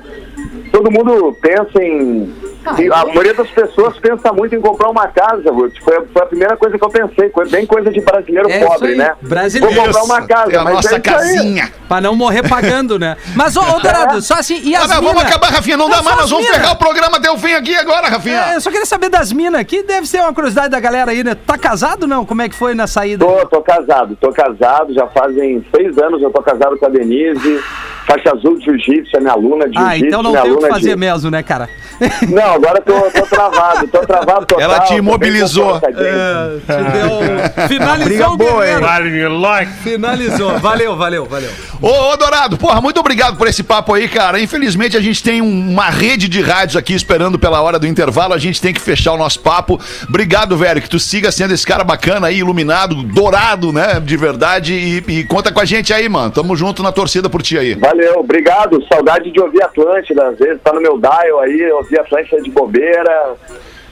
Todo 0.71 0.91
mundo 0.91 1.35
pensa 1.41 1.83
em. 1.83 2.33
E 2.77 2.91
a 2.91 3.05
maioria 3.05 3.33
das 3.33 3.49
pessoas 3.49 3.97
pensa 3.99 4.31
muito 4.31 4.55
em 4.55 4.61
comprar 4.61 4.89
uma 4.89 5.07
casa, 5.07 5.51
Ruth. 5.51 5.73
Foi, 5.83 5.97
a- 5.97 6.03
foi 6.13 6.21
a 6.21 6.25
primeira 6.25 6.57
coisa 6.57 6.77
que 6.77 6.83
eu 6.83 6.89
pensei. 6.89 7.29
Foi 7.29 7.47
bem 7.49 7.65
coisa 7.65 7.89
de 7.91 8.01
brasileiro 8.01 8.49
É 8.49 8.65
pobre, 8.65 8.95
né? 8.95 9.13
brasileiro. 9.21 9.73
Vou 9.75 9.85
comprar 9.85 10.03
uma 10.03 10.21
casa, 10.27 10.51
é 10.53 10.57
a 10.57 10.63
mas 10.63 10.73
nossa 10.75 10.95
é 10.95 10.99
casinha. 10.99 11.71
Pra 11.87 11.99
não 12.01 12.15
morrer 12.15 12.47
pagando, 12.47 12.97
né? 12.99 13.17
Mas, 13.35 13.55
ô, 13.57 13.61
ô 13.61 13.79
Dourado, 13.79 14.21
só 14.21 14.35
assim, 14.35 14.61
e 14.63 14.75
Ah, 14.75 14.83
as 14.83 14.89
não, 14.89 15.01
vamos 15.01 15.23
acabar, 15.23 15.51
Rafinha. 15.51 15.75
Não 15.77 15.89
dá 15.89 15.97
Não, 15.97 16.03
mais. 16.03 16.15
só 16.15 16.21
Nós 16.21 16.29
vamos 16.29 16.45
mina. 16.45 16.57
pegar 16.59 16.71
o 16.73 16.77
programa 16.77 17.17
até 17.17 17.31
o 17.31 17.37
fim 17.37 17.53
aqui 17.53 17.75
agora, 17.75 18.07
Rafinha. 18.09 18.51
É, 18.51 18.55
eu 18.55 18.61
só 18.61 18.69
queria 18.69 18.85
saber 18.85 19.09
das 19.09 19.31
minas, 19.33 19.63
que 19.63 19.83
deve 19.83 20.07
ser 20.07 20.21
uma 20.21 20.33
curiosidade 20.33 20.69
da 20.69 20.79
galera 20.79 21.11
aí, 21.11 21.23
né? 21.23 21.35
Tá 21.35 21.57
casado 21.57 22.07
não? 22.07 22.25
Como 22.25 22.41
é 22.41 22.49
que 22.49 22.55
foi 22.55 22.73
na 22.75 22.87
saída? 22.87 23.25
Tô, 23.25 23.45
tô 23.47 23.61
casado, 23.61 24.15
tô 24.19 24.31
casado, 24.31 24.93
já 24.93 25.07
fazem 25.07 25.65
seis 25.75 25.97
anos 25.97 26.21
eu 26.21 26.29
tô 26.31 26.41
casado 26.41 26.77
com 26.77 26.85
a 26.85 26.89
Denise, 26.89 27.59
faixa 28.05 28.31
azul 28.35 28.57
de 28.57 28.65
jiu-jitsu, 28.65 29.15
é 29.17 29.19
minha 29.19 29.33
aluna 29.33 29.69
de 29.69 29.77
Ah, 29.77 29.81
jiu-jitsu, 29.95 30.05
então 30.07 30.23
não 30.23 30.33
tem 30.33 30.51
o 30.51 30.57
que 30.57 30.67
fazer 30.67 30.89
de... 30.91 30.95
mesmo, 30.95 31.29
né, 31.31 31.43
cara? 31.43 31.69
Não, 32.29 32.53
agora 32.55 32.81
tô, 32.81 32.93
tô 33.11 33.25
travado, 33.27 33.87
tô 33.87 33.99
travado 33.99 34.45
total. 34.47 34.59
Ela 34.59 34.79
te 34.79 34.95
imobilizou. 34.95 35.77
É, 35.77 35.81
te 35.81 36.91
deu... 36.91 37.67
Finalizou 37.67 38.33
o 38.33 38.37
boa, 38.37 38.65
like. 39.29 39.71
Finalizou. 39.83 40.57
Valeu, 40.59 40.95
valeu, 40.95 41.25
valeu. 41.25 41.49
Ô, 41.79 41.87
ô, 42.11 42.17
Dourado, 42.17 42.57
porra, 42.57 42.81
muito 42.81 42.99
obrigado 42.99 43.37
por 43.37 43.47
esse 43.47 43.61
papo 43.63 43.93
aí, 43.93 44.07
cara. 44.07 44.39
Infelizmente 44.39 44.97
a 44.97 45.01
gente 45.01 45.21
tem 45.21 45.41
um- 45.41 45.69
uma 45.71 45.89
rede 45.89 46.27
de 46.27 46.41
rádios 46.41 46.75
aqui 46.75 46.93
esperando 46.93 47.37
pela 47.37 47.61
hora 47.61 47.77
do 47.77 47.85
intervalo. 47.87 48.33
A 48.33 48.37
gente 48.39 48.59
tem 48.61 48.73
que 48.73 48.81
fechar 48.81 49.13
o 49.13 49.17
nosso 49.17 49.39
papo. 49.39 49.79
Obrigado, 50.07 50.57
velho, 50.57 50.81
que 50.81 50.89
tu 50.89 50.99
siga 50.99 51.31
sendo 51.31 51.53
esse 51.53 51.65
cara 51.65 51.83
bacana 51.83 52.27
aí, 52.27 52.39
iluminado, 52.39 52.95
dourado, 53.03 53.71
né? 53.71 53.99
De 53.99 54.17
verdade. 54.17 54.73
E, 54.73 54.97
e 55.19 55.23
conta 55.23 55.51
com 55.51 55.59
a 55.59 55.65
gente 55.65 55.93
aí, 55.93 56.07
mano. 56.09 56.31
Tamo 56.31 56.55
junto 56.55 56.81
na 56.83 56.91
torcida 56.91 57.29
por 57.29 57.41
ti 57.41 57.57
aí. 57.57 57.75
Valeu, 57.91 58.19
obrigado. 58.19 58.81
Saudade 58.87 59.29
de 59.31 59.41
ouvir 59.41 59.61
Atlântida, 59.61 60.29
às 60.29 60.39
vezes 60.39 60.61
tá 60.63 60.71
no 60.71 60.79
meu 60.79 60.97
dial 60.97 61.41
aí, 61.41 61.69
ouvir 61.73 61.99
Atlântida 61.99 62.41
de 62.41 62.49
bobeira. 62.49 63.35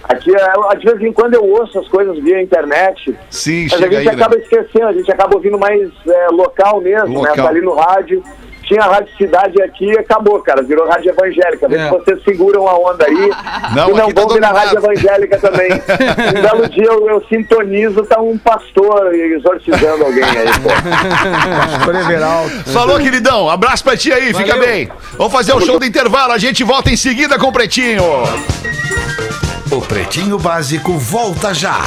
Aqui, 0.06 0.32
é, 0.34 0.76
de 0.78 0.86
vez 0.86 1.02
em 1.02 1.12
quando 1.12 1.34
eu 1.34 1.44
ouço 1.44 1.78
as 1.78 1.88
coisas 1.90 2.18
via 2.20 2.42
internet. 2.42 3.14
Sim, 3.30 3.68
Mas 3.70 3.74
a 3.74 3.86
gente 3.86 3.96
aí, 3.98 4.06
né? 4.06 4.12
acaba 4.14 4.38
esquecendo, 4.38 4.88
a 4.88 4.94
gente 4.94 5.12
acaba 5.12 5.36
ouvindo 5.36 5.60
mais 5.60 5.92
é, 6.08 6.28
local 6.32 6.80
mesmo, 6.80 7.16
Local. 7.20 7.36
né? 7.36 7.44
Tá 7.44 7.50
ali 7.50 7.62
no 7.62 7.74
rádio. 7.76 8.24
Tinha 8.70 8.84
a 8.84 8.88
Rádio 8.88 9.18
Cidade 9.18 9.60
aqui 9.64 9.86
e 9.86 9.98
acabou, 9.98 10.40
cara. 10.42 10.62
Virou 10.62 10.88
rádio 10.88 11.10
evangélica. 11.10 11.68
Vê 11.68 11.76
É. 11.78 11.86
se 11.86 11.90
vocês 11.90 12.24
seguram 12.24 12.68
a 12.68 12.78
onda 12.78 13.04
aí. 13.04 13.32
Não, 13.76 13.90
e 13.90 13.94
não 13.94 14.12
tá 14.14 14.22
vão 14.22 14.30
vir 14.30 14.40
na 14.40 14.52
dominado. 14.52 14.56
rádio 14.58 14.78
evangélica 14.78 15.38
também. 15.40 15.72
um 16.38 16.42
belo 16.42 16.70
dia 16.70 16.86
eu, 16.86 17.10
eu 17.10 17.26
sintonizo, 17.28 18.04
tá 18.06 18.20
um 18.22 18.38
pastor 18.38 19.14
exorcizando 19.16 20.06
alguém 20.06 20.24
aí, 20.24 20.48
pô. 20.62 20.70
Pastor 21.78 21.96
Everaldo. 21.96 22.50
Falou, 22.72 23.00
queridão. 23.00 23.50
Abraço 23.50 23.84
pra 23.84 23.98
ti 23.98 24.14
aí, 24.14 24.34
fica 24.34 24.54
Valeu. 24.54 24.68
bem. 24.68 24.90
Vamos 25.18 25.34
fazer 25.34 25.54
o 25.54 25.62
show 25.62 25.80
do 25.80 25.86
intervalo. 25.86 26.32
A 26.34 26.38
gente 26.38 26.64
volta 26.64 26.92
em 26.92 26.98
seguida 26.98 27.40
com 27.40 27.48
o 27.48 27.52
Pretinho. 27.52 28.04
O 29.72 29.82
Pretinho 29.82 30.38
Básico 30.38 30.94
volta 30.98 31.54
já. 31.56 31.80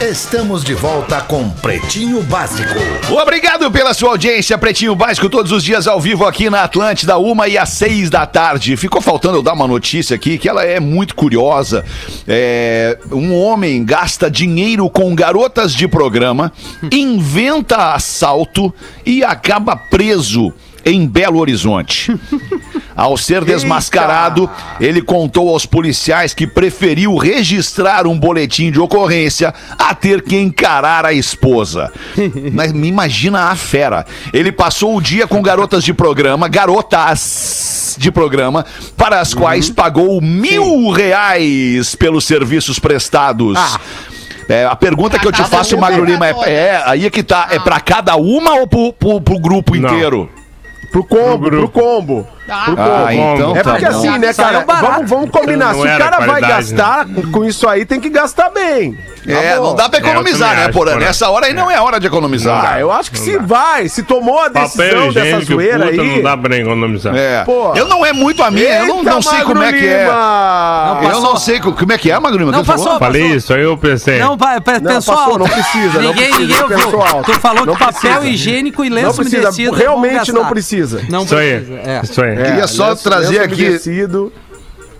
Estamos 0.00 0.64
de 0.64 0.72
volta 0.72 1.20
com 1.20 1.50
Pretinho 1.50 2.22
Básico. 2.22 2.72
Obrigado 3.10 3.70
pela 3.70 3.92
sua 3.92 4.12
audiência, 4.12 4.56
Pretinho 4.56 4.96
Básico, 4.96 5.28
todos 5.28 5.52
os 5.52 5.62
dias 5.62 5.86
ao 5.86 6.00
vivo 6.00 6.24
aqui 6.24 6.48
na 6.48 6.62
Atlântida, 6.62 7.18
uma 7.18 7.46
e 7.46 7.58
às 7.58 7.68
seis 7.68 8.08
da 8.08 8.24
tarde. 8.24 8.78
Ficou 8.78 9.02
faltando 9.02 9.36
eu 9.36 9.42
dar 9.42 9.52
uma 9.52 9.68
notícia 9.68 10.16
aqui 10.16 10.38
que 10.38 10.48
ela 10.48 10.64
é 10.64 10.80
muito 10.80 11.14
curiosa. 11.14 11.84
É, 12.26 12.96
um 13.12 13.34
homem 13.34 13.84
gasta 13.84 14.30
dinheiro 14.30 14.88
com 14.88 15.14
garotas 15.14 15.74
de 15.74 15.86
programa, 15.86 16.50
inventa 16.90 17.92
assalto 17.92 18.72
e 19.04 19.22
acaba 19.22 19.76
preso 19.76 20.50
em 20.82 21.06
Belo 21.06 21.38
Horizonte. 21.38 22.10
Ao 23.00 23.16
ser 23.16 23.46
desmascarado, 23.46 24.48
ele 24.78 25.00
contou 25.00 25.48
aos 25.48 25.64
policiais 25.64 26.34
que 26.34 26.46
preferiu 26.46 27.16
registrar 27.16 28.06
um 28.06 28.18
boletim 28.18 28.70
de 28.70 28.78
ocorrência 28.78 29.54
a 29.78 29.94
ter 29.94 30.20
que 30.20 30.36
encarar 30.36 31.06
a 31.06 31.12
esposa. 31.14 31.90
Mas 32.52 32.72
me 32.74 32.88
imagina 32.88 33.44
a 33.44 33.56
fera. 33.56 34.04
Ele 34.34 34.52
passou 34.52 34.94
o 34.94 35.00
dia 35.00 35.26
com 35.26 35.40
garotas 35.40 35.82
de 35.82 35.94
programa, 35.94 36.46
garotas 36.46 37.96
de 37.98 38.12
programa, 38.12 38.66
para 38.98 39.18
as 39.18 39.32
quais 39.32 39.70
pagou 39.70 40.20
mil 40.20 40.90
reais 40.90 41.94
pelos 41.94 42.26
serviços 42.26 42.78
prestados. 42.78 43.58
É, 44.46 44.66
a 44.66 44.76
pergunta 44.76 45.18
que 45.18 45.26
eu 45.26 45.32
te 45.32 45.42
faço, 45.44 45.74
uma 45.74 45.88
Magro 45.88 46.04
Lima, 46.04 46.28
é, 46.28 46.34
é 46.52 46.82
aí 46.84 47.06
é 47.06 47.10
que 47.10 47.22
tá. 47.22 47.48
É 47.50 47.58
pra 47.58 47.80
cada 47.80 48.16
uma 48.16 48.56
ou 48.56 48.66
pro, 48.66 48.92
pro- 48.92 49.20
pro 49.22 49.38
grupo 49.38 49.74
Não. 49.74 49.88
inteiro? 49.88 50.28
Pro 50.90 51.04
combo, 51.04 51.48
Pro 51.48 51.58
pro 51.58 51.68
combo. 51.68 52.26
Tá. 52.50 52.64
Ah, 53.06 53.14
então 53.14 53.56
É 53.56 53.62
tá 53.62 53.70
porque 53.72 53.86
bom. 53.88 53.98
assim, 53.98 54.18
né, 54.18 54.32
Saiu 54.32 54.48
cara? 54.52 54.64
barato. 54.64 54.92
Vamos, 54.92 55.10
vamos 55.10 55.30
combinar. 55.30 55.72
Não 55.72 55.82
Se 55.82 55.86
o 55.86 55.98
cara 55.98 56.16
vai 56.18 56.26
qualidade, 56.28 56.74
gastar 56.74 57.06
com 57.32 57.44
isso 57.44 57.68
aí, 57.68 57.84
tem 57.84 58.00
que 58.00 58.08
gastar 58.10 58.50
bem. 58.50 58.98
É, 59.26 59.50
Tá 59.54 59.60
não 59.60 59.74
dá 59.74 59.86
pra 59.88 59.98
É, 59.98 60.02
economizar, 60.02 60.48
também 60.50 60.64
né, 60.66 60.72
Porã? 60.72 60.92
Porã. 60.94 61.04
Nessa 61.04 61.28
hora 61.28 61.46
aí 61.46 61.52
não 61.52 61.70
é 61.70 61.78
hora 61.78 62.00
de 62.00 62.06
economizar. 62.06 62.72
Ah, 62.74 62.80
eu 62.80 62.90
acho 62.90 63.10
que 63.12 63.18
Não 63.18 63.24
se 63.26 63.38
dá. 63.38 63.44
vai, 63.44 63.88
se 63.88 64.02
tomou 64.02 64.38
a 64.40 64.44
Papel 64.50 64.66
decisão 64.66 65.12
dessa 65.12 65.40
zoeira 65.44 65.86
puta, 65.90 66.02
aí. 66.02 66.16
não 66.16 66.22
dá 66.22 66.36
pra 66.36 66.56
economizar. 66.56 67.14
É. 67.14 67.44
Pô. 67.44 67.74
Eu 67.76 67.86
não 67.86 68.04
é 68.04 68.12
muito 68.14 68.42
a 68.42 68.50
minha, 68.50 68.78
eu 68.80 68.86
não, 68.86 69.02
não 69.02 69.22
sei 69.22 69.40
como 69.42 69.62
é 69.62 69.72
que 69.72 69.86
é. 69.86 70.04
Lima! 70.04 71.00
Eu 71.12 71.20
não 71.20 71.36
sei 71.36 71.60
co- 71.60 71.72
como 71.72 71.92
é 71.92 71.98
que 71.98 72.10
é, 72.10 72.18
Magro 72.18 72.38
Lima. 72.38 72.50
Não, 72.50 72.64
falou? 72.64 72.84
passou. 72.84 72.98
Falei 72.98 73.26
isso, 73.26 73.52
aí 73.52 73.62
eu 73.62 73.76
pensei. 73.76 74.18
Não, 74.18 74.30
Não, 74.30 74.38
pensou 74.38 75.14
passou, 75.14 75.14
alto. 75.32 75.38
não 75.38 75.48
precisa, 75.48 76.00
não 76.00 76.08
Ninguém, 76.08 76.28
precisa, 76.30 76.40
ninguém 76.68 76.84
ouviu. 76.84 77.22
Tu 77.24 77.40
falou 77.40 77.66
Não 77.66 77.74
que 77.74 77.78
papel 77.84 78.00
precisa. 78.00 78.26
higiênico 78.26 78.84
e 78.84 78.88
Não 78.90 78.96
lenço 78.96 79.16
precisa, 79.16 79.36
umedecido. 79.42 79.76
realmente 79.76 80.32
não 80.32 80.46
precisa. 80.46 81.02
Não 81.10 81.24
Isso 81.24 81.36
aí. 81.36 81.60
precisa. 81.60 81.80
É. 81.90 82.00
Isso 82.02 82.24
aí. 82.24 82.38
Queria 82.44 82.66
só 82.66 82.94
trazer 82.94 83.40
aqui-. 83.40 83.80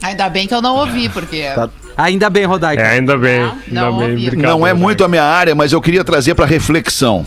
Ainda 0.03 0.29
bem 0.29 0.47
que 0.47 0.55
eu 0.55 0.63
não 0.63 0.77
ouvi, 0.77 1.09
porque. 1.09 1.43
Tá. 1.55 1.69
Ainda 1.97 2.31
bem, 2.31 2.45
Rodaica. 2.47 2.83
É, 2.83 2.91
ainda 2.93 3.19
bem. 3.19 3.41
Não, 3.41 3.51
ainda 3.53 3.81
não 3.91 3.99
bem. 3.99 4.11
ouvi. 4.11 4.27
Obrigado, 4.29 4.51
Não 4.51 4.67
é 4.67 4.71
Rodaica. 4.71 4.75
muito 4.75 5.05
a 5.05 5.09
minha 5.09 5.25
área, 5.25 5.55
mas 5.55 5.73
eu 5.73 5.81
queria 5.81 6.03
trazer 6.03 6.35
pra 6.35 6.47
reflexão. 6.47 7.27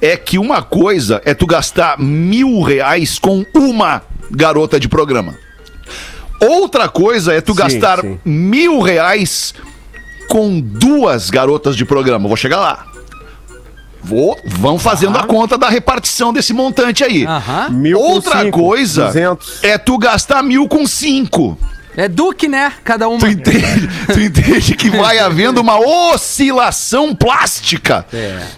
É 0.00 0.16
que 0.16 0.38
uma 0.38 0.62
coisa 0.62 1.20
é 1.24 1.34
tu 1.34 1.44
gastar 1.46 1.98
mil 1.98 2.62
reais 2.62 3.18
com 3.18 3.44
uma 3.54 4.00
garota 4.30 4.78
de 4.80 4.88
programa. 4.88 5.34
Outra 6.40 6.88
coisa 6.88 7.34
é 7.34 7.40
tu 7.40 7.52
Sim, 7.52 7.58
gastar 7.58 8.00
sim. 8.00 8.18
mil 8.24 8.80
reais 8.80 9.52
com 10.28 10.60
duas 10.60 11.30
garotas 11.30 11.74
de 11.76 11.84
programa. 11.84 12.28
Vou 12.28 12.36
chegar 12.36 12.60
lá. 12.60 12.86
Vou, 14.02 14.38
vão 14.44 14.78
fazendo 14.78 15.18
a 15.18 15.24
conta 15.24 15.58
da 15.58 15.68
repartição 15.68 16.32
desse 16.32 16.52
montante 16.52 17.02
aí. 17.04 17.26
Aham. 17.26 17.68
Mil 17.70 17.98
com 17.98 18.04
Outra 18.04 18.40
cinco, 18.42 18.60
coisa 18.60 19.06
200. 19.06 19.64
é 19.64 19.76
tu 19.76 19.98
gastar 19.98 20.42
mil 20.42 20.66
com 20.68 20.86
cinco. 20.86 21.58
É 21.96 22.06
Duque, 22.06 22.46
né? 22.46 22.72
Cada 22.84 23.08
uma. 23.08 23.18
Tu 23.18 23.26
entende, 23.26 23.88
tu 24.14 24.20
entende 24.20 24.76
que 24.76 24.88
vai 24.88 25.18
havendo 25.18 25.60
uma 25.60 25.80
oscilação 25.80 27.12
plástica. 27.12 28.06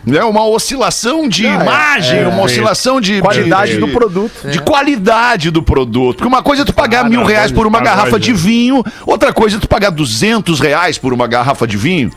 Né? 0.05 0.23
Uma 0.25 0.45
oscilação 0.47 1.27
de 1.27 1.47
é- 1.47 1.55
imagem, 1.55 2.19
é- 2.21 2.29
uma 2.29 2.43
oscilação 2.43 3.01
de 3.01 3.23
Qualidade 3.23 3.73
de, 3.73 3.79
do 3.79 3.89
produto. 3.89 4.47
De 4.47 4.59
qualidade 4.61 5.51
do 5.51 5.63
produto. 5.63 6.17
Porque 6.19 6.29
uma 6.29 6.43
coisa 6.43 6.63
é 6.63 6.65
tu 6.67 6.75
pagar 6.75 7.07
Ah, 7.07 7.09
mil 7.09 7.21
não, 7.21 7.27
reais 7.27 7.51
por 7.51 7.67
uma 7.67 7.81
garrafa 7.81 8.21
de 8.21 8.33
vinho, 8.35 8.85
outra 9.07 9.33
coisa 9.33 9.57
é 9.57 9.61
tu 9.61 9.67
pagar 9.69 9.89
duzentos 9.89 10.61
reais 10.61 10.99
por 10.99 11.15
uma 11.15 11.27
garrafa 11.27 11.67
de 11.67 11.79
vinho. 11.79 12.11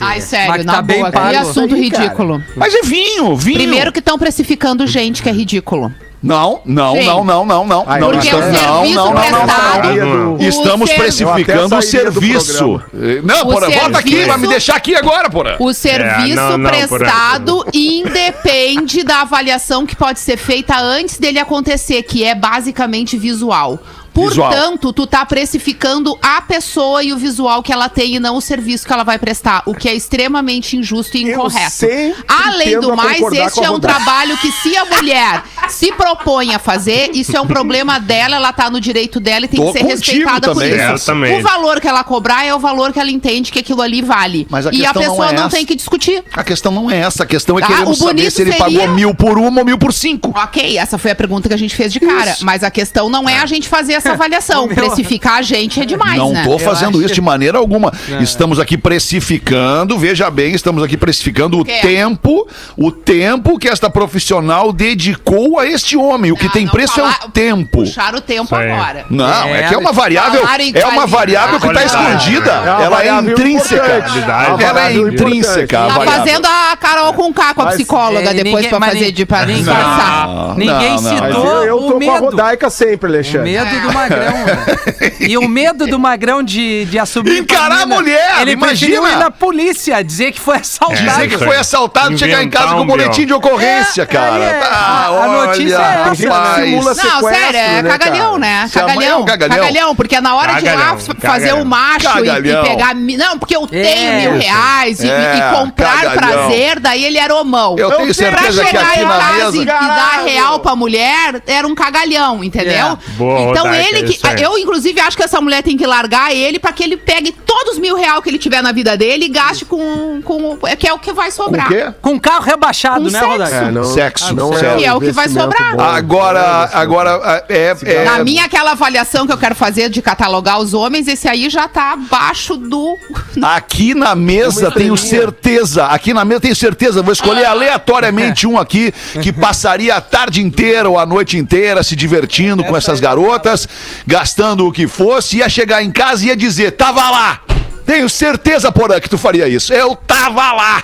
Ai, 0.00 0.20
sério, 0.20 0.48
Mas 0.50 0.64
na 0.64 0.74
tá 0.74 0.82
bem 0.82 0.98
boa. 1.00 1.10
pago 1.12 1.30
Que 1.30 1.36
assunto 1.36 1.74
aí, 1.74 1.90
cara. 1.90 2.02
ridículo. 2.04 2.42
Mas 2.56 2.74
é 2.74 2.82
vinho, 2.82 3.36
vinho. 3.36 3.58
Primeiro 3.58 3.92
que 3.92 3.98
estão 3.98 4.18
precificando 4.18 4.86
gente 4.86 5.22
que 5.22 5.28
é 5.28 5.32
ridículo. 5.32 5.92
Não, 6.20 6.60
não, 6.64 6.96
não, 6.96 7.24
não, 7.24 7.44
não, 7.44 7.64
não. 7.64 7.84
Aí, 7.86 8.00
não, 8.00 8.10
Porque 8.10 8.26
estamos- 8.26 8.46
o 8.48 8.50
não, 8.52 8.58
serviço 8.58 8.94
não, 8.96 9.04
não, 9.06 9.14
não, 9.14 9.20
prestado. 9.46 9.94
não, 9.94 10.36
Estamos 10.40 10.90
precificando 10.92 11.76
o 11.76 11.82
serviço. 11.82 12.82
Não, 13.22 13.42
O 13.42 13.52
porra, 13.52 13.70
volta 13.70 13.98
aqui, 14.00 14.24
vai 14.24 14.36
me 14.36 14.48
deixar 14.48 14.74
aqui 14.74 14.96
agora, 14.96 15.30
porra. 15.30 15.54
O 15.60 15.72
serviço 15.72 16.40
É, 16.40 16.56
não, 16.56 16.68
prestado 16.68 17.64
independe 17.72 19.04
da 19.04 19.20
avaliação 19.20 19.86
que 19.86 19.94
pode 19.94 20.18
ser 20.18 20.36
feita 20.36 20.76
antes 20.80 21.18
dele 21.18 21.38
acontecer, 21.38 22.02
que 22.02 22.24
é 22.24 22.34
basicamente 22.34 23.16
visual. 23.16 23.78
Visual. 24.22 24.50
Portanto, 24.50 24.92
tu 24.92 25.06
tá 25.06 25.24
precificando 25.26 26.18
a 26.22 26.40
pessoa 26.42 27.02
e 27.02 27.12
o 27.12 27.16
visual 27.16 27.62
que 27.62 27.72
ela 27.72 27.88
tem 27.88 28.16
e 28.16 28.20
não 28.20 28.36
o 28.36 28.40
serviço 28.40 28.86
que 28.86 28.92
ela 28.92 29.04
vai 29.04 29.18
prestar, 29.18 29.62
o 29.66 29.74
que 29.74 29.88
é 29.88 29.94
extremamente 29.94 30.76
injusto 30.76 31.16
e 31.16 31.22
Eu 31.24 31.34
incorreto. 31.34 31.86
Além 32.26 32.80
do 32.80 32.94
mais, 32.96 33.20
este 33.32 33.64
é 33.64 33.70
um 33.70 33.80
trabalho 33.80 34.36
que 34.38 34.50
se 34.52 34.76
a 34.76 34.84
mulher 34.84 35.42
se 35.68 35.92
propõe 35.92 36.54
a 36.54 36.58
fazer, 36.58 37.10
isso 37.14 37.36
é 37.36 37.40
um 37.40 37.46
problema 37.46 37.98
dela, 37.98 38.36
ela 38.36 38.52
tá 38.52 38.70
no 38.70 38.80
direito 38.80 39.20
dela 39.20 39.44
e 39.44 39.48
tem 39.48 39.60
Tô 39.60 39.72
que 39.72 39.78
ser 39.78 39.84
respeitada 39.84 40.48
por 40.52 40.62
também. 40.62 40.70
isso. 40.70 40.80
Exatamente. 40.94 41.40
O 41.40 41.42
valor 41.42 41.80
que 41.80 41.88
ela 41.88 42.04
cobrar 42.04 42.44
é 42.44 42.54
o 42.54 42.58
valor 42.58 42.92
que 42.92 42.98
ela 43.00 43.10
entende 43.10 43.50
que 43.52 43.58
aquilo 43.58 43.82
ali 43.82 44.02
vale. 44.02 44.46
Mas 44.50 44.66
a 44.66 44.70
e 44.72 44.84
a 44.84 44.92
questão 44.92 45.02
não 45.02 45.10
pessoa 45.10 45.30
é 45.30 45.32
não 45.40 45.48
tem 45.48 45.64
que 45.66 45.74
discutir. 45.74 46.24
A 46.32 46.44
questão 46.44 46.72
não 46.72 46.90
é 46.90 46.98
essa, 47.00 47.22
a 47.22 47.26
questão 47.26 47.58
é 47.58 47.62
Ah, 47.62 47.66
queremos 47.66 47.98
o 48.00 48.04
saber 48.04 48.14
bonito 48.14 48.32
se 48.34 48.42
ele 48.42 48.52
seria- 48.52 48.64
pagou 48.64 48.88
mil 48.94 49.14
por 49.14 49.38
uma 49.38 49.60
ou 49.60 49.64
mil 49.64 49.78
por 49.78 49.92
cinco. 49.92 50.32
Ok, 50.36 50.76
essa 50.78 50.98
foi 50.98 51.10
a 51.10 51.14
pergunta 51.14 51.48
que 51.48 51.54
a 51.54 51.58
gente 51.58 51.74
fez 51.74 51.92
de 51.92 52.00
cara. 52.00 52.30
Isso. 52.32 52.44
Mas 52.44 52.62
a 52.62 52.70
questão 52.70 53.08
não 53.08 53.28
é 53.28 53.38
a 53.38 53.46
gente 53.46 53.68
fazer 53.68 53.94
essa 53.94 54.07
avaliação. 54.12 54.64
O 54.64 54.66
meu- 54.68 54.76
Precificar 54.76 55.34
a 55.38 55.42
gente 55.42 55.80
é 55.80 55.84
demais, 55.84 56.16
não 56.18 56.32
né? 56.32 56.44
tô 56.44 56.58
fazendo 56.58 57.02
isso 57.02 57.14
de 57.14 57.20
maneira 57.20 57.58
alguma. 57.58 57.92
Estamos 58.20 58.58
aqui 58.58 58.76
precificando, 58.78 59.98
veja 59.98 60.30
bem, 60.30 60.54
estamos 60.54 60.82
aqui 60.82 60.96
precificando 60.96 61.60
o 61.60 61.64
quê? 61.64 61.78
tempo, 61.82 62.46
o 62.76 62.90
tempo 62.90 63.58
que 63.58 63.68
esta 63.68 63.90
profissional 63.90 64.72
dedicou 64.72 65.58
a 65.58 65.66
este 65.66 65.96
homem. 65.96 66.32
O 66.32 66.36
que 66.36 66.46
Ah, 66.46 66.50
tem 66.50 66.64
não 66.64 66.72
preço 66.72 66.92
é 67.00 67.02
falar- 67.02 67.20
o 67.26 67.30
tempo. 67.30 67.78
Puxar 67.78 68.14
o 68.14 68.20
tempo 68.20 68.54
agora. 68.54 69.04
Não, 69.10 69.26
é, 69.48 69.60
É, 69.60 69.68
que 69.68 69.74
é 69.74 69.78
uma 69.78 69.92
variável, 69.92 70.40
falar 70.40 70.60
em 70.60 70.72
é 70.74 70.86
uma 70.86 71.06
variável 71.06 71.60
que 71.60 71.66
está 71.66 71.84
escondida. 71.84 72.50
É 72.52 72.70
uma 72.70 72.82
Ela 72.84 73.04
é 73.04 73.20
intrínseca. 73.20 73.82
É 73.82 74.52
uma 74.52 74.62
Ela 74.62 74.88
é 74.88 74.94
intrínseca. 74.94 75.78
Tá 75.88 76.00
fazendo 76.00 76.46
a 76.46 76.76
Carol 76.76 77.12
com 77.14 77.32
K 77.32 77.54
com 77.54 77.62
a 77.62 77.66
psicóloga 77.66 78.30
É, 78.30 78.34
depois 78.34 78.66
mas 78.70 78.92
fazer 78.92 79.12
de 79.12 79.26
pra 79.26 79.40
ninguém- 79.46 79.64
disfarçar. 79.64 80.28
Não, 80.28 80.54
Ninguém 80.54 80.94
não, 80.96 81.02
Mas 81.02 81.14
citou 81.28 81.46
eu, 81.58 81.64
eu 81.64 81.76
o 81.76 81.92
tô 81.92 81.98
com 82.00 82.10
a. 82.10 82.18
Rodaica 82.18 82.70
sempre, 82.70 83.10
O 83.10 83.12
Alexandre. 83.14 83.52
medo 83.52 83.80
do 83.86 83.92
magrão. 83.98 84.32
né? 84.32 85.12
E 85.28 85.36
o 85.36 85.46
medo 85.48 85.86
do 85.86 85.98
magrão 85.98 86.42
de, 86.42 86.84
de 86.86 86.98
assumir. 86.98 87.38
Encarar 87.38 87.82
a 87.82 87.86
mina. 87.86 87.94
mulher, 87.96 88.38
Ele 88.40 88.52
imagina. 88.52 89.10
ir 89.10 89.16
na 89.16 89.30
polícia, 89.30 90.02
dizer 90.02 90.32
que 90.32 90.40
foi 90.40 90.56
assaltado. 90.56 91.02
Dizer 91.02 91.28
que 91.28 91.38
foi 91.38 91.56
assaltado, 91.56 92.16
chegar 92.16 92.42
em 92.42 92.48
casa 92.48 92.64
Inventar 92.66 92.76
com 92.76 92.82
um 92.82 92.86
boletim 92.86 93.26
de 93.26 93.32
ocorrência, 93.34 94.02
É, 94.02 94.06
cara. 94.06 94.36
é, 94.42 94.52
Tá, 94.60 94.66
a- 94.68 95.04
a 95.06 95.10
olha, 95.12 95.46
notícia 95.48 95.74
é 95.76 96.10
essa. 96.12 96.28
Rapaz. 96.28 96.64
simula 96.64 96.94
Não, 96.94 97.20
sério, 97.28 97.58
é 97.58 97.82
né, 97.82 97.90
cagalhão, 97.90 98.26
cara? 98.26 98.38
né? 98.38 98.64
É 98.64 98.78
Cagalhão, 98.78 99.20
um 99.20 99.24
cagalhão. 99.24 99.56
cagalhão. 99.58 99.96
porque 99.96 100.20
na 100.20 100.34
hora 100.34 100.52
de 100.54 100.64
ir 100.64 100.68
lá 100.68 100.72
Cagalhão, 100.76 100.98
fazer 100.98 101.14
cagalhão. 101.20 101.62
o 101.62 101.66
macho 101.66 102.06
e- 102.06 102.08
e, 102.08 102.26
Cagalhão. 102.26 102.64
pegar. 102.64 102.94
Não, 102.94 103.38
porque 103.38 103.56
eu 103.56 103.66
tenho 103.66 103.84
É. 104.10 104.20
mil 104.22 104.38
reais 104.38 105.00
e, 105.00 105.06
e- 105.06 105.10
É, 105.10 105.36
e 105.52 105.56
comprar 105.56 106.00
cagalhão. 106.02 106.16
prazer, 106.48 106.80
daí 106.80 107.04
ele 107.04 107.18
era 107.18 107.34
homão. 107.34 107.76
Eu 107.78 107.90
tenho 107.90 108.04
pra 108.06 108.14
certeza 108.14 108.60
que 108.64 108.66
chegar 108.70 108.86
aqui 108.88 109.00
em 109.00 109.04
na 109.04 109.18
casa 109.18 109.34
mesa- 109.50 109.62
e, 109.62 109.64
dar 109.66 110.22
real 110.24 110.60
pra 110.60 110.74
mulher, 110.76 111.42
era 111.46 111.66
um 111.66 111.74
cagalhão, 111.74 112.42
entendeu? 112.42 112.98
É. 112.98 113.42
Então 113.50 113.64
Rodaica, 113.64 113.87
ele 113.88 113.98
é 114.00 114.02
que. 114.12 114.26
aí. 114.26 114.42
Eu, 114.42 114.56
inclusive, 114.58 115.00
acho 115.00 115.16
que 115.16 115.22
essa 115.22 115.40
mulher 115.40 115.62
tem 115.62 115.76
que 115.76 115.86
largar 115.86 116.34
ele 116.34 116.58
pra 116.58 116.72
que 116.72 116.82
ele 116.84 116.96
pegue 116.96 117.32
todos 117.32 117.74
os 117.74 117.78
mil 117.78 117.96
reais 117.96 118.22
que 118.22 118.28
ele 118.30 118.38
tiver 118.38 118.62
na 118.62 118.72
vida 118.72 118.96
dele 118.96 119.26
e 119.26 119.28
gaste 119.28 119.64
com. 119.64 120.20
com 120.22 120.58
é 120.66 120.76
que 120.76 120.86
é 120.88 120.92
o 120.92 120.98
que 120.98 121.12
vai 121.12 121.30
Com 121.30 121.42
o 121.42 121.44
sobrar. 121.44 121.68
quê? 121.68 121.92
Com 122.00 122.18
carro 122.18 122.42
rebaixado, 122.44 123.04
Com 123.04 123.10
né, 123.10 123.18
sexo. 123.18 123.26
Rodaica? 123.32 123.56
É, 123.56 123.70
não, 123.70 123.84
Sexo, 123.84 124.34
não 124.34 124.52
sexo. 124.52 124.76
Que 124.78 124.84
é 124.84 124.92
o 124.94 125.00
que 125.00 125.10
vai 125.12 125.28
sobrar. 125.28 125.76
bom. 125.76 125.82
Agora, 125.82 126.70
agora, 126.72 127.44
é, 127.48 127.76
é- 127.84 128.04
Na 128.04 128.22
minha 128.24 128.44
aquela 128.44 128.72
avaliação 128.72 129.26
que 129.26 129.32
eu 129.32 129.38
quero 129.38 129.54
fazer 129.54 129.88
de 129.90 130.00
catalogar 130.02 130.58
os 130.58 130.74
homens, 130.74 131.06
esse 131.08 131.28
aí 131.28 131.48
já 131.50 131.68
tá 131.68 131.92
abaixo 131.92 132.56
do. 132.56 132.96
Aqui 133.42 133.94
na 133.94 134.14
mesa 134.14 134.70
tenho 134.70 134.96
certeza, 134.96 135.86
aqui 135.86 136.12
na 136.14 136.24
mesa 136.24 136.40
tenho 136.40 136.56
certeza, 136.56 137.02
vou 137.02 137.12
escolher 137.12 137.44
aleatoriamente 137.44 138.46
um 138.46 138.58
aqui 138.58 138.92
que 139.22 139.32
passaria 139.32 139.94
a 139.94 140.00
tarde 140.00 140.42
inteira 140.42 140.88
ou 140.88 140.98
a 140.98 141.06
noite 141.06 141.36
inteira 141.36 141.82
se 141.82 141.94
divertindo 141.94 142.64
com 142.64 142.76
essas 142.76 142.98
garotas, 143.00 143.67
gastando 144.06 144.66
o 144.66 144.72
que 144.72 144.86
fosse, 144.86 145.38
ia 145.38 145.48
chegar 145.48 145.82
em 145.82 145.90
casa 145.90 146.24
e 146.24 146.28
ia 146.28 146.36
dizer, 146.36 146.72
tava 146.72 147.08
lá. 147.10 147.40
Tenho 147.86 148.08
certeza, 148.08 148.70
Porã, 148.70 149.00
que 149.00 149.08
tu 149.08 149.16
faria 149.16 149.48
isso. 149.48 149.72
Eu 149.72 149.96
tava 149.96 150.52
lá. 150.52 150.82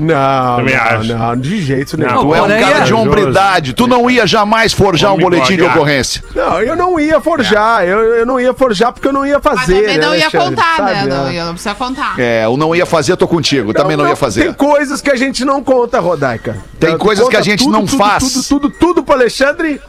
Não, 0.00 0.58
não, 0.62 1.18
não, 1.18 1.36
de 1.36 1.60
jeito 1.60 1.96
nenhum. 1.98 2.12
Não, 2.12 2.20
Tu 2.28 2.34
é 2.36 2.42
um 2.42 2.46
cara 2.48 2.78
ia- 2.78 2.80
de 2.84 2.94
hombridade. 2.94 3.72
Tu 3.72 3.86
não 3.88 4.08
ia 4.08 4.28
jamais 4.28 4.72
forjar 4.72 5.12
um 5.12 5.18
boletim 5.18 5.56
de 5.56 5.62
ocorrência. 5.64 6.22
Não, 6.36 6.62
eu 6.62 6.76
não 6.76 7.00
ia 7.00 7.20
forjar. 7.20 7.84
Eu, 7.84 7.98
eu 8.14 8.24
não 8.24 8.38
ia 8.38 8.54
forjar 8.54 8.92
porque 8.92 9.08
eu 9.08 9.12
não 9.12 9.26
ia 9.26 9.40
Mas 9.42 9.60
fazer. 9.60 9.80
também 9.80 9.98
não 9.98 10.10
né, 10.10 10.18
ia 10.18 10.24
Alexandre? 10.26 10.48
contar, 10.56 10.82
né? 10.84 10.94
Sabe, 10.94 11.08
Não, 11.08 11.24
né? 11.24 11.34
ia- 11.34 11.44
não 11.44 11.52
precisa 11.54 11.74
contar. 11.74 12.14
É, 12.16 12.46
o 12.46 12.56
não 12.56 12.76
ia 12.76 12.86
fazer, 12.86 13.16
tô 13.16 13.26
contigo. 13.26 13.74
Também 13.74 13.96
não, 13.96 14.06
ia 14.08 14.14
fazer. 14.14 14.44
Tem 14.44 14.52
coisas 14.52 15.00
que 15.00 15.10
a 15.10 15.16
gente 15.16 15.44
não 15.44 15.64
conta, 15.64 15.98
Rodaica. 15.98 16.56
Tem 16.78 16.92
Tu 16.92 16.98
coisas 16.98 17.28
que 17.28 17.36
a 17.36 17.42
gente 17.42 17.64
tudo, 17.64 17.72
não 17.72 17.84
tudo, 17.84 17.98
faz. 17.98 18.22
Tudo, 18.32 18.42
tudo, 18.44 18.70
tudo 18.70 19.02
pro 19.02 19.14
Alexandre. 19.16 19.80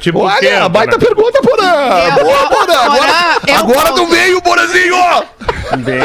Tipo 0.00 0.20
Olha, 0.20 0.68
baita 0.68 0.98
pergunta, 0.98 1.40
Porã. 1.42 1.64
Eu- 2.16 2.24
Boa, 2.24 2.46
Porã. 2.48 2.74
Agora, 2.78 3.12
eu 3.46 3.56
agora 3.56 3.92
tu 3.94 4.06
veio, 4.06 4.40
Porãzinho. 4.40 4.94
Bem, 5.78 5.98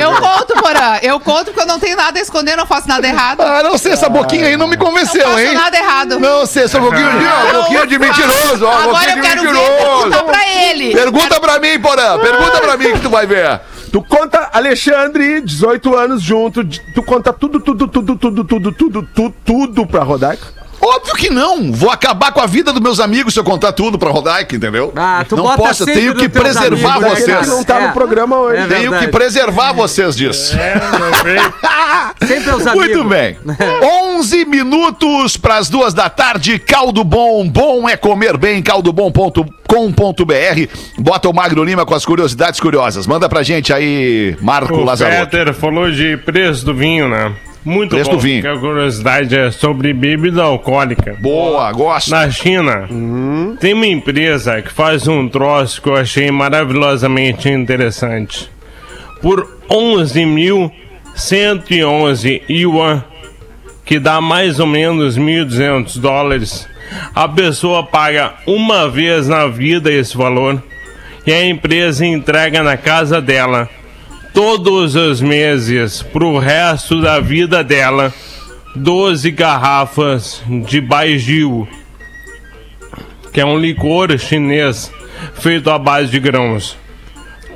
Eu 0.00 0.12
conto, 0.16 0.54
Porã. 0.62 0.98
Eu 1.02 1.18
conto 1.20 1.44
porque 1.46 1.60
eu 1.62 1.66
não 1.66 1.78
tenho 1.80 1.96
nada 1.96 2.18
a 2.18 2.22
esconder, 2.22 2.56
não 2.56 2.66
faço 2.66 2.86
nada 2.88 3.06
errado. 3.06 3.40
Ah, 3.40 3.62
não 3.62 3.78
sei, 3.78 3.92
essa 3.92 4.08
boquinha 4.08 4.46
aí 4.48 4.56
não 4.56 4.66
me 4.66 4.76
Não 4.76 4.84
convenceu, 4.86 5.22
faço 5.24 5.38
hein? 5.38 5.54
nada 5.54 5.76
errado. 5.76 6.20
Não 6.20 6.44
sei, 6.46 6.64
essa 6.64 6.78
boquinha 6.78 7.10
de, 7.10 7.24
ó, 7.26 7.52
Não 7.52 7.62
boquinha 7.62 7.86
de 7.86 7.98
faço. 7.98 8.20
mentiroso, 8.20 8.64
ó, 8.66 8.70
Agora 8.72 8.88
boquinha 8.92 9.10
eu 9.10 9.14
de 9.16 9.28
quero 9.28 9.42
ver 9.42 9.52
mentiroso. 9.52 9.76
perguntar 10.02 10.22
pra 10.24 10.48
ele. 10.68 10.92
Pergunta 10.94 11.40
pra 11.40 11.58
mim, 11.58 11.80
Porã, 11.80 12.18
pergunta 12.18 12.60
pra 12.60 12.76
mim 12.76 12.92
que 12.92 13.00
tu 13.00 13.10
vai 13.10 13.26
ver. 13.26 13.60
Tu 13.90 14.02
conta 14.02 14.50
Alexandre, 14.52 15.40
18 15.40 15.96
anos 15.96 16.20
junto. 16.22 16.64
Tu 16.64 17.02
conta 17.02 17.32
tudo, 17.32 17.60
tudo, 17.60 17.86
tudo, 17.88 18.16
tudo, 18.16 18.44
tudo, 18.44 18.72
tudo, 18.72 19.02
tudo, 19.14 19.34
tudo 19.44 19.86
pra 19.86 20.02
Rodaica. 20.02 20.63
Óbvio 20.86 21.14
que 21.14 21.30
não. 21.30 21.72
Vou 21.72 21.90
acabar 21.90 22.32
com 22.32 22.40
a 22.40 22.46
vida 22.46 22.72
dos 22.72 22.80
meus 22.82 23.00
amigos 23.00 23.32
se 23.34 23.40
eu 23.40 23.44
contar 23.44 23.72
tudo 23.72 23.98
pra 23.98 24.10
Rodaica, 24.10 24.54
entendeu? 24.54 24.92
Ah, 24.94 25.24
tu 25.28 25.36
não 25.36 25.56
posso, 25.56 25.84
tenho 25.86 26.14
que 26.14 26.28
preservar 26.28 26.96
amigos, 26.96 27.18
vocês. 27.20 27.38
que 27.40 27.46
não 27.46 27.64
tá 27.64 27.80
É. 27.80 27.86
no 27.88 27.92
programa 27.92 28.38
hoje. 28.38 28.62
É 28.62 28.66
Tenho 28.66 28.98
que 28.98 29.08
preservar 29.08 29.72
vocês 29.72 30.14
disso. 30.16 30.56
É, 30.58 30.74
não 30.74 31.14
sei. 31.22 31.38
Sempre 32.28 32.50
os 32.54 32.66
amigos. 32.66 32.88
Muito 32.96 33.04
bem. 33.08 33.36
11 34.16 34.44
minutos 34.44 35.36
para 35.36 35.56
as 35.56 35.68
duas 35.68 35.94
da 35.94 36.08
tarde. 36.10 36.58
Caldo 36.58 37.02
Bom. 37.04 37.48
Bom 37.48 37.88
é 37.88 37.96
comer 37.96 38.36
bem. 38.36 38.62
Caldobom.com.br. 38.62 39.44
Bota 40.98 41.28
o 41.28 41.34
Magro 41.34 41.64
Lima 41.64 41.84
com 41.86 41.94
as 41.94 42.04
curiosidades 42.04 42.60
curiosas. 42.60 43.06
Manda 43.06 43.28
pra 43.28 43.42
gente 43.42 43.72
aí, 43.72 44.36
Marco 44.40 44.74
O 44.74 44.84
Lazarotto. 44.84 45.30
Peter 45.30 45.54
falou 45.54 45.90
de 45.90 46.16
preço 46.18 46.64
do 46.64 46.74
vinho, 46.74 47.08
né? 47.08 47.32
Muito 47.64 47.90
Preço 47.90 48.10
bom. 48.10 48.16
do 48.16 48.22
vinho. 48.22 48.42
porque 48.42 48.56
A 48.56 48.60
curiosidade 48.60 49.34
é 49.36 49.50
sobre 49.50 49.92
bebida 49.94 50.42
alcoólica. 50.42 51.16
Boa, 51.20 51.72
gosto. 51.72 52.10
Na 52.10 52.30
China, 52.30 52.86
tem 53.58 53.72
uma 53.72 53.86
empresa 53.86 54.60
que 54.60 54.70
faz 54.70 55.08
um 55.08 55.26
troço 55.28 55.80
que 55.80 55.88
eu 55.88 55.96
achei 55.96 56.30
maravilhosamente 56.30 57.48
interessante. 57.48 58.50
Por 59.22 59.48
11.111 59.70 62.42
yuan, 62.50 63.02
que 63.84 63.98
dá 63.98 64.20
mais 64.20 64.60
ou 64.60 64.66
menos 64.66 65.18
1.200 65.18 65.98
dólares, 65.98 66.68
a 67.14 67.26
pessoa 67.28 67.82
paga 67.84 68.34
uma 68.46 68.88
vez 68.90 69.26
na 69.28 69.46
vida 69.46 69.90
esse 69.90 70.14
valor 70.16 70.62
e 71.26 71.32
a 71.32 71.46
empresa 71.46 72.04
entrega 72.04 72.62
na 72.62 72.76
casa 72.76 73.22
dela 73.22 73.68
todos 74.34 74.96
os 74.96 75.20
meses 75.20 76.02
pro 76.02 76.38
resto 76.38 77.00
da 77.00 77.20
vida 77.20 77.62
dela 77.62 78.12
12 78.74 79.30
garrafas 79.30 80.42
de 80.66 80.80
Baijiu, 80.80 81.68
que 83.32 83.40
é 83.40 83.46
um 83.46 83.56
licor 83.56 84.18
chinês 84.18 84.92
feito 85.34 85.70
à 85.70 85.78
base 85.78 86.10
de 86.10 86.18
grãos. 86.18 86.76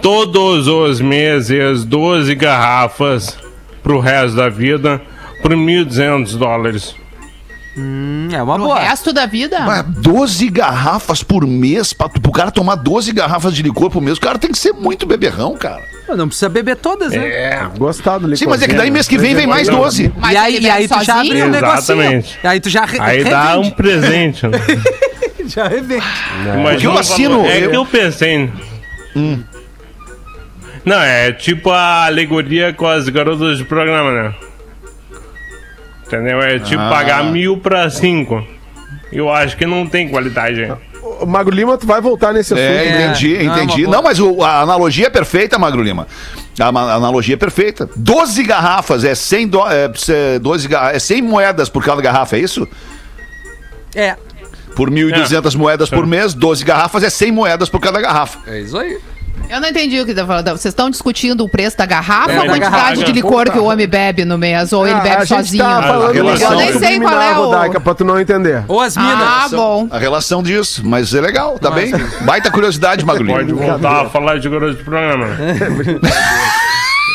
Todos 0.00 0.68
os 0.68 1.00
meses 1.00 1.84
12 1.84 2.32
garrafas 2.36 3.36
pro 3.82 3.98
resto 3.98 4.36
da 4.36 4.48
vida 4.48 5.02
por 5.42 5.50
1.200 5.50 6.36
dólares. 6.36 6.94
Hum, 7.78 8.28
É 8.32 8.42
uma 8.42 8.58
boa. 8.58 8.80
resto 8.80 9.12
da 9.12 9.24
vida? 9.26 9.60
Mas 9.60 9.84
12 9.86 10.48
garrafas 10.48 11.22
por 11.22 11.46
mês, 11.46 11.92
pra, 11.92 12.08
pro 12.08 12.32
cara 12.32 12.50
tomar 12.50 12.74
12 12.74 13.12
garrafas 13.12 13.54
de 13.54 13.62
licor 13.62 13.90
por 13.90 14.02
mês, 14.02 14.18
o 14.18 14.20
cara 14.20 14.38
tem 14.38 14.50
que 14.50 14.58
ser 14.58 14.72
muito 14.72 15.06
beberrão, 15.06 15.56
cara. 15.56 15.82
Não 16.16 16.26
precisa 16.26 16.48
beber 16.48 16.76
todas, 16.76 17.12
né? 17.12 17.18
É. 17.28 17.68
Gostado 17.78 18.26
do 18.26 18.36
Sim, 18.36 18.46
mas 18.46 18.62
é 18.62 18.66
que 18.66 18.74
daí 18.74 18.90
mês 18.90 19.06
que 19.06 19.18
vem 19.18 19.34
vem 19.34 19.46
mais 19.46 19.68
12. 19.68 20.10
Mas 20.16 20.32
e 20.32 20.36
aí, 20.38 20.56
ele 20.56 20.66
e 20.66 20.70
aí 20.70 20.88
bebe 20.88 21.00
tu 21.00 21.04
já 21.06 21.20
abre 21.20 21.42
um 21.42 21.48
negocinho. 21.50 21.74
Exatamente. 22.02 22.38
E 22.42 22.46
aí 22.46 22.60
tu 22.60 22.70
já 22.70 22.84
re 22.86 22.98
Aí 22.98 23.24
dá 23.24 23.58
um 23.58 23.62
revende. 23.62 23.74
presente. 23.76 24.46
né? 24.46 24.58
Já 25.48 25.66
revende. 25.66 26.04
Mas 26.62 26.82
eu 26.84 26.92
não 26.92 26.98
assino, 26.98 27.46
É 27.46 27.64
eu- 27.64 27.70
que 27.70 27.76
eu 27.76 27.86
pensei. 27.86 28.50
Não, 30.84 31.00
é 31.00 31.32
tipo 31.32 31.70
a 31.70 32.06
alegoria 32.06 32.72
com 32.72 32.86
as 32.86 33.08
garotas 33.08 33.58
de 33.58 33.64
programa, 33.64 34.12
né? 34.12 34.34
Entendeu? 36.08 36.40
É 36.40 36.58
tipo 36.58 36.82
Ah. 36.82 36.88
pagar 36.90 37.22
mil 37.24 37.58
pra 37.58 37.88
cinco. 37.90 38.44
Eu 39.12 39.32
acho 39.32 39.56
que 39.56 39.64
não 39.64 39.86
tem 39.86 40.08
qualidade. 40.08 40.70
Ô, 41.02 41.24
Magro 41.26 41.54
Lima, 41.54 41.78
tu 41.78 41.86
vai 41.86 42.00
voltar 42.00 42.32
nesse 42.32 42.52
assunto. 42.52 42.66
É, 42.66 42.84
né? 42.84 43.04
entendi, 43.06 43.36
é 43.36 43.44
entendi. 43.44 43.84
boa. 43.84 43.96
Não, 43.96 44.02
mas 44.02 44.18
o- 44.18 44.42
a 44.42 44.60
analogia 44.60 45.06
é 45.06 45.10
perfeita, 45.10 45.58
Magro 45.58 45.82
Lima. 45.82 46.06
A, 46.58 46.64
a 46.66 46.94
analogia 46.94 47.34
é 47.34 47.38
perfeita. 47.38 47.88
12 47.94 48.42
garrafas 48.42 49.04
é 49.04 49.14
100, 49.14 49.48
do, 49.48 49.66
é, 49.68 49.90
é 50.08 50.38
12, 50.38 50.66
ga- 50.66 50.92
é 50.92 50.98
100 50.98 51.22
moedas 51.22 51.68
por 51.68 51.84
cada 51.84 52.00
garrafa, 52.02 52.36
é 52.36 52.40
isso? 52.40 52.66
É, 53.94 54.16
Por 54.76 54.90
1.200 54.90 55.54
moedas 55.56 55.88
por 55.90 56.06
mês, 56.06 56.34
12 56.34 56.64
garrafas 56.64 57.02
é 57.02 57.10
100 57.10 57.32
moedas 57.32 57.68
por 57.68 57.80
cada 57.80 58.00
garrafa. 58.00 58.38
é 58.50 58.60
isso 58.60 58.76
aí. 58.78 58.98
Eu 59.50 59.60
não 59.60 59.68
entendi 59.68 60.00
o 60.00 60.06
que 60.06 60.14
tá 60.14 60.26
falando. 60.26 60.48
Vocês 60.50 60.66
estão 60.72 60.90
discutindo 60.90 61.42
o 61.44 61.48
preço 61.48 61.76
da 61.76 61.86
garrafa 61.86 62.32
É, 62.32 62.36
ou 62.36 62.42
a 62.42 62.44
da 62.44 62.48
quantidade 62.52 62.72
garrafa. 62.72 63.04
de 63.04 63.12
licor 63.12 63.50
que 63.50 63.58
o 63.58 63.64
homem 63.64 63.86
bebe 63.88 64.24
no 64.24 64.36
mês? 64.38 64.72
Ou 64.72 64.86
ele 64.86 64.96
Ah, 64.96 65.00
bebe 65.00 65.16
a 65.16 65.24
gente 65.24 65.44
sozinho? 65.44 65.64
tá 65.64 65.82
falando 65.82 66.12
relação- 66.12 66.52
Eu 66.52 66.56
nem 66.58 66.78
sei 66.78 67.00
qual 67.00 67.20
é 67.20 67.30
o- 67.38 67.44
Rodaica, 67.46 67.80
pra 67.80 67.94
tu 67.94 68.04
não 68.04 68.20
entender. 68.20 68.62
Ou 68.68 68.80
as 68.80 68.96
minas. 68.96 69.12
Ah, 69.20 69.46
bom. 69.50 69.88
A 69.90 69.98
relação 69.98 70.42
disso, 70.42 70.82
mas 70.84 71.14
é 71.14 71.20
legal, 71.20 71.58
tá 71.58 71.70
bem? 71.70 71.92
Baita 72.22 72.50
curiosidade, 72.50 73.04
Lima. 73.04 73.16
Pode 73.36 73.52
voltar 73.52 74.02
a 74.02 74.08
falar 74.10 74.38
de 74.38 74.48
grosso 74.48 74.76
de 74.76 74.84
programa. 74.84 75.26
né? 75.26 75.56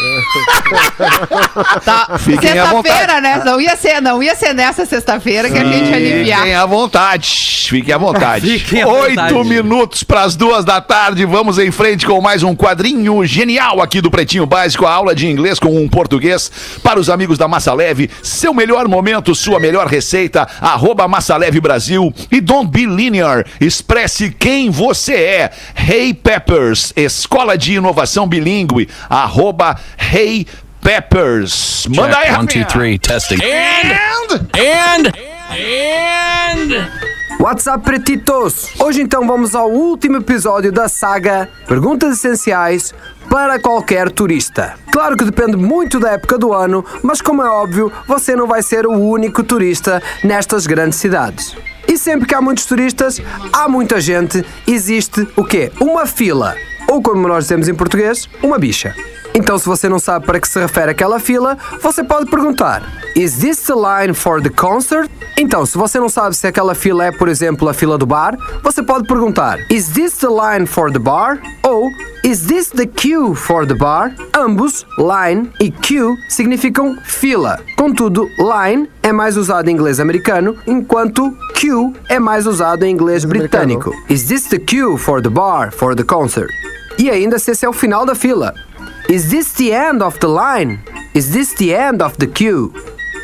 Tá. 1.84 2.18
Sexta-feira, 2.20 3.22
né? 3.22 3.42
Não 3.46 3.60
ia 3.60 3.76
ser, 3.76 4.02
não 4.02 4.22
ia 4.22 4.36
ser 4.36 4.54
nessa 4.54 4.86
sexta-feira 4.86 5.50
que 5.50 5.58
a 5.58 5.64
gente 5.64 5.90
ia 5.90 5.96
aliviar. 5.96 6.40
Fiquem 6.40 6.56
à 6.56 6.66
vontade. 6.66 7.30
Fiquem 7.70 7.94
à 7.94 7.98
vontade. 7.98 8.60
Fiquem 8.60 8.82
à 8.82 8.88
Oito 8.88 9.22
vontade. 9.22 9.50
minutos 9.50 10.04
para 10.04 10.22
as 10.22 10.36
duas 10.36 10.66
da 10.66 10.82
tarde. 10.82 11.26
Vamos 11.26 11.58
em 11.58 11.72
frente 11.72 12.06
com 12.06 12.20
mais 12.22 12.44
um 12.44 12.56
quadrinho 12.56 13.26
genial 13.26 13.82
aqui 13.82 14.02
do 14.02 14.10
Pretinho 14.12 14.46
Básico. 14.46 14.86
A 14.86 14.92
aula 14.94 15.16
de 15.16 15.28
inglês 15.28 15.60
com 15.60 15.76
um 15.76 15.88
português 15.88 16.52
para 16.82 17.00
os 17.00 17.10
amigos 17.10 17.38
da 17.38 17.48
Massa 17.48 17.74
Leve. 17.74 18.10
Seu 18.22 18.54
melhor 18.54 18.88
momento, 18.88 19.34
sua 19.36 19.60
melhor 19.60 19.88
receita. 19.88 20.48
Arroba 20.62 21.08
Massa 21.08 21.38
Leve 21.38 21.60
Brasil. 21.60 22.14
E 22.32 22.40
Don't 22.42 22.70
Be 22.70 22.86
Linear. 22.86 23.46
Expresse 23.60 24.30
quem 24.32 24.70
você 24.70 25.14
é. 25.16 25.52
Hey 25.76 26.14
Peppers. 26.14 26.94
Escola 26.96 27.58
de 27.58 27.74
Inovação 27.74 28.28
Bilingue. 28.28 28.90
Arroba 29.10 29.78
Hey 29.98 30.46
Peppers. 30.82 31.88
Manda 31.90 32.18
aí, 32.18 32.32
One, 32.32 32.48
two, 32.48 32.66
three, 32.66 32.98
testing. 32.98 33.40
And... 33.44 35.14
What's 37.40 37.68
up, 37.68 37.84
pretitos? 37.84 38.70
Hoje 38.80 39.02
então 39.02 39.28
vamos 39.28 39.54
ao 39.54 39.70
último 39.70 40.18
episódio 40.18 40.72
da 40.72 40.88
saga 40.88 41.50
Perguntas 41.68 42.18
Essenciais 42.18 42.94
para 43.30 43.60
qualquer 43.60 44.10
turista. 44.12 44.76
Claro 44.92 45.18
que 45.18 45.26
depende 45.26 45.58
muito 45.58 46.00
da 46.00 46.12
época 46.12 46.38
do 46.38 46.54
ano, 46.54 46.86
mas 47.02 47.22
como 47.22 47.42
é 47.42 47.50
óbvio, 47.50 47.92
você 48.08 48.36
não 48.36 48.48
vai 48.48 48.62
ser 48.62 48.86
o 48.86 48.94
único 48.94 49.44
turista 49.44 50.02
nestas 50.24 50.66
grandes 50.66 51.00
cidades. 51.00 51.56
E 51.88 51.98
sempre 51.98 52.28
que 52.28 52.36
há 52.36 52.42
muitos 52.42 52.66
turistas, 52.66 53.22
há 53.52 53.68
muita 53.68 54.00
gente, 54.00 54.46
existe 54.66 55.28
o 55.36 55.44
quê? 55.44 55.72
Uma 55.82 56.06
fila. 56.06 56.56
Ou 56.88 57.02
como 57.02 57.28
nós 57.28 57.46
dizemos 57.46 57.68
em 57.68 57.74
português, 57.74 58.30
uma 58.42 58.58
bicha. 58.58 58.96
Então, 59.36 59.58
se 59.58 59.66
você 59.66 59.90
não 59.90 59.98
sabe 59.98 60.26
para 60.26 60.40
que 60.40 60.48
se 60.48 60.60
refere 60.60 60.92
aquela 60.92 61.20
fila, 61.20 61.58
você 61.82 62.04
pode 62.04 62.30
perguntar: 62.30 62.84
Is 63.16 63.38
this 63.38 63.62
the 63.62 63.74
line 63.74 64.14
for 64.14 64.42
the 64.42 64.50
concert? 64.50 65.10
Então, 65.38 65.66
se 65.66 65.76
você 65.76 66.00
não 66.00 66.08
sabe 66.08 66.36
se 66.36 66.46
aquela 66.46 66.76
fila 66.76 67.06
é, 67.06 67.12
por 67.12 67.28
exemplo, 67.28 67.68
a 67.68 67.74
fila 67.74 67.98
do 67.98 68.06
bar, 68.06 68.38
você 68.62 68.84
pode 68.84 69.08
perguntar: 69.08 69.58
Is 69.72 69.90
this 69.90 70.14
the 70.18 70.28
line 70.28 70.68
for 70.68 70.92
the 70.92 71.00
bar? 71.00 71.42
Ou 71.64 71.90
Is 72.24 72.48
this 72.48 72.70
the 72.70 72.88
queue 72.88 73.36
for 73.36 73.66
the 73.66 73.76
bar? 73.76 74.16
Ambos, 74.34 74.86
line 74.98 75.52
e 75.60 75.70
queue, 75.70 76.16
significam 76.30 76.98
fila. 77.04 77.60
Contudo, 77.76 78.30
line 78.40 78.90
é 79.04 79.12
mais 79.12 79.36
usado 79.36 79.68
em 79.68 79.74
inglês 79.74 80.00
americano, 80.00 80.58
enquanto 80.66 81.38
queue 81.54 81.94
é 82.08 82.20
mais 82.20 82.48
usado 82.48 82.86
em 82.86 82.94
inglês 82.94 83.26
britânico. 83.26 83.92
Is 84.10 84.24
this 84.28 84.48
the 84.48 84.58
queue 84.58 84.98
for 84.98 85.22
the 85.22 85.30
bar 85.30 85.74
for 85.74 85.96
the 85.96 86.04
concert? 86.04 86.50
E 86.98 87.10
ainda 87.10 87.38
se 87.38 87.52
esse 87.52 87.66
é 87.66 87.70
o 87.70 87.74
final 87.74 88.06
da 88.06 88.16
fila. 88.16 88.54
Is 89.10 89.30
this 89.30 89.52
the 89.56 89.72
end 89.72 90.02
of 90.02 90.18
the 90.20 90.28
line? 90.28 90.80
Is 91.14 91.32
this 91.32 91.54
the 91.56 91.74
end 91.74 92.02
of 92.02 92.16
the 92.20 92.28
queue? 92.28 92.72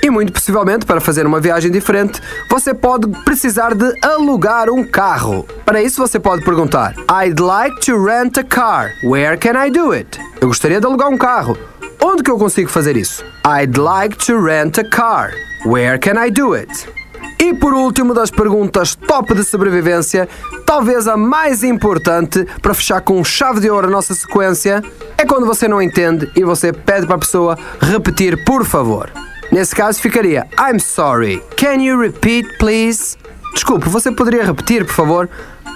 E 0.10 0.12
muito 0.12 0.34
possivelmente, 0.34 0.88
para 0.88 1.00
fazer 1.00 1.28
uma 1.28 1.40
viagem 1.40 1.70
diferente, 1.70 2.20
você 2.50 2.74
pode 2.74 3.08
precisar 3.24 3.76
de 3.76 3.94
alugar 4.04 4.68
um 4.68 4.84
carro. 4.84 5.46
Para 5.64 5.84
isso, 5.84 6.02
você 6.02 6.20
pode 6.20 6.44
perguntar: 6.44 6.96
I'd 7.24 7.40
like 7.40 7.80
to 7.82 8.04
rent 8.04 8.36
a 8.40 8.44
car. 8.44 8.92
Where 9.04 9.38
can 9.38 9.52
I 9.64 9.70
do 9.70 9.92
it? 9.92 10.20
Eu 10.42 10.48
gostaria 10.48 10.80
de 10.80 10.88
alugar 10.88 11.10
um 11.10 11.18
carro. 11.18 11.56
Onde 12.04 12.24
que 12.24 12.32
eu 12.32 12.40
consigo 12.40 12.72
fazer 12.72 12.98
isso? 12.98 13.24
I'd 13.46 13.80
like 13.80 14.18
to 14.26 14.42
rent 14.42 14.80
a 14.80 14.84
car. 14.84 15.32
Where 15.64 16.00
can 16.00 16.20
I 16.26 16.32
do 16.32 16.56
it? 16.56 16.90
E 17.38 17.54
por 17.54 17.76
último 17.76 18.12
das 18.12 18.32
perguntas 18.32 18.96
top 18.96 19.36
de 19.36 19.44
sobrevivência, 19.44 20.28
talvez 20.66 21.08
a 21.08 21.16
mais 21.16 21.64
importante 21.64 22.48
para 22.64 22.74
fechar 22.74 23.02
com 23.02 23.24
chave 23.24 23.60
de 23.60 23.70
ouro 23.70 23.86
a 23.86 23.92
nossa 23.92 24.16
sequência, 24.16 24.84
é 25.20 25.24
quando 25.24 25.46
você 25.46 25.68
não 25.68 25.80
entende 25.80 26.28
e 26.36 26.44
você 26.44 26.74
pede 26.74 27.06
para 27.06 27.18
a 27.18 27.20
pessoa 27.20 27.56
repetir 27.80 28.44
por 28.44 28.66
favor. 28.66 29.12
Nesse 29.52 29.76
caso 29.76 30.00
ficaria 30.00 30.48
I'm 30.60 30.80
sorry. 30.80 31.42
Can 31.58 31.82
you 31.82 32.00
repeat 32.00 32.48
please? 32.60 33.18
Desculpe, 33.54 33.90
você 33.90 34.12
poderia 34.12 34.46
repetir 34.46 34.86
por 34.86 34.94
favor? 34.94 35.30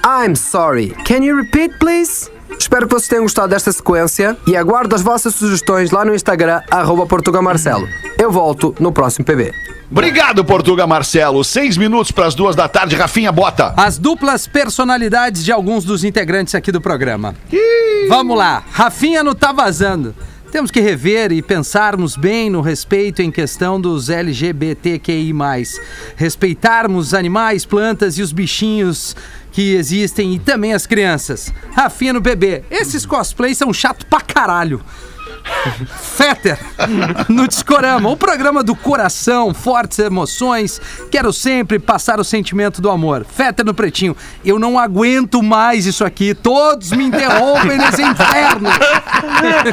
I'm 0.06 0.36
sorry. 0.36 0.96
Can 1.06 1.24
you 1.24 1.36
repeat 1.36 1.78
please? 1.80 2.30
Espero 2.58 2.88
que 2.88 2.94
vocês 2.94 3.10
tenham 3.10 3.24
gostado 3.24 3.50
desta 3.50 3.72
sequência 3.72 4.38
e 4.46 4.56
aguardo 4.56 4.94
as 4.96 5.02
vossas 5.02 5.34
sugestões 5.36 5.92
lá 5.92 6.06
no 6.06 6.14
Instagram, 6.14 6.62
arroba 6.70 7.06
Portugamarcelo. 7.06 7.88
Eu 8.18 8.32
volto 8.32 8.76
no 8.80 8.92
próximo 8.92 9.26
PB. 9.26 9.52
Obrigado, 9.90 10.44
Portuga 10.46 10.88
Marcelo. 10.88 11.44
Seis 11.44 11.78
minutos 11.78 12.12
para 12.12 12.26
as 12.26 12.34
duas 12.34 12.56
da 12.56 12.68
tarde. 12.68 12.96
Rafinha, 12.96 13.32
bota. 13.32 13.74
As 13.78 13.98
duplas 13.98 14.48
personalidades 14.48 15.44
de 15.44 15.52
alguns 15.52 15.84
dos 15.84 16.04
integrantes 16.04 16.56
aqui 16.56 16.72
do 16.72 16.82
programa. 16.82 17.36
Vamos 18.08 18.38
lá. 18.38 18.64
Rafinha 18.72 19.24
não 19.24 19.36
tá 19.36 19.52
vazando. 19.52 20.16
Temos 20.54 20.70
que 20.70 20.80
rever 20.80 21.32
e 21.32 21.42
pensarmos 21.42 22.16
bem 22.16 22.48
no 22.48 22.62
respeito 22.62 23.24
em 23.24 23.32
questão 23.32 23.82
dos 23.82 24.08
LGBTQI+. 24.08 25.34
Respeitarmos 26.16 27.08
os 27.08 27.14
animais, 27.16 27.66
plantas 27.66 28.20
e 28.20 28.22
os 28.22 28.32
bichinhos 28.32 29.16
que 29.52 29.74
existem 29.74 30.36
e 30.36 30.38
também 30.38 30.72
as 30.72 30.86
crianças. 30.86 31.52
Rafinha 31.72 32.14
no 32.14 32.22
bebê. 32.22 32.64
Esses 32.70 33.04
cosplays 33.04 33.58
são 33.58 33.74
chato 33.74 34.06
pra 34.06 34.22
caralho. 34.22 34.80
Fetter, 35.98 36.58
no 37.28 37.48
Discorama, 37.48 38.10
o 38.10 38.18
programa 38.18 38.64
do 38.64 38.76
coração, 38.76 39.54
fortes 39.54 40.00
emoções. 40.00 40.80
Quero 41.12 41.34
sempre 41.34 41.80
passar 41.80 42.20
o 42.20 42.24
sentimento 42.24 42.82
do 42.82 42.90
amor. 42.90 43.26
Fetter 43.26 43.66
no 43.66 43.74
Pretinho, 43.74 44.16
eu 44.44 44.58
não 44.58 44.78
aguento 44.80 45.42
mais 45.42 45.86
isso 45.86 46.06
aqui. 46.06 46.34
Todos 46.34 46.92
me 46.92 47.06
interrompem 47.06 47.78
nesse 47.78 48.02
inferno. 48.02 48.70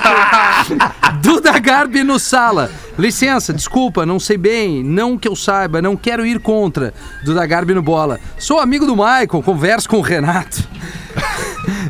Duda 1.23 1.59
Garbi 1.59 2.03
no 2.03 2.19
Sala. 2.19 2.71
Licença, 2.99 3.53
desculpa, 3.53 4.05
não 4.05 4.21
sei 4.21 4.37
bem, 4.37 4.85
não 4.85 5.17
que 5.17 5.27
eu 5.27 5.35
saiba, 5.35 5.81
não 5.81 5.97
quero 5.97 6.27
ir 6.27 6.41
contra. 6.41 6.93
Duda 7.25 7.47
Garbi 7.47 7.75
no 7.75 7.83
Bola. 7.83 8.21
Sou 8.39 8.61
amigo 8.61 8.87
do 8.87 8.97
Michael, 8.97 9.43
converso 9.43 9.89
com 9.89 9.99
o 9.99 10.03
Renato. 10.03 10.63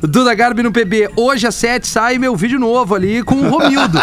Duda 0.03 0.34
Garbi 0.34 0.62
no 0.62 0.72
PB. 0.72 1.11
Hoje 1.16 1.46
às 1.46 1.55
7 1.57 1.86
sai 1.86 2.18
meu 2.18 2.34
vídeo 2.34 2.59
novo 2.59 2.94
ali 2.94 3.22
com 3.22 3.36
o 3.36 3.48
Romildo. 3.48 3.98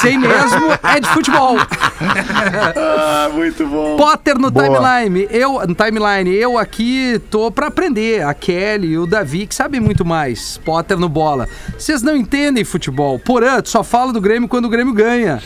Sei 0.00 0.18
mesmo, 0.18 0.72
é 0.82 1.00
de 1.00 1.08
futebol. 1.08 1.56
Ah, 2.76 3.30
muito 3.32 3.66
bom. 3.66 3.96
Potter 3.96 4.38
no 4.38 4.50
Boa. 4.50 4.64
timeline. 4.64 5.28
Eu, 5.30 5.60
no 5.66 5.74
timeline, 5.74 6.30
eu 6.34 6.58
aqui 6.58 7.20
tô 7.30 7.50
pra 7.50 7.68
aprender. 7.68 8.24
A 8.24 8.34
Kelly 8.34 8.88
e 8.88 8.98
o 8.98 9.06
Davi, 9.06 9.46
que 9.46 9.54
sabem 9.54 9.80
muito 9.80 10.04
mais. 10.04 10.58
Potter 10.64 10.98
no 10.98 11.08
bola. 11.08 11.48
Vocês 11.78 12.02
não 12.02 12.16
entendem 12.16 12.64
futebol. 12.64 13.18
Porã, 13.18 13.60
tu 13.60 13.68
só 13.68 13.84
fala 13.84 14.12
do 14.12 14.20
Grêmio 14.20 14.48
quando 14.48 14.66
o 14.66 14.68
Grêmio 14.68 14.92
ganha. 14.92 15.40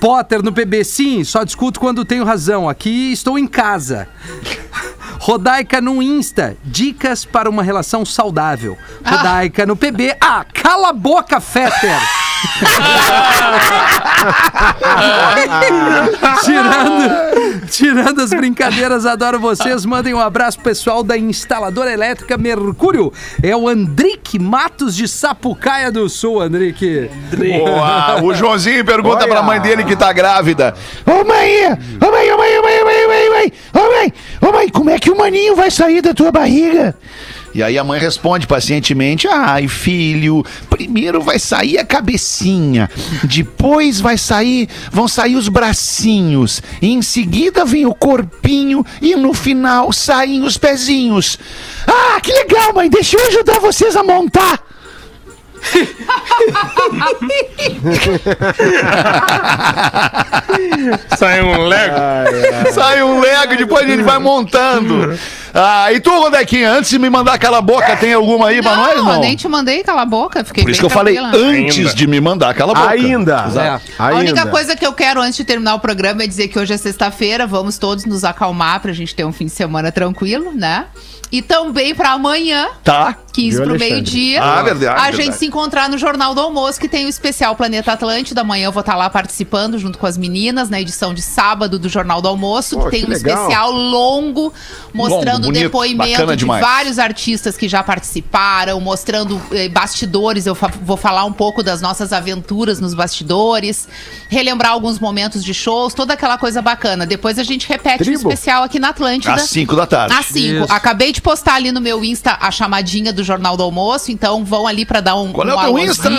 Potter 0.00 0.42
no 0.42 0.52
PB, 0.52 0.84
sim, 0.84 1.24
só 1.24 1.44
discuto 1.44 1.80
quando 1.80 2.04
tenho 2.04 2.24
razão. 2.24 2.68
Aqui 2.68 3.12
estou 3.12 3.38
em 3.38 3.46
casa. 3.46 4.06
Rodaica 5.18 5.80
no 5.80 6.02
Insta, 6.02 6.56
dicas 6.64 7.24
para 7.24 7.48
uma 7.48 7.62
relação 7.62 8.04
saudável. 8.04 8.76
Rodaica 9.04 9.66
no 9.66 9.76
PB, 9.76 10.16
ah, 10.20 10.44
cala 10.52 10.90
a 10.90 10.92
boca, 10.92 11.40
Fetter! 11.40 11.98
tirando, 16.44 17.66
tirando 17.70 18.20
as 18.22 18.30
brincadeiras, 18.30 19.06
adoro 19.06 19.38
vocês. 19.38 19.84
Mandem 19.84 20.14
um 20.14 20.20
abraço 20.20 20.60
pessoal 20.60 21.02
da 21.02 21.16
instaladora 21.16 21.92
elétrica 21.92 22.36
Mercúrio. 22.36 23.12
É 23.42 23.56
o 23.56 23.68
Andrique 23.68 24.38
Matos 24.38 24.94
de 24.94 25.08
Sapucaia 25.08 25.90
do 25.90 26.08
Sul, 26.08 26.40
Andrique. 26.40 27.10
Boa. 27.58 28.22
O 28.22 28.34
Joãozinho 28.34 28.84
pergunta 28.84 29.24
Olha. 29.24 29.28
pra 29.28 29.42
mãe 29.42 29.60
dele 29.60 29.84
que 29.84 29.96
tá 29.96 30.12
grávida. 30.12 30.74
Ô 31.06 31.24
mãe, 31.24 31.66
ô 31.66 32.10
mãe, 32.10 32.32
ô 32.32 32.38
mãe, 32.38 32.58
ô 32.58 32.62
mãe, 32.62 32.80
ô 32.80 32.84
mãe, 32.84 33.04
ô 33.04 33.08
mãe, 33.08 33.52
ô 33.74 33.90
mãe, 33.90 34.12
ô 34.40 34.52
mãe, 34.52 34.68
como 34.68 34.90
é 34.90 34.98
que 34.98 35.10
o 35.10 35.16
maninho 35.16 35.56
vai 35.56 35.70
sair 35.70 36.00
da 36.00 36.14
tua 36.14 36.30
barriga? 36.30 36.94
E 37.54 37.62
aí 37.62 37.78
a 37.78 37.84
mãe 37.84 38.00
responde 38.00 38.46
pacientemente: 38.46 39.28
Ai, 39.28 39.68
filho, 39.68 40.44
primeiro 40.68 41.20
vai 41.20 41.38
sair 41.38 41.78
a 41.78 41.84
cabecinha, 41.84 42.90
depois 43.22 44.00
vai 44.00 44.18
sair, 44.18 44.68
vão 44.90 45.06
sair 45.06 45.36
os 45.36 45.48
bracinhos, 45.48 46.60
em 46.82 47.00
seguida 47.00 47.64
vem 47.64 47.86
o 47.86 47.94
corpinho 47.94 48.84
e 49.00 49.14
no 49.14 49.32
final 49.32 49.92
saem 49.92 50.42
os 50.42 50.58
pezinhos. 50.58 51.38
Ah, 51.86 52.20
que 52.20 52.32
legal, 52.32 52.74
mãe, 52.74 52.90
deixa 52.90 53.16
eu 53.16 53.26
ajudar 53.28 53.60
vocês 53.60 53.94
a 53.94 54.02
montar. 54.02 54.73
Sai 61.18 61.42
um 61.42 61.66
Lego. 61.66 61.96
Sai 62.72 63.02
um 63.02 63.20
Lego, 63.20 63.56
depois 63.56 63.84
a 63.84 63.88
gente 63.88 64.02
vai 64.02 64.18
montando. 64.18 65.18
Ah, 65.52 65.92
e 65.92 66.00
tu, 66.00 66.10
Rodequinha, 66.10 66.70
antes 66.72 66.90
de 66.90 66.98
me 66.98 67.08
mandar 67.08 67.34
aquela 67.34 67.60
boca, 67.60 67.96
tem 67.96 68.12
alguma 68.12 68.48
aí 68.48 68.60
pra 68.60 68.74
nós? 68.74 68.96
Não, 68.96 69.04
Não. 69.04 69.20
nem 69.20 69.36
te 69.36 69.46
mandei 69.48 69.82
cala 69.84 70.02
a 70.02 70.06
boca. 70.06 70.44
Fiquei 70.44 70.64
Por 70.64 70.70
isso 70.70 70.80
que 70.80 70.86
eu 70.86 70.90
falei 70.90 71.16
antes 71.16 71.78
Ainda. 71.78 71.94
de 71.94 72.06
me 72.06 72.20
mandar 72.20 72.50
aquela 72.50 72.74
boca. 72.74 72.90
Ainda. 72.90 73.44
A 73.98 74.06
Ainda. 74.06 74.20
única 74.20 74.46
coisa 74.46 74.74
que 74.76 74.84
eu 74.84 74.92
quero 74.92 75.20
antes 75.20 75.36
de 75.36 75.44
terminar 75.44 75.74
o 75.74 75.80
programa 75.80 76.24
é 76.24 76.26
dizer 76.26 76.48
que 76.48 76.58
hoje 76.58 76.72
é 76.72 76.76
sexta-feira, 76.76 77.46
vamos 77.46 77.78
todos 77.78 78.04
nos 78.04 78.24
acalmar 78.24 78.80
pra 78.80 78.92
gente 78.92 79.14
ter 79.14 79.24
um 79.24 79.32
fim 79.32 79.46
de 79.46 79.52
semana 79.52 79.92
tranquilo, 79.92 80.52
né? 80.52 80.86
E 81.32 81.42
também 81.42 81.94
pra 81.94 82.10
amanhã, 82.12 82.68
Tá. 82.84 83.16
15 83.32 83.56
Viu, 83.56 83.62
pro 83.64 83.70
Alexandre? 83.70 83.94
meio-dia, 83.94 84.40
Ah, 84.40 84.62
verdade, 84.62 84.86
a 84.86 84.94
verdade. 84.94 85.16
gente 85.16 85.36
se 85.36 85.46
encontrar 85.46 85.88
no 85.88 85.98
Jornal 85.98 86.36
do 86.36 86.40
Almoço, 86.40 86.78
que 86.78 86.88
tem 86.88 87.04
o 87.06 87.08
especial 87.08 87.56
Planeta 87.56 87.90
Atlântida. 87.92 88.42
Amanhã 88.42 88.66
eu 88.66 88.72
vou 88.72 88.78
estar 88.80 88.94
lá 88.94 89.10
participando 89.10 89.76
junto 89.76 89.98
com 89.98 90.06
as 90.06 90.16
meninas 90.16 90.70
na 90.70 90.80
edição 90.80 91.12
de 91.12 91.20
sábado 91.20 91.76
do 91.76 91.88
Jornal 91.88 92.22
do 92.22 92.28
Almoço, 92.28 92.76
Pô, 92.78 92.84
que 92.84 92.90
tem 92.92 93.00
que 93.00 93.06
um 93.10 93.14
legal. 93.14 93.36
especial 93.42 93.72
longo 93.72 94.54
mostrando 94.92 95.26
Longo, 95.32 95.46
bonito, 95.46 95.62
depoimento 95.62 96.36
de 96.36 96.44
vários 96.44 97.00
artistas 97.00 97.56
que 97.56 97.66
já 97.68 97.82
participaram, 97.82 98.80
mostrando 98.80 99.40
eh, 99.50 99.68
bastidores. 99.68 100.46
Eu 100.46 100.54
fa- 100.54 100.70
vou 100.82 100.96
falar 100.96 101.24
um 101.24 101.32
pouco 101.32 101.60
das 101.64 101.80
nossas 101.80 102.12
aventuras 102.12 102.78
nos 102.78 102.94
bastidores, 102.94 103.88
relembrar 104.28 104.70
alguns 104.72 105.00
momentos 105.00 105.42
de 105.42 105.52
shows, 105.52 105.92
toda 105.92 106.14
aquela 106.14 106.38
coisa 106.38 106.62
bacana. 106.62 107.04
Depois 107.04 107.36
a 107.40 107.42
gente 107.42 107.66
repete 107.68 108.02
o 108.02 108.04
Tribo. 108.04 108.18
especial 108.30 108.62
aqui 108.62 108.78
na 108.78 108.90
Atlântida. 108.90 109.34
Às 109.34 109.50
5 109.50 109.74
da 109.74 109.86
tarde. 109.86 110.14
Às 110.14 110.26
5. 110.26 110.64
Isso. 110.64 110.72
Acabei 110.72 111.12
de 111.14 111.22
postar 111.22 111.54
ali 111.54 111.70
no 111.72 111.80
meu 111.80 112.04
Insta 112.04 112.36
a 112.40 112.50
chamadinha 112.50 113.12
do 113.12 113.22
Jornal 113.24 113.56
do 113.56 113.62
Almoço, 113.62 114.10
então 114.10 114.44
vão 114.44 114.66
ali 114.66 114.84
pra 114.84 115.00
dar 115.00 115.14
um. 115.16 115.32
Qual 115.32 115.48
é 115.48 115.54
um 115.54 115.58
o 115.58 115.62
teu 115.64 115.78
Insta? 115.78 116.10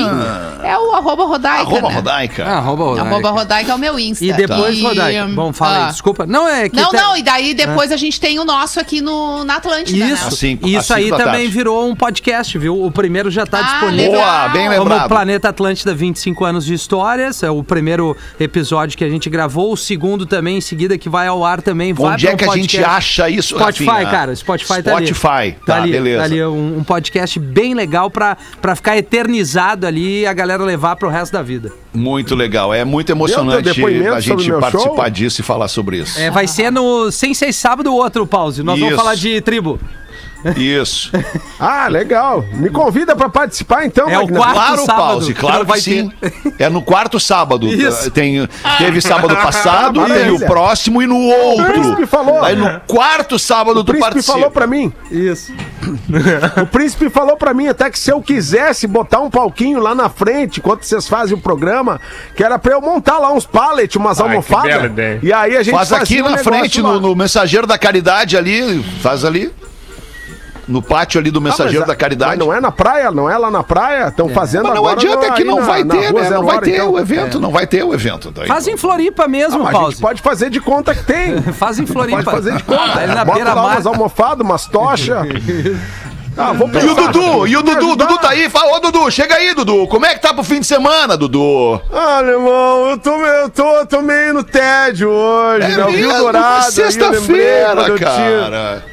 É 0.63 0.77
o 0.77 0.93
arroba 0.95 1.25
Rodaica. 1.25 1.61
Arroba 1.61 1.89
né? 1.89 1.95
Rodaica. 1.95 2.45
Ah, 2.45 2.57
arroba 2.57 2.83
Rodaica. 2.85 3.07
Arroba 3.09 3.29
Rodaica 3.31 3.71
é 3.71 3.75
o 3.75 3.77
meu 3.77 3.99
Insta. 3.99 4.25
E 4.25 4.33
depois, 4.33 4.77
E, 4.77 4.81
Rodaica. 4.81 5.25
Bom, 5.27 5.53
fala 5.53 5.77
aí, 5.77 5.83
ah. 5.83 5.87
desculpa. 5.87 6.25
Não, 6.25 6.47
é 6.47 6.69
que. 6.69 6.75
Não, 6.75 6.91
tá- 6.91 7.01
não, 7.01 7.17
e 7.17 7.23
daí 7.23 7.53
depois 7.53 7.91
a 7.91 7.97
gente 7.97 8.19
tem 8.19 8.39
o 8.39 8.45
nosso 8.45 8.79
aqui 8.79 9.01
no, 9.01 9.43
na 9.43 9.55
Atlântida, 9.55 9.97
Isso, 10.05 10.23
né? 10.23 10.27
Às 10.29 10.33
cinco- 10.37 10.65
às 10.65 10.71
isso 10.71 10.83
cinco 10.87 10.99
aí 10.99 11.09
também 11.09 11.25
tarde. 11.25 11.47
virou 11.47 11.87
um 11.87 11.95
podcast, 11.95 12.57
viu? 12.57 12.81
O 12.83 12.91
primeiro 12.91 13.29
já 13.29 13.45
tá 13.45 13.59
Ah, 13.59 13.63
disponível. 13.63 14.11
legal. 14.13 14.25
Boa, 14.25 14.47
bem 14.49 14.67
Como 14.69 14.79
lembrado. 14.83 15.07
Planeta 15.09 15.49
Atlântida 15.49 15.93
25 15.93 16.45
anos 16.45 16.65
de 16.65 16.73
histórias, 16.73 17.43
é 17.43 17.49
o 17.51 17.63
primeiro 17.63 18.15
episódio 18.39 18.97
que 18.97 19.03
a 19.03 19.09
gente 19.09 19.29
gravou, 19.29 19.73
o 19.73 19.77
segundo 19.77 20.25
também 20.25 20.57
em 20.57 20.61
seguida 20.61 20.97
que 20.97 21.09
vai 21.09 21.27
ao 21.27 21.43
ar 21.43 21.61
também, 21.61 21.93
vai 21.93 22.13
Onde 22.13 22.27
é 22.27 22.33
um 22.33 22.37
que 22.37 22.45
a 22.45 22.53
gente 22.55 22.83
acha 22.83 23.29
isso, 23.29 23.55
Spotify, 23.55 23.85
Rafinha? 23.89 24.09
cara, 24.11 24.35
Spotify 24.35 24.81
tá 24.85 24.97
ali. 24.97 25.07
Spotify, 25.07 25.55
tá, 25.65 25.75
ali, 25.81 25.91
beleza. 25.91 26.19
Tá 26.19 26.23
ali 26.25 26.43
um, 26.43 26.77
um 26.77 26.83
podcast 26.83 27.39
bem 27.39 27.73
legal 27.73 28.09
pra, 28.09 28.37
pra 28.61 28.75
ficar 28.75 28.97
eternizado 28.97 29.87
ali 29.87 30.21
e 30.21 30.25
a 30.25 30.33
galera 30.33 30.63
levar 30.63 30.95
pro 30.95 31.09
resto 31.09 31.33
da 31.33 31.41
vida. 31.41 31.71
Muito 31.93 32.35
legal. 32.35 32.73
É 32.73 32.85
muito 32.85 33.11
emocionante 33.11 33.69
a 33.69 34.19
gente 34.19 34.51
participar 34.51 34.95
show? 34.95 35.09
disso 35.09 35.41
e 35.41 35.43
falar 35.43 35.67
sobre 35.67 35.97
isso. 35.97 36.19
É, 36.19 36.29
vai 36.29 36.47
ser 36.47 36.71
no 36.71 37.11
Sem 37.11 37.33
Ser 37.33 37.53
Sábado 37.53 37.91
o 37.91 37.95
outro, 37.95 38.25
Pause. 38.27 38.63
Nós 38.63 38.75
Isso. 38.75 38.85
vamos 38.85 38.99
falar 38.99 39.15
de 39.15 39.41
tribo. 39.41 39.79
Isso. 40.55 41.11
Ah, 41.57 41.87
legal. 41.87 42.43
Me 42.51 42.69
convida 42.69 43.15
pra 43.15 43.29
participar 43.29 43.85
então, 43.85 44.09
É 44.09 44.19
o 44.19 44.27
quarto 44.27 44.53
Claro, 44.53 44.85
sábado, 44.85 44.97
Pause, 45.13 45.33
claro 45.33 45.59
que 45.61 45.65
vai 45.67 45.79
sim. 45.79 46.11
É 46.59 46.67
no 46.69 46.81
quarto 46.81 47.17
sábado. 47.17 47.65
Isso. 47.65 48.11
Tem, 48.11 48.45
teve 48.77 48.99
sábado 48.99 49.33
passado, 49.37 50.01
Maravilha. 50.01 50.25
tem 50.25 50.35
o 50.35 50.39
próximo 50.45 51.01
e 51.01 51.07
no 51.07 51.15
O 51.15 51.29
outro. 51.29 51.65
príncipe 51.65 52.05
falou. 52.05 52.43
Aí 52.43 52.57
no 52.57 52.79
quarto 52.81 53.39
sábado 53.39 53.79
O 53.79 53.83
tu 53.85 53.93
príncipe 53.93 54.11
participa. 54.11 54.33
falou 54.33 54.51
pra 54.51 54.67
mim. 54.67 54.91
Isso. 55.09 55.53
O 56.61 56.65
príncipe 56.67 57.09
falou 57.09 57.37
pra 57.37 57.53
mim 57.53 57.67
até 57.67 57.89
que 57.89 57.97
se 57.97 58.11
eu 58.11 58.21
quisesse 58.21 58.85
botar 58.85 59.21
um 59.21 59.29
palquinho 59.29 59.79
lá 59.79 59.95
na 59.95 60.09
frente, 60.09 60.59
enquanto 60.59 60.83
vocês 60.83 61.07
fazem 61.07 61.35
o 61.37 61.39
programa, 61.39 62.01
que 62.35 62.43
era 62.43 62.59
pra 62.59 62.73
eu 62.73 62.81
montar 62.81 63.17
lá 63.17 63.31
uns 63.31 63.45
pallets, 63.45 63.95
umas 63.95 64.19
Ai, 64.19 64.25
que 64.25 64.31
almofadas. 64.31 64.67
bela 64.73 64.85
ideia. 64.87 65.19
E 65.23 65.31
aí 65.31 65.55
a 65.55 65.63
gente 65.63 65.73
Faz 65.75 65.89
fazia 65.89 66.03
aqui 66.03 66.21
um 66.21 66.29
na 66.29 66.37
frente, 66.37 66.81
no, 66.81 66.99
no 66.99 67.15
Mensageiro 67.15 67.65
da 67.67 67.77
Caridade 67.77 68.35
ali. 68.35 68.83
Faz 69.01 69.23
ali. 69.23 69.51
No 70.67 70.81
pátio 70.81 71.19
ali 71.19 71.29
do 71.29 71.37
Ah, 71.39 71.41
mas 71.43 71.51
Mensageiro 71.51 71.83
a- 71.83 71.87
da 71.87 71.95
Caridade. 71.95 72.31
mas 72.31 72.39
não 72.39 72.53
é 72.53 72.59
na 72.59 72.71
praia, 72.71 73.11
não 73.11 73.29
é 73.29 73.37
lá 73.37 73.51
na 73.51 73.61
praia. 73.63 74.07
Estão 74.07 74.27
fazendo 74.29 74.63
Mas 74.63 74.73
não 74.73 74.79
agora 74.79 74.95
adianta 74.99 75.27
no- 75.29 75.33
que 75.35 75.43
não 75.43 75.55
na- 75.59 75.65
vai 75.65 75.83
na 75.83 75.95
ter, 75.95 76.07
rua 76.11 76.21
né? 76.21 76.27
Zé 76.29 76.35
Não 76.35 76.45
vai 76.45 76.59
ter 76.59 76.73
então. 76.73 76.91
o 76.91 76.99
evento, 76.99 77.39
não 77.39 77.51
vai 77.51 77.67
ter 77.67 77.83
o 77.83 77.93
evento. 77.93 78.31
Daí. 78.31 78.47
Faz 78.47 78.67
em 78.67 78.75
Floripa 78.77 79.27
mesmo, 79.27 79.67
Ah, 79.67 79.71
gente 79.71 80.01
pode 80.01 80.21
fazer 80.21 80.49
de 80.49 80.59
conta 80.59 80.95
que 80.95 81.03
tem. 81.03 81.41
Faz 81.53 81.77
em 81.77 81.85
Floripa. 81.85 82.23
Pode 82.23 82.31
fazer 82.37 82.55
de 82.57 82.63
conta. 82.63 82.99
Ali 82.99 83.13
na 83.13 83.23
Bota 83.25 83.37
lá 83.39 83.45
beira-mar. 83.45 83.73
umas 83.75 83.85
almofadas, 83.85 84.45
umas 84.45 84.65
tochas. 84.65 85.17
Ah, 86.37 86.51
vou 86.51 86.67
E 86.67 86.71
o 86.71 86.73
pensar. 86.73 87.11
Dudu, 87.13 87.47
e 87.47 87.55
o 87.55 87.61
Dudu, 87.63 87.77
ajudar. 87.77 88.05
Dudu 88.07 88.19
tá 88.19 88.29
aí, 88.31 88.49
fala, 88.49 88.75
ô 88.75 88.79
Dudu, 88.81 89.09
chega 89.09 89.35
aí, 89.35 89.53
Dudu. 89.53 89.87
Como 89.87 90.05
é 90.05 90.15
que 90.15 90.19
tá 90.21 90.33
pro 90.33 90.43
fim 90.43 90.59
de 90.59 90.65
semana, 90.67 91.15
Dudu? 91.15 91.79
Ah, 91.93 92.21
irmão, 92.21 92.89
eu 92.89 92.97
tô, 92.97 93.11
eu 93.25 93.49
tô, 93.49 93.85
tô 93.85 94.01
meio 94.01 94.33
no 94.33 94.43
tédio 94.43 95.09
hoje, 95.09 95.65
né? 95.77 95.81
Eu 95.83 95.91
vi 95.91 96.05
o 96.05 96.11
Dourado, 96.13 96.65
eu 96.65 96.71
Sexta-feira, 96.73 97.87
eu 97.87 97.97
cara. 97.97 98.83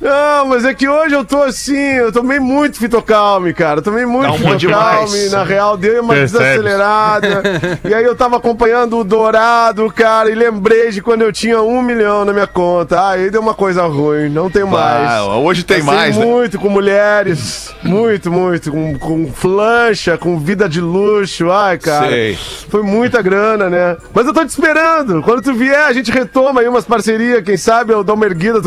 Não, 0.00 0.46
mas 0.46 0.64
é 0.64 0.74
que 0.74 0.86
hoje 0.86 1.14
eu 1.14 1.24
tô 1.24 1.42
assim, 1.42 1.74
eu 1.94 2.12
tomei 2.12 2.38
muito 2.38 2.78
fitocalme, 2.78 3.54
cara. 3.54 3.78
Eu 3.78 3.82
tomei 3.82 4.04
muito 4.04 4.26
Calmou 4.26 4.58
fitocalme, 4.58 5.28
na 5.30 5.42
real, 5.42 5.76
deu 5.76 6.02
uma 6.02 6.12
Percebe. 6.14 6.44
desacelerada. 6.44 7.42
e 7.82 7.94
aí 7.94 8.04
eu 8.04 8.14
tava 8.14 8.36
acompanhando 8.36 8.98
o 8.98 9.04
Dourado, 9.04 9.90
cara, 9.90 10.30
e 10.30 10.34
lembrei 10.34 10.90
de 10.90 11.00
quando 11.00 11.22
eu 11.22 11.32
tinha 11.32 11.62
um 11.62 11.80
milhão 11.80 12.26
na 12.26 12.32
minha 12.32 12.46
conta. 12.46 13.08
Aí 13.08 13.30
deu 13.30 13.40
uma 13.40 13.54
coisa 13.54 13.86
ruim, 13.86 14.28
não 14.28 14.50
tenho 14.50 14.68
mais. 14.68 15.10
Ah, 15.10 15.24
hoje 15.36 15.64
tem 15.64 15.78
Passei 15.82 15.94
mais, 15.94 16.16
né? 16.16 16.24
muito 16.26 16.58
com 16.58 16.68
mulheres, 16.68 17.74
muito, 17.82 18.30
muito, 18.30 18.70
com, 18.70 18.98
com 18.98 19.32
flancha, 19.32 20.18
com 20.18 20.38
vida 20.38 20.68
de 20.68 20.80
luxo. 20.80 21.50
Ai, 21.50 21.78
cara. 21.78 22.08
Sei. 22.08 22.38
Foi 22.68 22.82
muita 22.82 23.22
grana, 23.22 23.70
né? 23.70 23.96
Mas 24.12 24.26
eu 24.26 24.34
tô 24.34 24.44
te 24.44 24.50
esperando. 24.50 25.22
Quando 25.22 25.40
tu 25.40 25.54
vier, 25.54 25.84
a 25.86 25.92
gente 25.94 26.10
retoma 26.12 26.60
aí 26.60 26.68
umas 26.68 26.84
parcerias. 26.84 27.42
Quem 27.42 27.56
sabe 27.56 27.94
eu 27.94 28.04
dou 28.04 28.14
uma 28.14 28.26
erguida. 28.26 28.60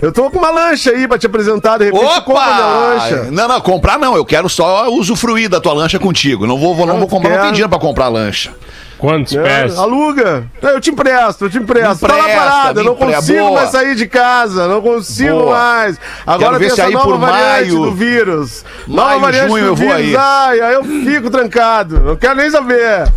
Eu 0.00 0.10
tô 0.10 0.28
com 0.28 0.38
uma 0.38 0.50
lancha 0.50 0.71
aí 0.90 1.06
pra 1.08 1.18
te 1.18 1.26
apresentar. 1.26 1.78
De 1.78 1.84
repente, 1.86 2.14
tu 2.14 2.22
compra 2.22 2.44
minha 2.54 2.66
Opa! 2.66 2.76
lancha. 2.94 3.22
Não, 3.30 3.48
não, 3.48 3.60
comprar 3.60 3.98
não. 3.98 4.16
Eu 4.16 4.24
quero 4.24 4.48
só 4.48 4.88
usufruir 4.90 5.48
da 5.48 5.60
tua 5.60 5.72
lancha 5.72 5.98
contigo. 5.98 6.46
Não 6.46 6.58
vou, 6.58 6.74
vou- 6.74 6.86
não 6.86 6.98
vou 6.98 7.08
comprar, 7.08 7.28
não 7.30 7.36
tem 7.36 7.42
quero. 7.44 7.52
dinheiro 7.54 7.68
pra 7.70 7.78
comprar 7.78 8.08
lancha. 8.08 8.52
Quantos 8.98 9.34
É, 9.34 9.42
pés? 9.42 9.76
aluga. 9.76 10.44
Eu 10.62 10.80
te 10.80 10.90
empresto, 10.90 11.46
eu 11.46 11.50
te 11.50 11.58
empresto. 11.58 12.06
tá 12.06 12.14
lá 12.14 12.20
empresta, 12.20 12.40
parado, 12.40 12.80
eu 12.80 12.84
não 12.84 12.92
empre- 12.92 13.12
consigo 13.14 13.38
boa. 13.40 13.50
mais 13.52 13.70
sair 13.70 13.94
de 13.96 14.06
casa, 14.06 14.68
não 14.68 14.80
consigo 14.80 15.38
Boa. 15.40 15.56
mais. 15.56 15.98
Agora 16.24 16.52
ver 16.56 16.66
tem 16.66 16.74
se 16.76 16.80
essa 16.80 16.88
aí 16.88 16.94
nova 16.94 17.06
por 17.06 17.18
variante 17.18 17.72
maio- 17.72 17.82
do 17.82 17.92
vírus. 17.92 18.64
Maio, 18.86 18.96
nova 19.08 19.18
variante 19.18 19.48
junho 19.48 19.64
do 19.64 19.70
eu 19.70 19.74
vou 19.74 19.86
vírus. 19.88 19.96
aí. 19.96 20.16
Ai, 20.16 20.60
aí 20.60 20.74
eu 20.74 20.84
fico 20.84 21.30
trancado. 21.30 21.98
Não 21.98 22.14
quero 22.14 22.36
nem 22.36 22.48
saber. 22.48 23.12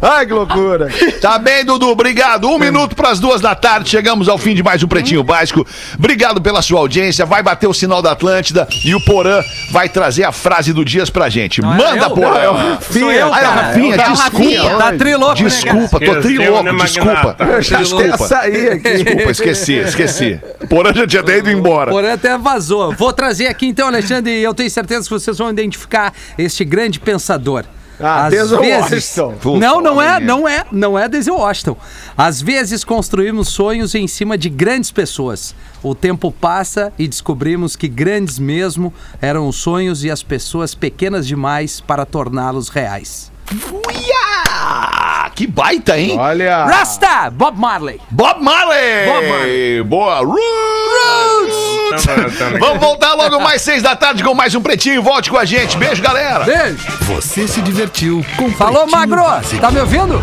Ai, 0.00 0.26
que 0.26 0.32
loucura. 0.32 0.88
Tá 1.20 1.38
bem, 1.38 1.64
Dudu, 1.64 1.88
obrigado. 1.88 2.48
Um 2.48 2.58
minuto 2.58 2.94
pras 2.94 3.18
duas 3.18 3.40
da 3.40 3.54
tarde, 3.54 3.90
chegamos 3.90 4.28
ao 4.28 4.38
fim 4.38 4.54
de 4.54 4.62
mais 4.62 4.82
um 4.82 4.86
Pretinho 4.88 5.24
Básico. 5.24 5.66
Obrigado 5.98 6.40
pela 6.40 6.62
sua 6.62 6.78
audiência. 6.80 7.26
Vai 7.26 7.42
bater 7.42 7.66
o 7.66 7.74
sinal 7.74 8.00
da 8.00 8.12
Atlântida 8.12 8.68
e 8.84 8.94
o 8.94 9.00
Porã 9.04 9.42
vai 9.72 9.88
trazer 9.88 10.24
a 10.24 10.32
frase 10.32 10.72
do 10.72 10.84
Dias 10.84 11.10
pra 11.10 11.28
gente. 11.28 11.60
é 11.60 11.64
Manda, 11.64 11.96
eu, 12.06 12.10
Porã. 12.10 12.52
não, 12.52 12.78
Sou 12.80 13.10
eu, 13.10 13.32
Ai, 13.34 13.40
cara. 13.42 13.60
Rafinha, 13.62 13.94
É 13.96 14.08
o 14.08 14.12
desculpa. 14.12 14.22
Rafinha. 14.38 14.76
Tá 14.76 14.92
trilouco, 14.92 15.42
né, 15.42 15.50
cara? 15.50 15.50
Desculpa, 15.50 16.00
tô 16.00 16.20
trilouco, 16.20 16.62
né, 16.62 16.72
desculpa. 16.84 17.36
Eu 17.38 17.60
Desculpa. 17.78 18.18
sair 18.18 18.72
aqui. 18.72 18.90
Desculpa, 19.02 19.30
esqueci, 19.30 19.74
esqueci. 19.74 20.40
Porã 20.68 20.92
já 20.94 21.06
tinha 21.06 21.22
até 21.22 21.38
ido 21.38 21.50
embora. 21.50 21.90
Porém, 21.90 22.12
até 22.12 22.38
vazou. 22.38 22.94
Vou 22.94 23.12
trazer 23.12 23.46
aqui 23.48 23.66
então, 23.66 23.88
Alexandre, 23.88 24.32
e 24.32 24.42
eu 24.42 24.54
tenho 24.54 24.70
certeza 24.70 25.02
que 25.04 25.10
vocês 25.10 25.36
vão 25.38 25.50
identificar 25.50 26.12
este 26.38 26.64
grande 26.64 27.00
pensador. 27.00 27.64
Ah, 28.00 28.26
Às 28.26 28.30
Denzel 28.32 28.60
vezes... 28.60 29.16
Washington. 29.18 29.58
Não, 29.58 29.80
não 29.80 30.00
é, 30.00 30.20
não 30.20 30.48
é, 30.48 30.64
não 30.70 30.98
é 30.98 31.08
Denzel 31.08 31.36
Washington. 31.36 31.76
Às 32.16 32.40
vezes 32.40 32.84
construímos 32.84 33.48
sonhos 33.48 33.94
em 33.94 34.06
cima 34.06 34.38
de 34.38 34.48
grandes 34.48 34.90
pessoas. 34.90 35.54
O 35.82 35.94
tempo 35.94 36.30
passa 36.32 36.92
e 36.98 37.08
descobrimos 37.08 37.74
que 37.76 37.88
grandes 37.88 38.38
mesmo 38.38 38.92
eram 39.20 39.48
os 39.48 39.56
sonhos 39.56 40.04
e 40.04 40.10
as 40.10 40.22
pessoas 40.22 40.74
pequenas 40.74 41.26
demais 41.26 41.80
para 41.80 42.06
torná-los 42.06 42.68
reais. 42.68 43.30
Uia! 43.72 45.30
Que 45.34 45.46
baita, 45.46 45.98
hein? 45.98 46.18
Olha. 46.18 46.64
Rasta! 46.66 47.30
Bob 47.30 47.58
Marley. 47.58 48.00
Bob 48.10 48.42
Marley! 48.42 49.06
Bob 49.06 49.28
Marley. 49.28 49.82
Boa! 49.84 50.18
Roots! 50.20 51.54
Tamo- 51.54 51.67
tamo- 51.96 52.58
Vamos 52.58 52.80
voltar 52.80 53.14
logo 53.14 53.40
mais 53.40 53.62
seis 53.62 53.82
da 53.82 53.96
tarde 53.96 54.22
com 54.22 54.34
mais 54.34 54.54
um 54.54 54.60
Pretinho. 54.60 55.02
Volte 55.02 55.30
com 55.30 55.38
a 55.38 55.44
gente. 55.44 55.76
Beijo, 55.76 56.02
galera! 56.02 56.44
Beijo. 56.44 56.78
Você 57.02 57.48
se 57.48 57.60
divertiu 57.62 58.24
com 58.36 58.50
Falou, 58.52 58.82
Pretinho 58.86 59.00
Magro. 59.00 59.22
Básico. 59.22 59.60
Tá 59.60 59.70
me 59.70 59.80
ouvindo? 59.80 60.22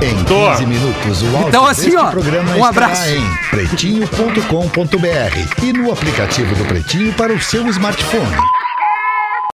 Em 0.00 0.14
Tô. 0.24 0.50
15 0.52 0.66
minutos, 0.66 1.22
o 1.22 1.26
áudio 1.26 1.48
Então, 1.48 1.66
assim, 1.66 1.82
deste 1.90 1.96
ó, 1.96 2.10
programa 2.10 2.52
um 2.52 2.68
estará 2.68 2.86
abraço. 2.86 3.08
em 3.10 3.36
pretinho.com.br 3.50 5.64
e 5.64 5.72
no 5.72 5.92
aplicativo 5.92 6.54
do 6.54 6.64
Pretinho 6.66 7.12
para 7.14 7.32
o 7.32 7.40
seu 7.40 7.66
smartphone. 7.68 8.36